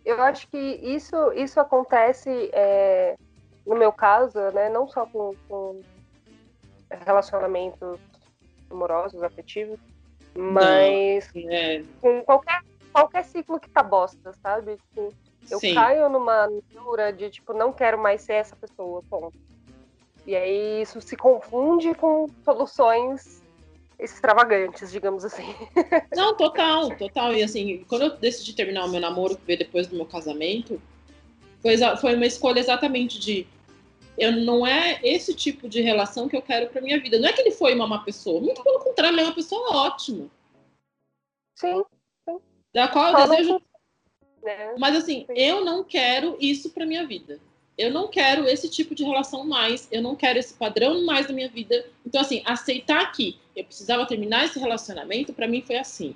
Eu 0.03 0.23
acho 0.23 0.49
que 0.49 0.57
isso, 0.57 1.15
isso 1.35 1.61
acontece 1.61 2.31
é, 2.55 3.17
no 3.67 3.77
meu 3.77 3.93
caso, 3.93 4.39
né, 4.53 4.69
não 4.69 4.89
só 4.89 5.07
com, 5.07 5.35
com 5.49 5.81
relacionamentos 7.05 7.99
amorosos, 8.71 9.23
afetivos, 9.23 9.79
mas 10.35 11.29
não, 11.35 11.51
é. 11.51 11.85
com 12.01 12.23
qualquer, 12.23 12.63
qualquer 12.93 13.25
ciclo 13.25 13.61
que 13.61 13.69
tá 13.69 13.83
bosta, 13.83 14.33
sabe? 14.43 14.77
Tipo, 14.77 15.13
eu 15.51 15.59
Sim. 15.59 15.75
caio 15.75 16.09
numa 16.09 16.49
neura 16.73 17.13
de, 17.13 17.31
tipo, 17.31 17.53
não 17.53 17.73
quero 17.73 17.99
mais 17.99 18.23
ser 18.23 18.35
essa 18.35 18.55
pessoa, 18.57 19.03
ponto. 19.09 19.37
E 20.27 20.37
aí 20.37 20.83
isso 20.83 21.01
se 21.01 21.17
confunde 21.17 21.95
com 21.95 22.27
soluções 22.45 23.43
extravagantes, 23.99 24.91
digamos 24.91 25.25
assim. 25.25 25.55
Não, 26.15 26.37
total, 26.37 26.91
total. 26.97 27.35
E 27.35 27.43
assim, 27.43 27.85
quando 27.89 28.03
eu 28.03 28.17
decidi 28.17 28.55
terminar 28.55 28.85
o 28.85 28.89
meu 28.89 29.01
namoro, 29.01 29.37
que 29.37 29.45
veio 29.45 29.59
depois 29.59 29.87
do 29.87 29.97
meu 29.97 30.07
casamento, 30.07 30.81
foi, 31.61 31.77
foi 32.01 32.15
uma 32.15 32.27
escolha 32.27 32.61
exatamente 32.61 33.19
de 33.19 33.47
eu 34.19 34.33
não 34.33 34.67
é 34.67 35.01
esse 35.03 35.35
tipo 35.35 35.69
de 35.69 35.81
relação 35.81 36.29
que 36.29 36.37
eu 36.37 36.43
quero 36.43 36.69
para 36.69 36.83
minha 36.83 37.01
vida. 37.01 37.19
Não 37.19 37.29
é 37.29 37.33
que 37.33 37.41
ele 37.41 37.53
foi 37.53 37.75
uma 37.75 37.87
má 37.87 38.01
pessoa, 38.01 38.41
muito 38.41 38.63
pelo 38.63 38.81
contrário, 38.81 39.15
ele 39.15 39.23
é 39.23 39.25
uma 39.25 39.35
pessoa 39.35 39.77
ótima. 39.77 40.29
Sim. 41.55 41.83
sim. 42.29 42.39
Da 42.73 42.89
qual 42.89 43.13
eu 43.13 43.29
desejo. 43.29 43.63
É. 44.45 44.75
Mas 44.79 44.97
assim, 44.97 45.25
sim. 45.27 45.33
eu 45.35 45.65
não 45.65 45.83
quero 45.85 46.37
isso 46.39 46.71
para 46.71 46.87
minha 46.87 47.07
vida. 47.07 47.41
Eu 47.79 47.91
não 47.91 48.09
quero 48.09 48.47
esse 48.47 48.69
tipo 48.69 48.95
de 48.95 49.05
relação 49.05 49.47
mais. 49.47 49.89
Eu 49.91 50.03
não 50.03 50.15
quero 50.15 50.39
esse 50.39 50.53
padrão 50.53 51.03
mais 51.05 51.27
na 51.29 51.33
minha 51.33 51.49
vida. 51.49 51.87
Então 52.05 52.21
assim, 52.21 52.43
aceitar 52.45 53.11
que 53.13 53.39
eu 53.57 53.65
precisava 53.65 54.07
terminar 54.07 54.45
esse 54.45 54.59
relacionamento 54.59 55.33
para 55.33 55.49
mim 55.49 55.63
foi 55.63 55.77
assim. 55.77 56.15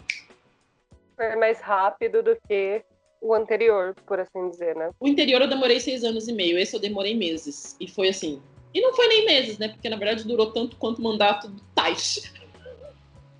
Foi 1.16 1.36
mais 1.36 1.60
rápido 1.60 2.22
do 2.22 2.36
que 2.46 2.84
o 3.24 3.32
anterior, 3.32 3.94
por 4.06 4.20
assim 4.20 4.50
dizer, 4.50 4.76
né? 4.76 4.90
O 5.00 5.08
anterior 5.08 5.40
eu 5.40 5.48
demorei 5.48 5.80
seis 5.80 6.04
anos 6.04 6.28
e 6.28 6.32
meio, 6.32 6.58
esse 6.58 6.76
eu 6.76 6.80
demorei 6.80 7.16
meses. 7.16 7.74
E 7.80 7.88
foi 7.88 8.10
assim. 8.10 8.42
E 8.74 8.82
não 8.82 8.94
foi 8.94 9.08
nem 9.08 9.24
meses, 9.24 9.56
né? 9.56 9.68
Porque 9.68 9.88
na 9.88 9.96
verdade 9.96 10.28
durou 10.28 10.52
tanto 10.52 10.76
quanto 10.76 10.98
o 10.98 11.02
mandato 11.02 11.48
do 11.48 11.62
Taish. 11.74 12.30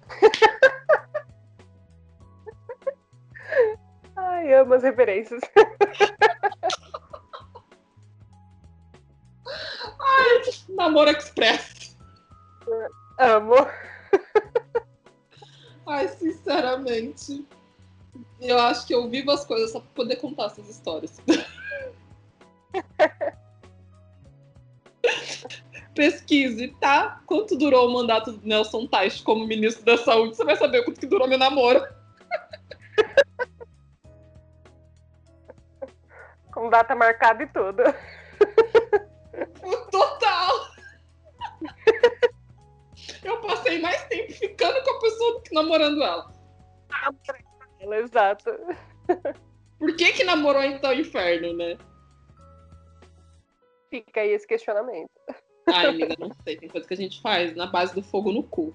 Ai, 4.16 4.55
amo 4.55 4.72
as 4.72 4.82
referências. 4.82 5.43
Ai, 10.01 10.41
namoro 10.70 11.11
express. 11.11 11.95
Amo. 13.18 13.57
Ai, 15.87 16.09
sinceramente. 16.09 17.47
Eu 18.45 18.61
acho 18.61 18.87
que 18.87 18.95
eu 18.95 19.09
vivo 19.09 19.31
as 19.31 19.47
coisas 19.47 19.73
só 19.73 19.81
pra 19.81 19.89
poder 19.95 20.17
contar 20.17 20.45
essas 20.47 20.69
histórias. 20.69 21.19
Pesquise, 25.95 26.69
tá? 26.79 27.23
Quanto 27.25 27.57
durou 27.57 27.89
o 27.89 27.93
mandato 27.93 28.33
do 28.33 28.47
Nelson 28.47 28.87
Teich 28.87 29.23
como 29.23 29.47
ministro 29.47 29.83
da 29.85 29.97
Saúde? 29.97 30.37
Você 30.37 30.45
vai 30.45 30.57
saber 30.57 30.85
quanto 30.85 31.01
que 31.01 31.07
durou 31.07 31.27
meu 31.27 31.39
namoro. 31.39 31.83
Com 36.53 36.69
data 36.69 36.95
marcada 36.95 37.45
e 37.45 37.47
tudo. 37.47 37.83
Total! 39.91 40.51
Eu 43.23 43.41
passei 43.41 43.81
mais 43.81 44.05
tempo 44.05 44.35
ficando 44.35 44.83
com 44.83 44.91
a 44.91 45.01
pessoa 45.01 45.33
do 45.35 45.41
que 45.41 45.55
namorando 45.55 46.03
ela. 46.03 46.31
Exato. 47.93 48.51
Por 49.78 49.97
que 49.97 50.12
que 50.12 50.24
namorou 50.24 50.62
então 50.62 50.93
inferno, 50.93 51.53
né? 51.53 51.76
Fica 53.91 54.20
aí 54.20 54.30
esse 54.30 54.47
questionamento. 54.47 55.11
Ai, 55.66 55.87
amiga, 55.87 56.14
não 56.18 56.30
sei. 56.45 56.57
Tem 56.57 56.68
coisa 56.68 56.87
que 56.87 56.95
a 56.95 56.97
gente 56.97 57.20
faz 57.20 57.55
na 57.55 57.66
base 57.66 57.95
do 57.95 58.03
fogo 58.03 58.32
no 58.32 58.43
cu. 58.43 58.74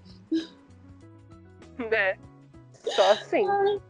Né? 1.77 2.17
Só 2.73 3.11
assim. 3.11 3.47
Ai. 3.47 3.81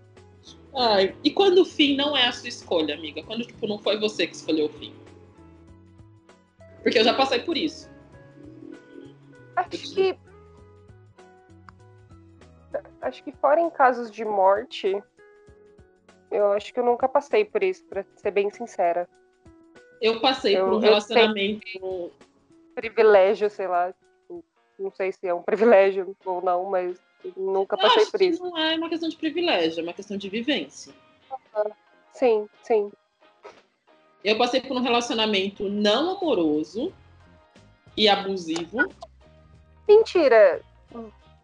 Ai. 0.75 1.17
E 1.23 1.31
quando 1.31 1.59
o 1.59 1.65
fim 1.65 1.95
não 1.95 2.15
é 2.15 2.27
a 2.27 2.31
sua 2.31 2.49
escolha, 2.49 2.95
amiga? 2.95 3.23
Quando, 3.23 3.45
tipo, 3.45 3.67
não 3.67 3.79
foi 3.79 3.99
você 3.99 4.27
que 4.27 4.35
escolheu 4.35 4.65
o 4.65 4.73
fim? 4.73 4.93
Porque 6.81 6.99
eu 6.99 7.03
já 7.03 7.13
passei 7.13 7.39
por 7.39 7.57
isso. 7.57 7.89
Acho 9.55 9.93
que. 9.93 10.17
Acho 13.01 13.23
que 13.23 13.31
fora 13.33 13.59
em 13.59 13.69
casos 13.69 14.11
de 14.11 14.23
morte, 14.23 15.01
eu 16.31 16.51
acho 16.53 16.73
que 16.73 16.79
eu 16.79 16.83
nunca 16.85 17.07
passei 17.07 17.43
por 17.45 17.63
isso, 17.63 17.83
pra 17.85 18.03
ser 18.15 18.31
bem 18.31 18.49
sincera. 18.49 19.07
Eu 20.01 20.19
passei 20.21 20.57
Eu- 20.57 20.65
por 20.65 20.73
um 20.75 20.79
relacionamento. 20.79 22.11
Privilégio, 22.75 23.49
sei 23.49 23.67
lá. 23.67 23.91
tipo, 23.91 24.43
Não 24.77 24.91
sei 24.91 25.11
se 25.11 25.27
é 25.27 25.33
um 25.33 25.41
privilégio 25.75 26.15
ou 26.25 26.41
não, 26.41 26.65
mas 26.65 26.97
nunca 27.35 27.75
Eu 27.75 27.81
passei 27.81 28.03
acho 28.03 28.11
por 28.11 28.17
que 28.19 28.25
isso. 28.27 28.41
não 28.43 28.57
é 28.57 28.75
uma 28.75 28.87
questão 28.89 29.09
de 29.09 29.17
privilégio, 29.17 29.81
é 29.81 29.83
uma 29.83 29.93
questão 29.93 30.15
de 30.17 30.29
vivência. 30.29 30.93
Sim, 32.13 32.47
sim. 32.63 32.91
Eu 34.23 34.37
passei 34.37 34.61
por 34.61 34.75
um 34.77 34.81
relacionamento 34.81 35.67
não 35.69 36.17
amoroso 36.17 36.93
e 37.97 38.07
abusivo. 38.07 38.77
Mentira! 39.87 40.61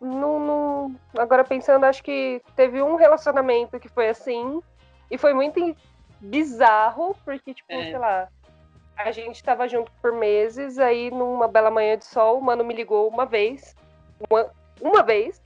Não, 0.02 0.40
não- 0.40 0.96
Agora 1.18 1.44
pensando, 1.44 1.86
acho 1.86 2.04
que 2.04 2.42
teve 2.56 2.82
um 2.82 2.96
relacionamento 2.96 3.80
que 3.80 3.90
foi 3.90 4.10
assim, 4.10 4.62
e 5.10 5.18
foi 5.18 5.34
muito 5.34 5.76
bizarro, 6.20 7.16
porque, 7.26 7.53
tipo, 7.53 7.72
É. 7.72 7.84
sei 7.84 7.97
lá, 7.97 8.28
a 8.97 9.12
gente 9.12 9.43
tava 9.43 9.68
junto 9.68 9.91
por 10.01 10.12
meses, 10.14 10.80
aí 10.80 11.12
numa 11.12 11.47
bela 11.47 11.70
manhã 11.70 11.97
de 11.97 12.06
sol, 12.06 12.38
o 12.38 12.41
mano 12.41 12.64
me 12.64 12.74
ligou 12.74 13.08
uma 13.08 13.26
vez. 13.26 13.76
Uma, 14.30 14.49
uma 14.82 15.03
vez. 15.03 15.41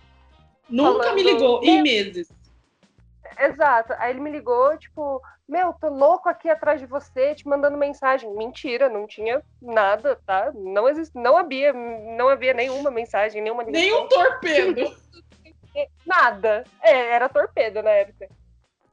Nunca 0.69 1.13
me 1.13 1.23
Falando- 1.23 1.39
ligou 1.39 1.63
em 1.63 1.81
meses. 1.81 2.31
Exato. 3.39 3.93
Aí 3.97 4.11
ele 4.11 4.19
me 4.19 4.29
ligou, 4.29 4.77
tipo, 4.77 5.21
meu, 5.47 5.73
tô 5.73 5.87
louco 5.89 6.27
aqui 6.29 6.49
atrás 6.49 6.79
de 6.79 6.85
você, 6.85 7.33
te 7.33 7.47
mandando 7.47 7.77
mensagem. 7.77 8.31
Mentira, 8.35 8.89
não 8.89 9.07
tinha 9.07 9.41
nada, 9.61 10.19
tá? 10.25 10.51
Não 10.53 10.87
existe, 10.87 11.15
não 11.17 11.37
havia, 11.37 11.73
não 11.73 12.27
havia 12.29 12.53
nenhuma 12.53 12.91
mensagem, 12.91 13.41
nenhuma 13.41 13.63
ligação. 13.63 13.81
Nenhum 13.87 14.07
torpedo. 14.07 14.95
Nada. 16.05 16.63
É, 16.81 17.11
era 17.13 17.29
torpedo 17.29 17.81
na 17.81 17.91
época. 17.91 18.27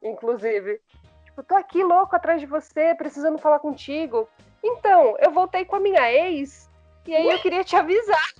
Inclusive. 0.06 0.80
Tipo, 1.24 1.42
tô 1.42 1.54
aqui 1.54 1.82
louco 1.82 2.14
atrás 2.16 2.40
de 2.40 2.46
você, 2.46 2.94
precisando 2.94 3.38
falar 3.38 3.58
contigo. 3.58 4.28
Então, 4.62 5.16
eu 5.18 5.30
voltei 5.30 5.64
com 5.64 5.76
a 5.76 5.80
minha 5.80 6.10
ex 6.10 6.70
e 7.06 7.14
aí 7.14 7.28
eu 7.28 7.40
queria 7.40 7.62
te 7.62 7.76
avisar. 7.76 8.32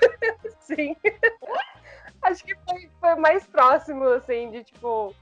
Sim. 0.60 0.96
Acho 2.22 2.44
que 2.44 2.54
foi, 2.54 2.90
foi 3.00 3.14
mais 3.16 3.46
próximo, 3.46 4.04
assim, 4.04 4.50
de 4.50 4.64
tipo, 4.64 5.14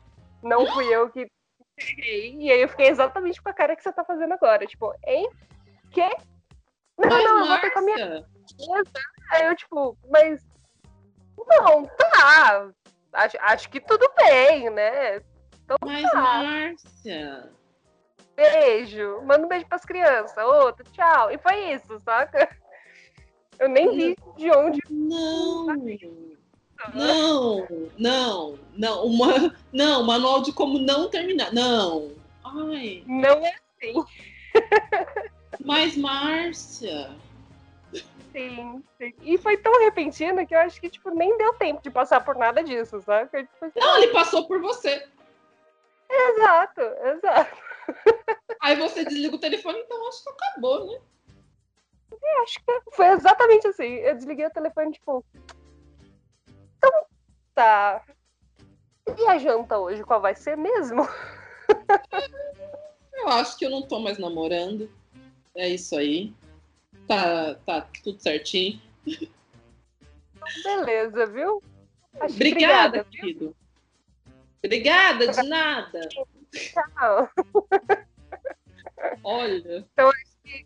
não 0.43 0.67
fui 0.73 0.87
eu 0.95 1.11
que 1.11 1.27
peguei. 1.75 2.37
E 2.37 2.51
aí 2.51 2.61
eu 2.63 2.69
fiquei 2.69 2.89
exatamente 2.89 3.41
com 3.43 3.49
a 3.49 3.55
cara 3.55 3.77
que 3.77 3.83
você 3.83 3.93
tá 3.93 4.05
fazendo 4.05 4.33
agora. 4.33 4.67
Tipo, 4.67 4.95
hein? 5.07 5.29
Quê? 5.91 6.09
Não, 6.99 7.09
Mas, 7.11 7.25
não, 7.25 7.39
eu 7.41 7.47
voltei 7.47 7.71
com 7.71 7.79
a 7.79 7.83
minha 7.83 8.27
Márcia, 8.69 9.03
Aí 9.33 9.45
eu, 9.47 9.57
tipo, 9.57 9.99
mas. 10.09 10.41
Não, 11.37 11.85
tá. 11.85 12.71
Acho, 13.13 13.37
acho 13.41 13.71
que 13.71 13.81
tudo 13.81 14.11
bem, 14.17 14.71
né? 14.71 15.21
Mas 15.85 16.05
Márcia. 16.13 17.51
Beijo. 18.37 19.23
Manda 19.25 19.47
um 19.47 19.49
beijo 19.49 19.67
pras 19.67 19.85
crianças. 19.85 20.37
Outro, 20.45 20.85
tchau. 20.93 21.31
E 21.31 21.39
foi 21.39 21.73
isso, 21.73 21.99
saca? 22.01 22.49
Eu 23.59 23.69
nem 23.69 23.97
vi 23.97 24.17
de 24.37 24.51
onde. 24.51 24.79
Não. 24.91 25.67
Não, 26.95 27.67
não, 27.99 28.59
não. 28.77 29.07
Uma, 29.07 29.55
não, 29.73 30.03
manual 30.05 30.43
de 30.43 30.53
como 30.53 30.79
não 30.79 31.09
terminar. 31.09 31.53
Não. 31.53 32.11
Ai, 32.45 33.03
Não 33.07 33.45
é 33.45 33.55
assim. 33.55 34.05
mas 35.65 35.97
Márcia. 35.97 37.11
Sim, 38.33 38.85
sim. 38.99 39.15
E 39.23 39.39
foi 39.39 39.57
tão 39.57 39.81
repentino 39.83 40.47
que 40.47 40.55
eu 40.55 40.59
acho 40.61 40.79
que, 40.79 40.91
tipo, 40.91 41.09
nem 41.09 41.39
deu 41.39 41.55
tempo 41.55 41.83
de 41.83 41.91
passar 41.91 42.23
por 42.23 42.37
nada 42.37 42.63
disso, 42.63 43.01
saca? 43.01 43.43
Tipo, 43.43 43.65
assim, 43.65 43.81
Não, 43.81 43.97
ele 43.97 44.13
passou 44.13 44.47
por 44.47 44.61
você. 44.61 45.09
Exato, 46.11 46.81
exato. 46.81 47.57
Aí 48.61 48.77
você 48.77 49.05
desliga 49.05 49.37
o 49.37 49.41
telefone, 49.41 49.79
então 49.81 50.09
acho 50.09 50.23
que 50.23 50.31
acabou, 50.31 50.87
né? 50.87 51.01
Eu 52.11 52.43
acho 52.43 52.59
que 52.65 52.81
foi 52.93 53.07
exatamente 53.09 53.67
assim. 53.69 53.95
Eu 53.97 54.15
desliguei 54.15 54.47
o 54.47 54.51
telefone, 54.51 54.93
tipo. 54.93 55.25
Então 56.77 57.07
tá. 57.55 58.03
E 59.17 59.27
a 59.27 59.39
janta 59.39 59.79
hoje, 59.79 60.03
qual 60.05 60.21
vai 60.21 60.35
ser 60.35 60.57
mesmo? 60.57 61.09
Eu 63.13 63.29
acho 63.29 63.57
que 63.57 63.65
eu 63.65 63.71
não 63.71 63.83
tô 63.83 63.99
mais 63.99 64.19
namorando. 64.19 64.91
É 65.55 65.69
isso 65.69 65.97
aí. 65.97 66.35
Tá, 67.07 67.55
tá 67.67 67.87
tudo 68.03 68.21
certinho. 68.21 68.81
Beleza, 70.65 71.27
viu? 71.27 71.63
Acho 72.21 72.35
Obrigada, 72.35 73.01
obrigada, 73.01 73.39
viu? 73.39 73.57
Obrigada, 74.67 75.29
de 75.29 75.43
nada. 75.45 76.09
Tchau. 76.53 77.31
Olha, 79.23 79.87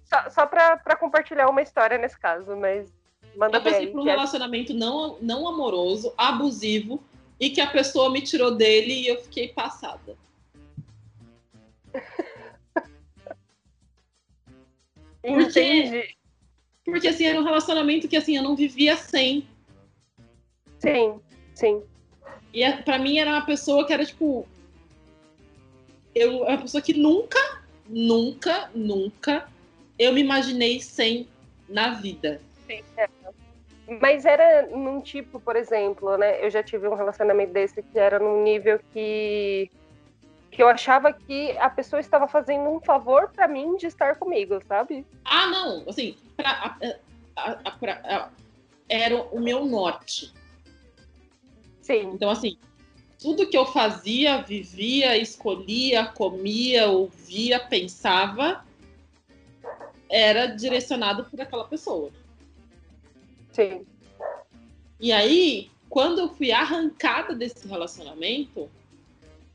Só, 0.05 0.31
só 0.31 0.47
pra, 0.47 0.77
pra 0.77 0.97
compartilhar 0.97 1.49
uma 1.49 1.63
história 1.63 1.99
nesse 1.99 2.19
caso, 2.19 2.57
mas 2.57 2.91
manda 3.37 3.59
eu 3.59 3.63
passei 3.63 3.85
bem. 3.87 3.93
por 3.93 4.01
um 4.03 4.09
é- 4.09 4.11
relacionamento 4.11 4.73
não, 4.75 5.19
não 5.21 5.47
amoroso, 5.47 6.15
abusivo, 6.17 7.03
e 7.39 7.51
que 7.51 7.61
a 7.61 7.67
pessoa 7.67 8.11
me 8.11 8.21
tirou 8.23 8.55
dele 8.55 8.93
e 9.03 9.07
eu 9.09 9.21
fiquei 9.23 9.49
passada. 9.49 10.17
Entendi. 15.23 16.17
Porque 16.85 17.09
assim, 17.09 17.25
era 17.25 17.39
um 17.39 17.45
relacionamento 17.45 18.09
que 18.09 18.17
assim, 18.17 18.37
eu 18.37 18.43
não 18.43 18.57
vivia 18.57 18.97
sem. 18.97 19.47
Sim, 20.79 21.21
sim. 21.55 21.83
E 22.53 22.63
é- 22.63 22.77
pra 22.83 22.99
mim 22.99 23.19
era 23.19 23.31
uma 23.31 23.45
pessoa 23.47 23.87
que 23.87 23.93
era 23.93 24.05
tipo. 24.05 24.47
Eu, 26.15 26.45
é 26.45 26.51
uma 26.51 26.63
pessoa 26.63 26.83
que 26.83 26.93
nunca, 26.93 27.39
nunca, 27.89 28.69
nunca 28.75 29.49
eu 29.99 30.13
me 30.13 30.21
imaginei 30.21 30.81
sem 30.81 31.29
na 31.69 31.91
vida. 31.95 32.41
sim 32.67 32.83
é. 32.97 33.09
Mas 34.01 34.25
era 34.25 34.67
num 34.69 35.01
tipo, 35.01 35.41
por 35.41 35.57
exemplo, 35.57 36.17
né? 36.17 36.45
Eu 36.45 36.51
já 36.51 36.63
tive 36.63 36.87
um 36.87 36.95
relacionamento 36.95 37.53
desse 37.53 37.83
que 37.83 37.99
era 37.99 38.19
num 38.19 38.43
nível 38.43 38.81
que 38.93 39.71
que 40.53 40.61
eu 40.61 40.69
achava 40.69 41.13
que 41.13 41.57
a 41.59 41.71
pessoa 41.71 42.01
estava 42.01 42.27
fazendo 42.27 42.69
um 42.71 42.81
favor 42.81 43.31
pra 43.33 43.47
mim 43.47 43.77
de 43.77 43.87
estar 43.87 44.17
comigo, 44.17 44.61
sabe? 44.67 45.07
Ah, 45.25 45.47
não, 45.47 45.85
assim, 45.89 46.17
pra, 46.37 46.51
a- 46.51 46.97
a- 47.37 48.17
a- 48.17 48.31
era 48.89 49.17
o 49.17 49.39
meu 49.41 49.65
norte. 49.65 50.33
Sim. 51.91 52.13
Então, 52.15 52.31
assim, 52.31 52.57
tudo 53.21 53.49
que 53.49 53.59
eu 53.59 53.67
fazia, 53.67 54.43
vivia, 54.43 55.19
escolhia, 55.19 56.05
comia, 56.07 56.89
ouvia, 56.89 57.59
pensava, 57.59 58.65
era 60.09 60.47
direcionado 60.47 61.25
por 61.25 61.41
aquela 61.41 61.65
pessoa. 61.65 62.13
Sim. 63.51 63.85
E 65.01 65.11
aí, 65.11 65.69
quando 65.89 66.21
eu 66.21 66.29
fui 66.29 66.53
arrancada 66.53 67.35
desse 67.35 67.67
relacionamento, 67.67 68.71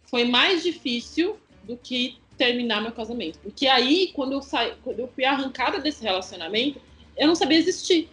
foi 0.03 0.25
mais 0.25 0.61
difícil 0.61 1.39
do 1.63 1.77
que 1.77 2.17
terminar 2.37 2.81
meu 2.81 2.91
casamento. 2.91 3.39
Porque 3.39 3.65
aí, 3.65 4.11
quando 4.13 4.33
eu 4.33 4.41
saí, 4.41 4.73
quando 4.83 4.99
eu 4.99 5.07
fui 5.07 5.23
arrancada 5.23 5.79
desse 5.79 6.03
relacionamento, 6.03 6.81
eu 7.15 7.27
não 7.27 7.35
sabia 7.35 7.57
existir. 7.57 8.09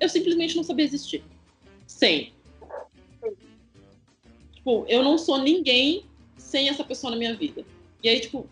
Eu 0.00 0.08
simplesmente 0.08 0.56
não 0.56 0.64
sabia 0.64 0.86
existir. 0.86 1.22
Sem. 1.86 2.34
Tipo, 4.66 4.84
eu 4.88 5.04
não 5.04 5.16
sou 5.16 5.38
ninguém 5.38 6.04
sem 6.36 6.68
essa 6.68 6.82
pessoa 6.82 7.12
na 7.12 7.16
minha 7.16 7.36
vida. 7.36 7.64
E 8.02 8.08
aí, 8.08 8.18
tipo, 8.18 8.50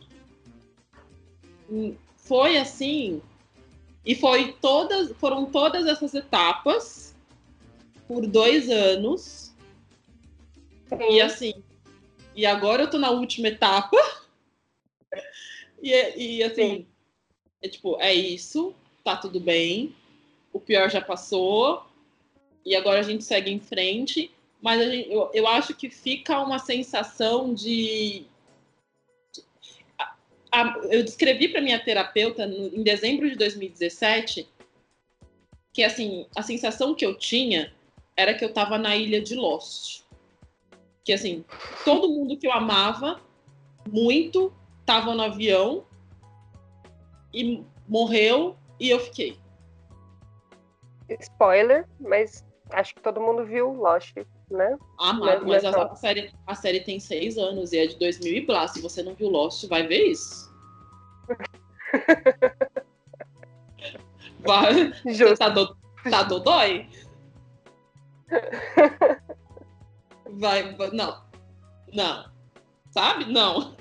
foi 2.15 2.57
assim. 2.57 3.21
E 4.07 4.15
foi 4.15 4.53
todas, 4.61 5.11
foram 5.17 5.47
todas 5.47 5.87
essas 5.87 6.15
etapas 6.15 7.17
por 8.07 8.29
dois 8.29 8.71
anos. 8.71 9.53
E 11.11 11.21
assim, 11.21 11.55
e 12.37 12.47
agora 12.47 12.85
eu 12.85 12.91
tô 12.91 12.97
na 12.97 13.11
última 13.11 13.49
etapa. 13.49 13.97
E, 15.83 16.39
e 16.39 16.43
assim, 16.43 16.87
é 17.61 17.69
tipo, 17.69 18.01
é 18.01 18.15
isso, 18.15 18.75
tá 19.05 19.19
tudo 19.19 19.39
bem. 19.39 19.95
O 20.51 20.59
pior 20.59 20.89
já 20.91 20.99
passou. 20.99 21.85
E 22.65 22.75
agora 22.75 23.01
a 23.01 23.03
gente 23.03 23.23
segue 23.23 23.51
em 23.51 23.61
frente. 23.61 24.31
Mas 24.65 24.81
gente, 24.91 25.13
eu, 25.13 25.31
eu 25.35 25.47
acho 25.47 25.75
que 25.75 25.91
fica 25.91 26.41
uma 26.41 26.59
sensação 26.59 27.53
de. 27.53 28.25
A, 29.99 30.17
a, 30.51 30.79
eu 30.91 31.05
descrevi 31.05 31.49
para 31.49 31.61
minha 31.61 31.79
terapeuta 31.79 32.47
no, 32.47 32.69
em 32.69 32.83
dezembro 32.83 33.29
de 33.29 33.37
2017 33.37 34.49
que 35.71 35.83
assim 35.83 36.27
a 36.35 36.41
sensação 36.41 36.95
que 36.95 37.05
eu 37.05 37.15
tinha 37.15 37.75
era 38.17 38.33
que 38.33 38.43
eu 38.43 38.49
estava 38.49 38.79
na 38.79 38.97
ilha 38.97 39.21
de 39.21 39.35
Lost 39.35 40.05
que 41.05 41.13
assim, 41.13 41.45
todo 41.85 42.09
mundo 42.09 42.39
que 42.39 42.47
eu 42.47 42.53
amava 42.53 43.21
muito 43.87 44.51
estava 44.81 45.15
no 45.15 45.23
avião 45.23 45.85
e 47.35 47.63
morreu 47.87 48.57
e 48.81 48.89
eu 48.89 48.99
fiquei. 48.99 49.39
Spoiler, 51.21 51.87
mas 52.01 52.43
acho 52.71 52.95
que 52.95 53.03
todo 53.03 53.21
mundo 53.21 53.45
viu 53.45 53.71
Lost, 53.71 54.17
né? 54.51 54.77
Ah, 54.99 55.13
mas, 55.13 55.43
mas 55.43 55.65
a, 55.65 55.85
a, 55.85 55.97
série, 55.97 56.33
a 56.47 56.55
série 56.55 56.81
tem 56.81 57.01
seis 57.01 57.39
anos 57.39 57.73
e 57.73 57.79
é 57.79 57.87
de 57.87 57.97
2000 57.97 58.37
e 58.37 58.47
blá. 58.47 58.69
Se 58.69 58.81
você 58.81 59.03
não 59.03 59.15
viu 59.15 59.29
Lost, 59.29 59.67
vai 59.69 59.87
ver 59.87 60.07
isso. 60.07 60.53
vai. 64.41 64.93
Justo. 65.07 65.39
Tá, 65.39 65.49
do, 65.49 65.77
tá 66.11 66.23
dodói? 66.23 66.89
vai, 70.39 70.75
vai, 70.75 70.91
não, 70.91 71.23
não, 71.93 72.31
sabe? 72.91 73.27
Não. 73.27 73.77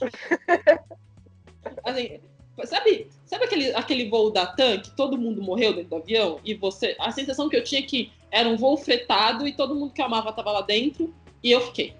assim, 1.84 2.20
sabe, 2.64 3.10
sabe 3.24 3.44
aquele, 3.44 3.74
aquele 3.74 4.08
voo 4.08 4.30
da 4.30 4.46
TAM 4.46 4.80
que 4.80 4.94
todo 4.96 5.18
mundo 5.18 5.42
morreu 5.42 5.74
dentro 5.74 5.90
do 5.90 5.96
avião 5.96 6.40
e 6.44 6.54
você, 6.54 6.96
a 7.00 7.10
sensação 7.10 7.48
que 7.48 7.56
eu 7.56 7.64
tinha 7.64 7.80
é 7.80 7.84
que 7.84 8.12
era 8.30 8.48
um 8.48 8.56
voo 8.56 8.76
fretado 8.76 9.46
e 9.46 9.52
todo 9.52 9.74
mundo 9.74 9.92
que 9.92 10.02
amava 10.02 10.30
estava 10.30 10.52
lá 10.52 10.60
dentro 10.60 11.14
e 11.42 11.50
eu 11.50 11.60
fiquei. 11.60 11.94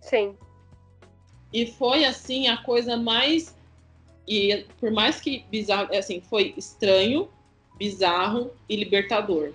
Sim. 0.00 0.36
E 1.52 1.66
foi 1.66 2.04
assim 2.04 2.48
a 2.48 2.58
coisa 2.58 2.96
mais 2.96 3.56
e 4.26 4.66
por 4.78 4.90
mais 4.90 5.20
que 5.20 5.44
bizarro, 5.50 5.94
assim, 5.94 6.20
foi 6.20 6.52
estranho, 6.56 7.28
bizarro 7.78 8.50
e 8.68 8.74
libertador. 8.74 9.52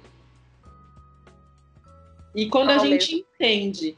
E 2.33 2.49
quando 2.49 2.69
a 2.69 2.77
gente 2.77 3.15
entende 3.15 3.97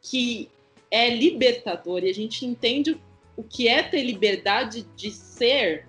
que 0.00 0.50
é 0.90 1.10
libertador 1.10 2.02
e 2.02 2.08
a 2.08 2.14
gente 2.14 2.46
entende 2.46 2.98
o 3.36 3.42
que 3.42 3.68
é 3.68 3.82
ter 3.82 4.02
liberdade 4.02 4.82
de 4.96 5.10
ser, 5.10 5.86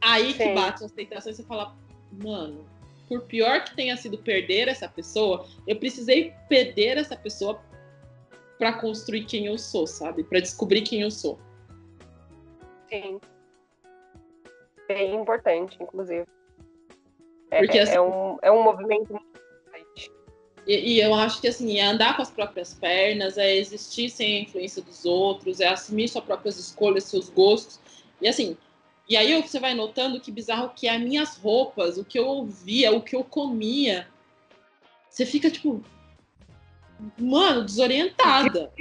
aí 0.00 0.32
Sim. 0.32 0.38
que 0.38 0.54
bate 0.54 0.82
a 0.82 0.86
aceitação 0.86 1.30
e 1.30 1.34
você 1.36 1.44
fala, 1.44 1.76
mano, 2.12 2.64
por 3.08 3.22
pior 3.22 3.64
que 3.64 3.74
tenha 3.74 3.96
sido 3.96 4.18
perder 4.18 4.68
essa 4.68 4.88
pessoa, 4.88 5.46
eu 5.66 5.76
precisei 5.76 6.34
perder 6.48 6.98
essa 6.98 7.16
pessoa 7.16 7.60
para 8.58 8.72
construir 8.74 9.24
quem 9.24 9.46
eu 9.46 9.56
sou, 9.56 9.86
sabe? 9.86 10.24
Para 10.24 10.40
descobrir 10.40 10.82
quem 10.82 11.02
eu 11.02 11.10
sou. 11.10 11.38
Sim. 12.90 13.20
Bem 14.86 15.14
importante, 15.14 15.76
inclusive. 15.80 16.26
É, 17.50 17.58
Porque, 17.58 17.78
assim, 17.78 17.94
é, 17.94 18.00
um, 18.00 18.38
é 18.42 18.50
um 18.50 18.62
movimento 18.62 19.18
e, 20.68 20.96
e, 20.96 21.00
eu 21.00 21.14
acho 21.14 21.40
que 21.40 21.48
assim, 21.48 21.78
é 21.78 21.82
andar 21.86 22.14
com 22.14 22.20
as 22.20 22.30
próprias 22.30 22.74
pernas, 22.74 23.38
é 23.38 23.56
existir 23.56 24.10
sem 24.10 24.36
a 24.36 24.40
influência 24.42 24.82
dos 24.82 25.06
outros, 25.06 25.60
é 25.60 25.66
assumir 25.66 26.08
suas 26.08 26.24
próprias 26.24 26.58
escolhas, 26.58 27.04
seus 27.04 27.30
gostos. 27.30 27.80
E 28.20 28.28
assim, 28.28 28.54
e 29.08 29.16
aí 29.16 29.40
você 29.40 29.58
vai 29.58 29.74
notando 29.74 30.20
que 30.20 30.30
bizarro 30.30 30.72
que 30.74 30.86
é 30.86 30.94
as 30.94 31.00
minhas 31.00 31.36
roupas, 31.36 31.96
o 31.96 32.04
que 32.04 32.18
eu 32.18 32.26
ouvia, 32.26 32.92
o 32.92 33.02
que 33.02 33.16
eu 33.16 33.24
comia. 33.24 34.08
Você 35.08 35.24
fica 35.24 35.50
tipo, 35.50 35.82
mano, 37.18 37.64
desorientada. 37.64 38.72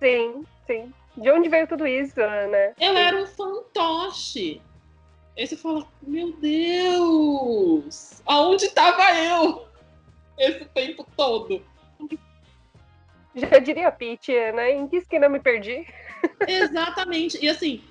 Sim, 0.00 0.44
sim. 0.66 0.92
De 1.16 1.30
onde 1.30 1.48
veio 1.48 1.66
tudo 1.66 1.86
isso, 1.86 2.20
né? 2.20 2.74
Eu 2.80 2.96
era 2.96 3.22
um 3.22 3.26
fantoche. 3.26 4.60
Aí 5.36 5.46
você 5.46 5.56
fala, 5.56 5.86
meu 6.02 6.32
Deus, 6.32 8.22
aonde 8.24 8.66
estava 8.66 9.12
eu? 9.18 9.66
esse 10.38 10.64
tempo 10.66 11.06
todo. 11.16 11.62
Já 13.34 13.58
diria 13.58 13.88
a 13.88 13.92
Pete, 13.92 14.32
né? 14.52 14.72
Em 14.72 14.86
que 14.86 14.96
esquina 14.96 15.28
me 15.28 15.40
perdi? 15.40 15.86
Exatamente. 16.46 17.44
E 17.44 17.48
assim, 17.48 17.82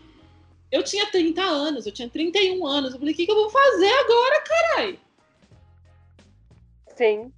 eu 0.74 0.82
tinha 0.82 1.06
30 1.12 1.40
anos, 1.40 1.86
eu 1.86 1.92
tinha 1.92 2.10
31 2.10 2.66
anos. 2.66 2.94
Eu 2.94 3.00
falei, 3.00 3.14
o 3.14 3.16
que, 3.16 3.28
que 3.28 3.32
eu 3.32 3.36
vou 3.36 3.50
fazer 3.52 3.94
agora, 3.94 4.44
carai? 4.44 5.00
Sim. 6.98 7.32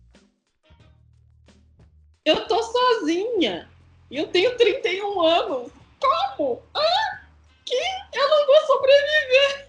Eu 2.23 2.47
tô 2.47 2.63
sozinha. 2.63 3.69
E 4.09 4.15
eu 4.15 4.27
tenho 4.27 4.55
31 4.55 5.21
anos. 5.21 5.69
Como? 5.99 6.63
Ah, 6.73 7.25
que 7.65 7.75
eu 8.13 8.29
não 8.29 8.45
vou 8.45 8.61
sobreviver. 8.67 9.67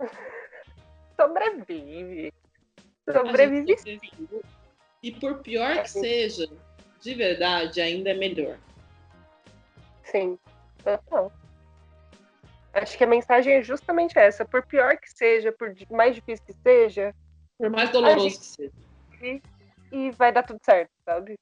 Sobrevive. 1.16 2.32
Sobrevive 3.08 3.78
sim. 3.78 4.00
E 5.04 5.12
por 5.12 5.38
pior 5.38 5.84
que 5.84 5.90
seja, 5.90 6.50
de 7.00 7.14
verdade, 7.14 7.80
ainda 7.80 8.10
é 8.10 8.14
melhor. 8.14 8.58
Sim, 10.02 10.36
total. 10.82 11.32
Acho 12.76 12.98
que 12.98 13.04
a 13.04 13.06
mensagem 13.06 13.54
é 13.54 13.62
justamente 13.62 14.18
essa. 14.18 14.44
Por 14.44 14.64
pior 14.66 14.98
que 14.98 15.10
seja, 15.10 15.50
por 15.50 15.74
mais 15.90 16.14
difícil 16.14 16.44
que 16.44 16.52
seja. 16.52 17.14
Por 17.58 17.70
mais 17.70 17.90
doloroso 17.90 18.28
gente... 18.28 18.38
que 18.38 18.46
seja. 18.46 18.72
E, 19.22 19.42
e 19.90 20.10
vai 20.10 20.30
dar 20.30 20.42
tudo 20.42 20.60
certo, 20.62 20.90
sabe? 21.02 21.38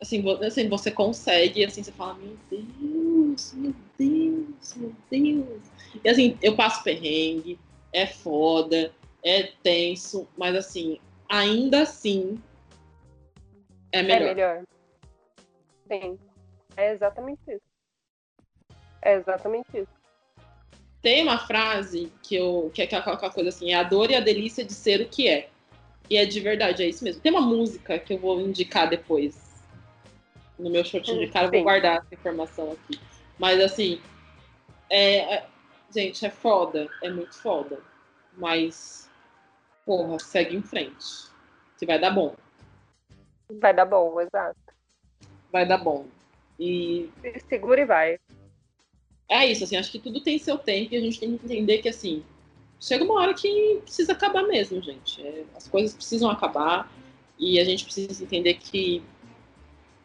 Assim, 0.00 0.22
assim, 0.44 0.68
você 0.68 0.90
consegue, 0.90 1.64
assim, 1.64 1.82
você 1.82 1.90
fala, 1.90 2.14
meu 2.14 2.36
Deus, 2.50 3.54
meu 3.54 3.74
Deus, 3.98 4.74
meu 4.76 4.94
Deus. 5.10 5.62
E 6.04 6.08
assim, 6.08 6.38
eu 6.42 6.54
passo 6.54 6.84
perrengue, 6.84 7.58
é 7.92 8.06
foda, 8.06 8.92
é 9.24 9.44
tenso, 9.62 10.28
mas 10.36 10.54
assim, 10.54 11.00
ainda 11.28 11.82
assim 11.82 12.40
é 13.90 14.02
melhor. 14.02 14.28
É 14.28 14.34
melhor. 14.34 14.64
Sim. 15.90 16.18
É 16.76 16.92
exatamente 16.92 17.40
isso. 17.48 17.62
É 19.02 19.14
exatamente 19.14 19.68
isso. 19.74 19.97
Tem 21.00 21.22
uma 21.22 21.38
frase 21.38 22.12
que 22.22 22.34
eu 22.34 22.70
que 22.74 22.82
é 22.82 22.84
aquela 22.84 23.30
coisa 23.30 23.48
assim, 23.48 23.72
é 23.72 23.74
a 23.74 23.82
dor 23.82 24.10
e 24.10 24.16
a 24.16 24.20
delícia 24.20 24.64
de 24.64 24.72
ser 24.72 25.00
o 25.00 25.08
que 25.08 25.28
é. 25.28 25.48
E 26.10 26.16
é 26.16 26.24
de 26.24 26.40
verdade, 26.40 26.82
é 26.82 26.88
isso 26.88 27.04
mesmo. 27.04 27.20
Tem 27.20 27.30
uma 27.30 27.40
música 27.40 27.98
que 27.98 28.14
eu 28.14 28.18
vou 28.18 28.40
indicar 28.40 28.88
depois. 28.88 29.48
No 30.58 30.70
meu 30.70 30.84
shortinho 30.84 31.20
de 31.20 31.30
cara, 31.30 31.46
eu 31.46 31.52
vou 31.52 31.62
guardar 31.62 31.98
essa 31.98 32.14
informação 32.14 32.72
aqui. 32.72 32.98
Mas 33.38 33.60
assim, 33.60 34.00
é, 34.90 35.36
é, 35.36 35.46
gente, 35.94 36.24
é 36.26 36.30
foda, 36.30 36.88
é 37.02 37.10
muito 37.10 37.34
foda. 37.40 37.78
Mas 38.36 39.08
porra, 39.84 40.18
segue 40.18 40.56
em 40.56 40.62
frente. 40.62 41.28
Que 41.78 41.86
vai 41.86 41.98
dar 41.98 42.10
bom. 42.10 42.34
Vai 43.60 43.72
dar 43.72 43.86
bom, 43.86 44.20
exato. 44.20 44.58
Vai 45.52 45.66
dar 45.66 45.78
bom. 45.78 46.06
E. 46.58 47.10
Segura 47.48 47.80
e 47.80 47.84
vai. 47.84 48.18
É 49.28 49.46
isso, 49.46 49.64
assim, 49.64 49.76
acho 49.76 49.92
que 49.92 49.98
tudo 49.98 50.20
tem 50.20 50.38
seu 50.38 50.56
tempo 50.56 50.94
e 50.94 50.96
a 50.96 51.00
gente 51.00 51.20
tem 51.20 51.36
que 51.36 51.44
entender 51.44 51.78
que, 51.78 51.88
assim, 51.88 52.24
chega 52.80 53.04
uma 53.04 53.14
hora 53.14 53.34
que 53.34 53.80
precisa 53.82 54.12
acabar 54.12 54.42
mesmo, 54.44 54.80
gente. 54.82 55.20
É, 55.26 55.44
as 55.54 55.68
coisas 55.68 55.94
precisam 55.94 56.30
acabar. 56.30 56.90
E 57.38 57.60
a 57.60 57.64
gente 57.64 57.84
precisa 57.84 58.24
entender 58.24 58.54
que 58.54 59.02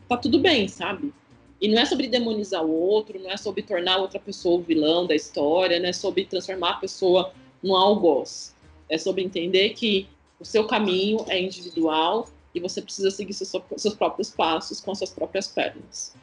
tá 0.08 0.18
tudo 0.18 0.40
bem, 0.40 0.68
sabe? 0.68 1.12
E 1.60 1.68
não 1.68 1.82
é 1.82 1.86
sobre 1.86 2.08
demonizar 2.08 2.64
o 2.64 2.72
outro, 2.72 3.20
não 3.20 3.32
é 3.32 3.38
sobre 3.38 3.64
tornar 3.64 3.98
outra 3.98 4.20
pessoa 4.20 4.60
o 4.60 4.62
vilão 4.62 5.08
da 5.08 5.16
história, 5.16 5.80
não 5.80 5.88
é 5.88 5.94
sobre 5.94 6.26
transformar 6.26 6.72
a 6.72 6.78
pessoa 6.78 7.34
num 7.64 7.76
algoz. 7.76 8.54
É 8.90 8.98
sobre 8.98 9.24
entender 9.24 9.70
que 9.70 10.08
o 10.40 10.46
seu 10.46 10.68
caminho 10.68 11.26
é 11.30 11.42
individual 11.42 12.28
e 12.54 12.60
você 12.60 12.82
precisa 12.82 13.10
seguir 13.10 13.34
seus, 13.34 13.50
seus 13.78 13.96
próprios 13.96 14.30
passos 14.30 14.80
com 14.82 14.92
as 14.92 14.98
suas 14.98 15.10
próprias 15.10 15.48
pernas. 15.48 16.14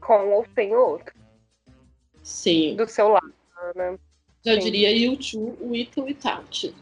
Com 0.00 0.30
ou 0.32 0.46
sem 0.54 0.74
outro. 0.74 1.23
Sim. 2.24 2.74
Do 2.74 2.88
seu 2.88 3.08
lado, 3.08 3.32
né? 3.76 3.98
Já 4.44 4.54
Sim. 4.54 4.60
diria 4.60 4.90
YouTube, 4.90 5.56
with 5.60 5.90
or 5.96 6.04
without. 6.04 6.74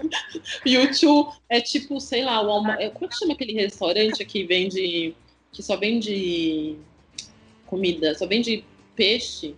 YouTube 0.66 1.30
é 1.48 1.60
tipo, 1.60 2.00
sei 2.00 2.24
lá, 2.24 2.42
o 2.42 2.50
alma... 2.50 2.80
É, 2.80 2.88
como 2.88 3.04
é 3.04 3.08
que 3.08 3.16
chama 3.16 3.34
aquele 3.34 3.52
restaurante 3.52 4.24
que 4.24 4.44
vende. 4.44 5.14
que 5.52 5.62
só 5.62 5.76
vende 5.76 6.78
comida, 7.66 8.14
só 8.14 8.26
vende 8.26 8.64
peixe? 8.94 9.54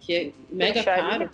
Que 0.00 0.14
é 0.14 0.32
mega 0.48 0.84
caro. 0.84 1.30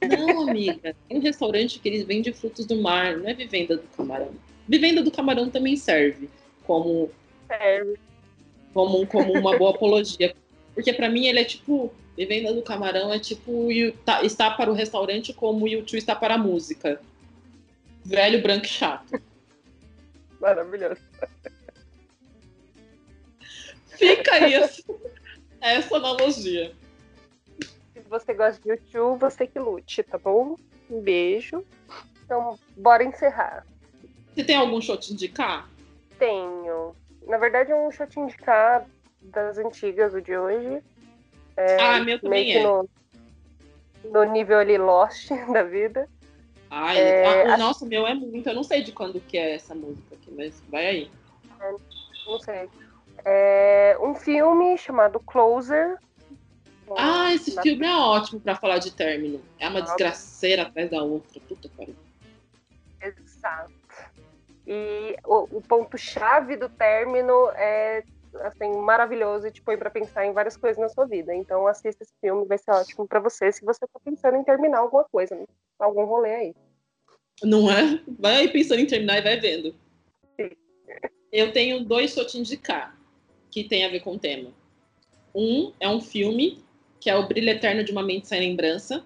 Não, 0.00 0.48
amiga. 0.48 0.96
Tem 1.06 1.18
um 1.18 1.20
restaurante 1.20 1.78
que 1.80 1.88
eles 1.88 2.04
vendem 2.04 2.32
frutos 2.32 2.64
do 2.64 2.80
mar, 2.80 3.18
não 3.18 3.28
é 3.28 3.34
vivenda 3.34 3.76
do 3.76 3.86
camarão. 3.88 4.32
Vivenda 4.66 5.02
do 5.02 5.10
camarão 5.10 5.50
também 5.50 5.76
serve 5.76 6.30
como. 6.64 7.10
Serve. 7.46 8.07
Como, 8.72 9.06
como 9.06 9.32
uma 9.32 9.56
boa 9.56 9.70
apologia. 9.70 10.34
Porque 10.74 10.92
para 10.92 11.08
mim 11.08 11.26
ele 11.26 11.40
é 11.40 11.44
tipo 11.44 11.92
Vivenda 12.18 12.52
do 12.52 12.62
Camarão 12.62 13.12
é 13.12 13.18
tipo 13.20 13.68
tá, 14.04 14.24
está 14.24 14.50
para 14.50 14.68
o 14.68 14.74
restaurante 14.74 15.32
como 15.32 15.64
o 15.64 15.68
YouTube 15.68 15.98
está 15.98 16.16
para 16.16 16.34
a 16.34 16.38
música. 16.38 17.00
Velho, 18.04 18.42
branco 18.42 18.64
e 18.64 18.68
chato. 18.68 19.22
Maravilhoso. 20.40 21.00
Fica 23.96 24.34
aí 24.34 24.54
essa, 24.54 24.82
essa 25.60 25.96
analogia. 25.96 26.72
Se 27.92 28.00
você 28.08 28.34
gosta 28.34 28.60
de 28.60 28.68
YouTube, 28.70 29.20
você 29.20 29.46
que 29.46 29.58
lute, 29.60 30.02
tá 30.02 30.18
bom? 30.18 30.56
Um 30.90 31.00
beijo. 31.00 31.64
Então, 32.24 32.58
bora 32.76 33.04
encerrar. 33.04 33.64
Você 34.34 34.42
tem 34.42 34.56
algum 34.56 34.80
show 34.80 34.96
te 34.96 35.12
indicar? 35.12 35.68
Tenho. 36.18 36.96
Na 37.28 37.36
verdade, 37.36 37.70
é 37.70 37.76
um 37.76 37.90
show 37.90 38.06
te 38.06 38.18
indicar 38.18 38.86
das 39.20 39.58
antigas, 39.58 40.14
o 40.14 40.20
de 40.20 40.36
hoje. 40.36 40.82
É, 41.56 41.76
ah, 41.80 42.00
meu 42.00 42.18
também 42.18 42.56
é. 42.56 42.62
No, 42.62 42.88
no, 44.04 44.24
nível 44.24 44.58
ali 44.58 44.78
Lost 44.78 45.28
da 45.52 45.62
vida. 45.62 46.08
Ai, 46.70 46.98
é, 46.98 47.50
ah, 47.50 47.54
o 47.54 47.58
nosso 47.58 47.84
meu 47.84 48.06
é 48.06 48.14
muito. 48.14 48.48
Eu 48.48 48.54
não 48.54 48.62
sei 48.62 48.82
de 48.82 48.92
quando 48.92 49.20
que 49.20 49.36
é 49.36 49.54
essa 49.54 49.74
música 49.74 50.14
aqui, 50.14 50.30
mas 50.30 50.62
vai 50.68 50.86
aí. 50.86 51.10
É, 51.60 51.74
não 52.26 52.38
sei. 52.40 52.68
É 53.24 53.98
um 54.00 54.14
filme 54.14 54.78
chamado 54.78 55.20
Closer. 55.20 55.98
Ah, 56.96 57.34
esse 57.34 57.54
na... 57.54 57.62
filme 57.62 57.86
é 57.86 57.94
ótimo 57.94 58.40
para 58.40 58.56
falar 58.56 58.78
de 58.78 58.90
término. 58.92 59.42
É 59.58 59.68
uma 59.68 59.82
desgraceira 59.82 60.62
atrás 60.62 60.90
da 60.90 61.02
outra. 61.02 61.40
Puta 61.46 61.68
pariu. 61.76 61.94
Exato. 63.02 63.77
E 64.70 65.16
o, 65.24 65.56
o 65.56 65.62
ponto-chave 65.62 66.54
do 66.54 66.68
término 66.68 67.48
é 67.54 68.04
assim, 68.42 68.76
maravilhoso 68.76 69.46
e 69.46 69.50
te 69.50 69.62
põe 69.62 69.78
para 69.78 69.88
pensar 69.88 70.26
em 70.26 70.32
várias 70.32 70.58
coisas 70.58 70.78
na 70.78 70.90
sua 70.90 71.06
vida. 71.06 71.34
Então 71.34 71.66
assista 71.66 72.04
esse 72.04 72.12
filme, 72.20 72.46
vai 72.46 72.58
ser 72.58 72.72
ótimo 72.72 73.08
para 73.08 73.18
você 73.18 73.50
se 73.50 73.64
você 73.64 73.80
tá 73.80 73.98
pensando 74.04 74.36
em 74.36 74.44
terminar 74.44 74.80
alguma 74.80 75.04
coisa, 75.04 75.34
né? 75.34 75.46
algum 75.78 76.04
rolê 76.04 76.34
aí. 76.34 76.54
Não 77.42 77.70
é? 77.70 77.98
Vai 78.18 78.36
aí 78.36 78.48
pensando 78.48 78.80
em 78.80 78.86
terminar 78.86 79.18
e 79.18 79.22
vai 79.22 79.40
vendo. 79.40 79.74
Sim. 80.38 80.50
Eu 81.32 81.50
tenho 81.50 81.84
dois 81.84 82.14
pra 82.14 82.26
te 82.26 82.38
indicar 82.38 82.94
que 83.50 83.64
tem 83.64 83.86
a 83.86 83.88
ver 83.88 84.00
com 84.00 84.16
o 84.16 84.18
tema. 84.18 84.52
Um 85.34 85.72
é 85.80 85.88
um 85.88 86.00
filme 86.00 86.62
que 87.00 87.08
é 87.08 87.16
O 87.16 87.26
Brilho 87.26 87.48
Eterno 87.48 87.84
de 87.84 87.92
uma 87.92 88.02
Mente 88.02 88.28
Sem 88.28 88.40
Lembrança. 88.40 89.02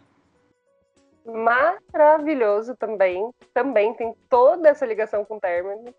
Maravilhoso 1.24 2.76
também. 2.76 3.30
Também 3.54 3.94
tem 3.94 4.14
toda 4.28 4.68
essa 4.68 4.84
ligação 4.84 5.24
com 5.24 5.36
o 5.36 5.40
término. 5.40 5.94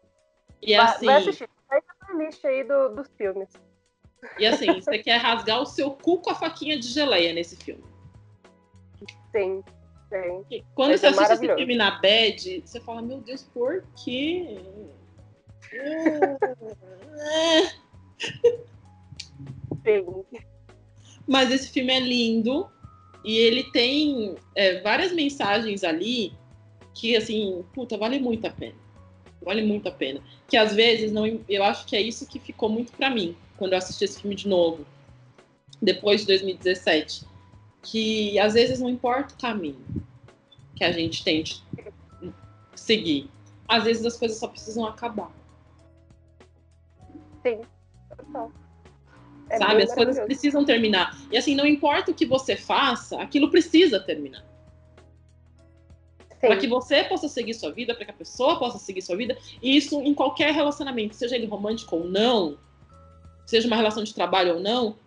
E 0.62 0.76
assim, 0.76 1.06
vai 1.06 1.18
assistir 1.18 1.50
lista 2.18 2.48
aí 2.48 2.64
do, 2.64 2.90
dos 2.90 3.10
filmes. 3.18 3.50
E 4.38 4.46
assim, 4.46 4.80
você 4.80 5.00
quer 5.00 5.18
rasgar 5.18 5.60
o 5.62 5.66
seu 5.66 5.92
cu 5.92 6.22
com 6.22 6.30
a 6.30 6.36
faquinha 6.36 6.80
de 6.80 6.88
geleia 6.88 7.34
nesse 7.34 7.58
filme. 7.58 7.84
Sim, 9.32 9.64
sim. 10.10 10.46
Quando 10.76 10.90
Vai 10.90 10.98
você 10.98 11.08
assiste 11.08 11.34
esse 11.34 11.56
filme 11.56 11.76
na 11.76 12.00
bed, 12.00 12.62
você 12.66 12.80
fala, 12.80 13.02
meu 13.02 13.20
Deus, 13.20 13.44
por 13.44 13.84
quê? 14.04 14.58
sim. 19.84 20.26
Mas 21.28 21.52
esse 21.52 21.70
filme 21.70 21.94
é 21.94 22.00
lindo 22.00 22.70
e 23.24 23.38
ele 23.38 23.64
tem 23.72 24.36
é, 24.56 24.82
várias 24.82 25.12
mensagens 25.12 25.84
ali 25.84 26.34
que, 26.94 27.16
assim, 27.16 27.64
puta, 27.74 27.98
vale 27.98 28.20
muito 28.20 28.46
a 28.46 28.50
pena 28.50 28.84
vale 29.44 29.62
muito 29.62 29.88
a 29.88 29.92
pena. 29.92 30.22
Que 30.48 30.58
às 30.58 30.74
vezes 30.74 31.12
não, 31.12 31.26
eu 31.48 31.64
acho 31.64 31.86
que 31.86 31.96
é 31.96 32.02
isso 32.02 32.26
que 32.26 32.40
ficou 32.40 32.70
muito 32.70 32.92
para 32.94 33.10
mim 33.10 33.36
quando 33.58 33.74
eu 33.74 33.78
assisti 33.78 34.06
esse 34.06 34.22
filme 34.22 34.36
de 34.36 34.48
novo, 34.48 34.86
depois 35.82 36.22
de 36.22 36.28
2017, 36.28 37.26
que 37.84 38.38
às 38.40 38.54
vezes 38.54 38.80
não 38.80 38.90
importa 38.90 39.34
o 39.34 39.38
caminho 39.38 39.86
que 40.76 40.84
a 40.84 40.92
gente 40.92 41.24
tente 41.24 41.64
seguir. 42.76 43.30
Às 43.68 43.84
vezes 43.84 44.06
as 44.06 44.18
coisas 44.18 44.38
só 44.38 44.48
precisam 44.48 44.86
acabar. 44.86 45.32
Sim, 47.44 47.62
total. 48.18 48.52
É 49.54 49.58
Sabe, 49.58 49.84
as 49.84 49.94
coisas 49.94 50.20
precisam 50.26 50.66
terminar. 50.66 51.18
E 51.32 51.38
assim, 51.38 51.54
não 51.56 51.66
importa 51.66 52.12
o 52.12 52.14
que 52.14 52.26
você 52.26 52.56
faça, 52.56 53.22
aquilo 53.22 53.52
precisa 53.52 54.00
terminar 54.00 54.44
para 56.48 56.58
que 56.58 56.68
você 56.68 57.04
possa 57.06 57.30
seguir 57.30 57.54
sua 57.54 57.72
vida, 57.72 57.96
para 57.96 58.04
que 58.04 58.12
a 58.12 58.14
pessoa 58.14 58.60
possa 58.60 58.78
seguir 58.78 59.02
sua 59.02 59.16
vida, 59.16 59.38
e 59.62 59.78
isso 59.78 60.02
em 60.02 60.14
qualquer 60.14 60.54
relacionamento, 60.54 61.16
seja 61.16 61.36
ele 61.36 61.46
romântico 61.46 61.96
ou 61.96 62.06
não, 62.06 62.58
seja 63.46 63.66
uma 63.66 63.78
relação 63.78 64.04
de 64.04 64.14
trabalho 64.14 64.56
ou 64.56 64.60
não, 64.60 64.98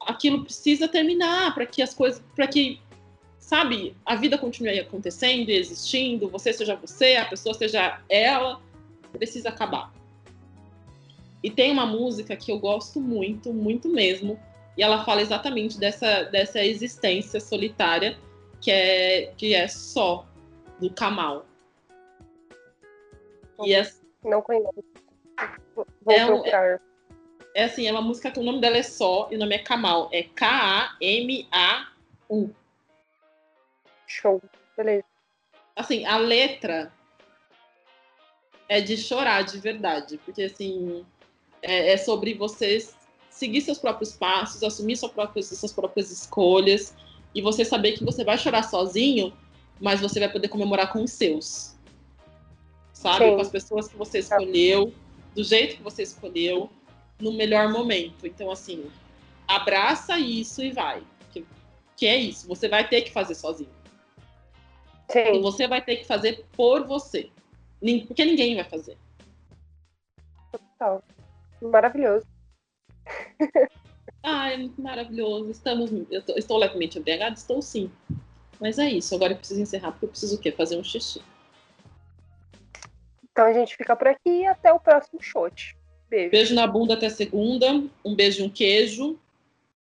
aquilo 0.00 0.42
precisa 0.42 0.88
terminar 0.88 1.54
para 1.54 1.64
que 1.64 1.80
as 1.80 1.94
coisas, 1.94 2.20
para 2.34 2.48
que, 2.48 2.80
sabe, 3.38 3.94
a 4.04 4.16
vida 4.16 4.36
continue 4.36 4.80
acontecendo 4.80 5.48
e 5.50 5.56
existindo, 5.56 6.28
você 6.28 6.52
seja 6.52 6.74
você, 6.74 7.14
a 7.16 7.24
pessoa 7.24 7.54
seja 7.54 8.00
ela, 8.08 8.60
precisa 9.12 9.48
acabar. 9.48 9.92
E 11.42 11.50
tem 11.50 11.72
uma 11.72 11.86
música 11.86 12.36
que 12.36 12.52
eu 12.52 12.58
gosto 12.58 13.00
muito, 13.00 13.52
muito 13.52 13.88
mesmo, 13.88 14.38
e 14.76 14.82
ela 14.82 15.04
fala 15.04 15.22
exatamente 15.22 15.78
dessa, 15.78 16.24
dessa 16.24 16.64
existência 16.64 17.40
solitária 17.40 18.18
que 18.60 18.70
é, 18.70 19.32
que 19.36 19.54
é 19.54 19.66
só, 19.66 20.26
do 20.78 20.90
Kamal. 20.90 21.46
E 23.64 23.74
é, 23.74 23.90
não 24.24 24.42
conheço. 24.42 24.84
Vou 25.74 25.86
é, 26.08 26.18
é, 26.50 26.78
é, 27.54 27.64
assim, 27.64 27.86
é 27.86 27.92
uma 27.92 28.02
música 28.02 28.30
que 28.30 28.38
o 28.38 28.42
nome 28.42 28.60
dela 28.60 28.76
é 28.76 28.82
só 28.82 29.28
e 29.30 29.36
o 29.36 29.38
nome 29.38 29.54
é 29.54 29.58
Kamal. 29.58 30.10
É 30.12 30.24
K-A-M-A-U. 30.24 30.94
Show, 34.06 34.42
beleza. 34.76 35.04
Assim, 35.74 36.04
a 36.04 36.18
letra 36.18 36.92
é 38.68 38.80
de 38.80 38.96
chorar 38.96 39.42
de 39.42 39.58
verdade, 39.58 40.18
porque 40.24 40.42
assim 40.42 41.06
é, 41.62 41.92
é 41.92 41.96
sobre 41.96 42.34
você 42.34 42.86
seguir 43.30 43.60
seus 43.60 43.78
próprios 43.78 44.12
passos, 44.12 44.62
assumir 44.62 44.96
suas 44.96 45.12
próprias, 45.12 45.46
suas 45.46 45.72
próprias 45.72 46.10
escolhas 46.10 46.94
e 47.34 47.40
você 47.40 47.64
saber 47.64 47.92
que 47.92 48.04
você 48.04 48.24
vai 48.24 48.36
chorar 48.36 48.64
sozinho, 48.64 49.32
mas 49.80 50.00
você 50.00 50.20
vai 50.20 50.30
poder 50.30 50.48
comemorar 50.48 50.92
com 50.92 51.02
os 51.02 51.12
seus. 51.12 51.74
Sabe? 52.92 53.24
Sim. 53.24 53.34
Com 53.34 53.40
as 53.40 53.48
pessoas 53.48 53.88
que 53.88 53.96
você 53.96 54.18
escolheu, 54.18 54.92
do 55.34 55.44
jeito 55.44 55.76
que 55.76 55.82
você 55.82 56.02
escolheu, 56.02 56.68
no 57.20 57.32
melhor 57.32 57.70
momento. 57.70 58.26
Então, 58.26 58.50
assim, 58.50 58.90
abraça 59.46 60.18
isso 60.18 60.62
e 60.62 60.72
vai. 60.72 61.02
Que, 61.32 61.46
que 61.96 62.06
é 62.06 62.16
isso, 62.16 62.46
você 62.48 62.68
vai 62.68 62.88
ter 62.88 63.02
que 63.02 63.12
fazer 63.12 63.34
sozinho. 63.34 63.70
Sim. 65.08 65.36
E 65.36 65.40
você 65.40 65.66
vai 65.66 65.82
ter 65.82 65.96
que 65.96 66.04
fazer 66.04 66.44
por 66.52 66.86
você. 66.86 67.30
Porque 68.06 68.24
ninguém 68.24 68.54
vai 68.54 68.64
fazer. 68.64 68.96
Total. 70.52 71.02
Maravilhoso. 71.60 72.26
ah, 74.22 74.52
é 74.52 74.68
maravilhoso. 74.78 75.50
Estamos, 75.50 75.90
eu 76.10 76.22
tô, 76.22 76.34
estou 76.36 76.58
levemente 76.58 76.98
embriagada? 76.98 77.34
Estou 77.34 77.60
sim. 77.60 77.90
Mas 78.60 78.78
é 78.78 78.88
isso. 78.88 79.14
Agora 79.14 79.32
eu 79.32 79.36
preciso 79.36 79.60
encerrar 79.60 79.92
porque 79.92 80.04
eu 80.06 80.10
preciso 80.10 80.36
o 80.36 80.38
quê? 80.38 80.52
Fazer 80.52 80.76
um 80.76 80.84
xixi. 80.84 81.22
Então 83.30 83.46
a 83.46 83.52
gente 83.52 83.76
fica 83.76 83.96
por 83.96 84.08
aqui 84.08 84.42
e 84.42 84.46
até 84.46 84.72
o 84.72 84.80
próximo 84.80 85.22
shot. 85.22 85.76
Beijo. 86.08 86.30
Beijo 86.30 86.54
na 86.54 86.66
bunda 86.66 86.94
até 86.94 87.08
segunda. 87.08 87.82
Um 88.04 88.14
beijo 88.14 88.42
e 88.42 88.46
um 88.46 88.50
queijo. 88.50 89.18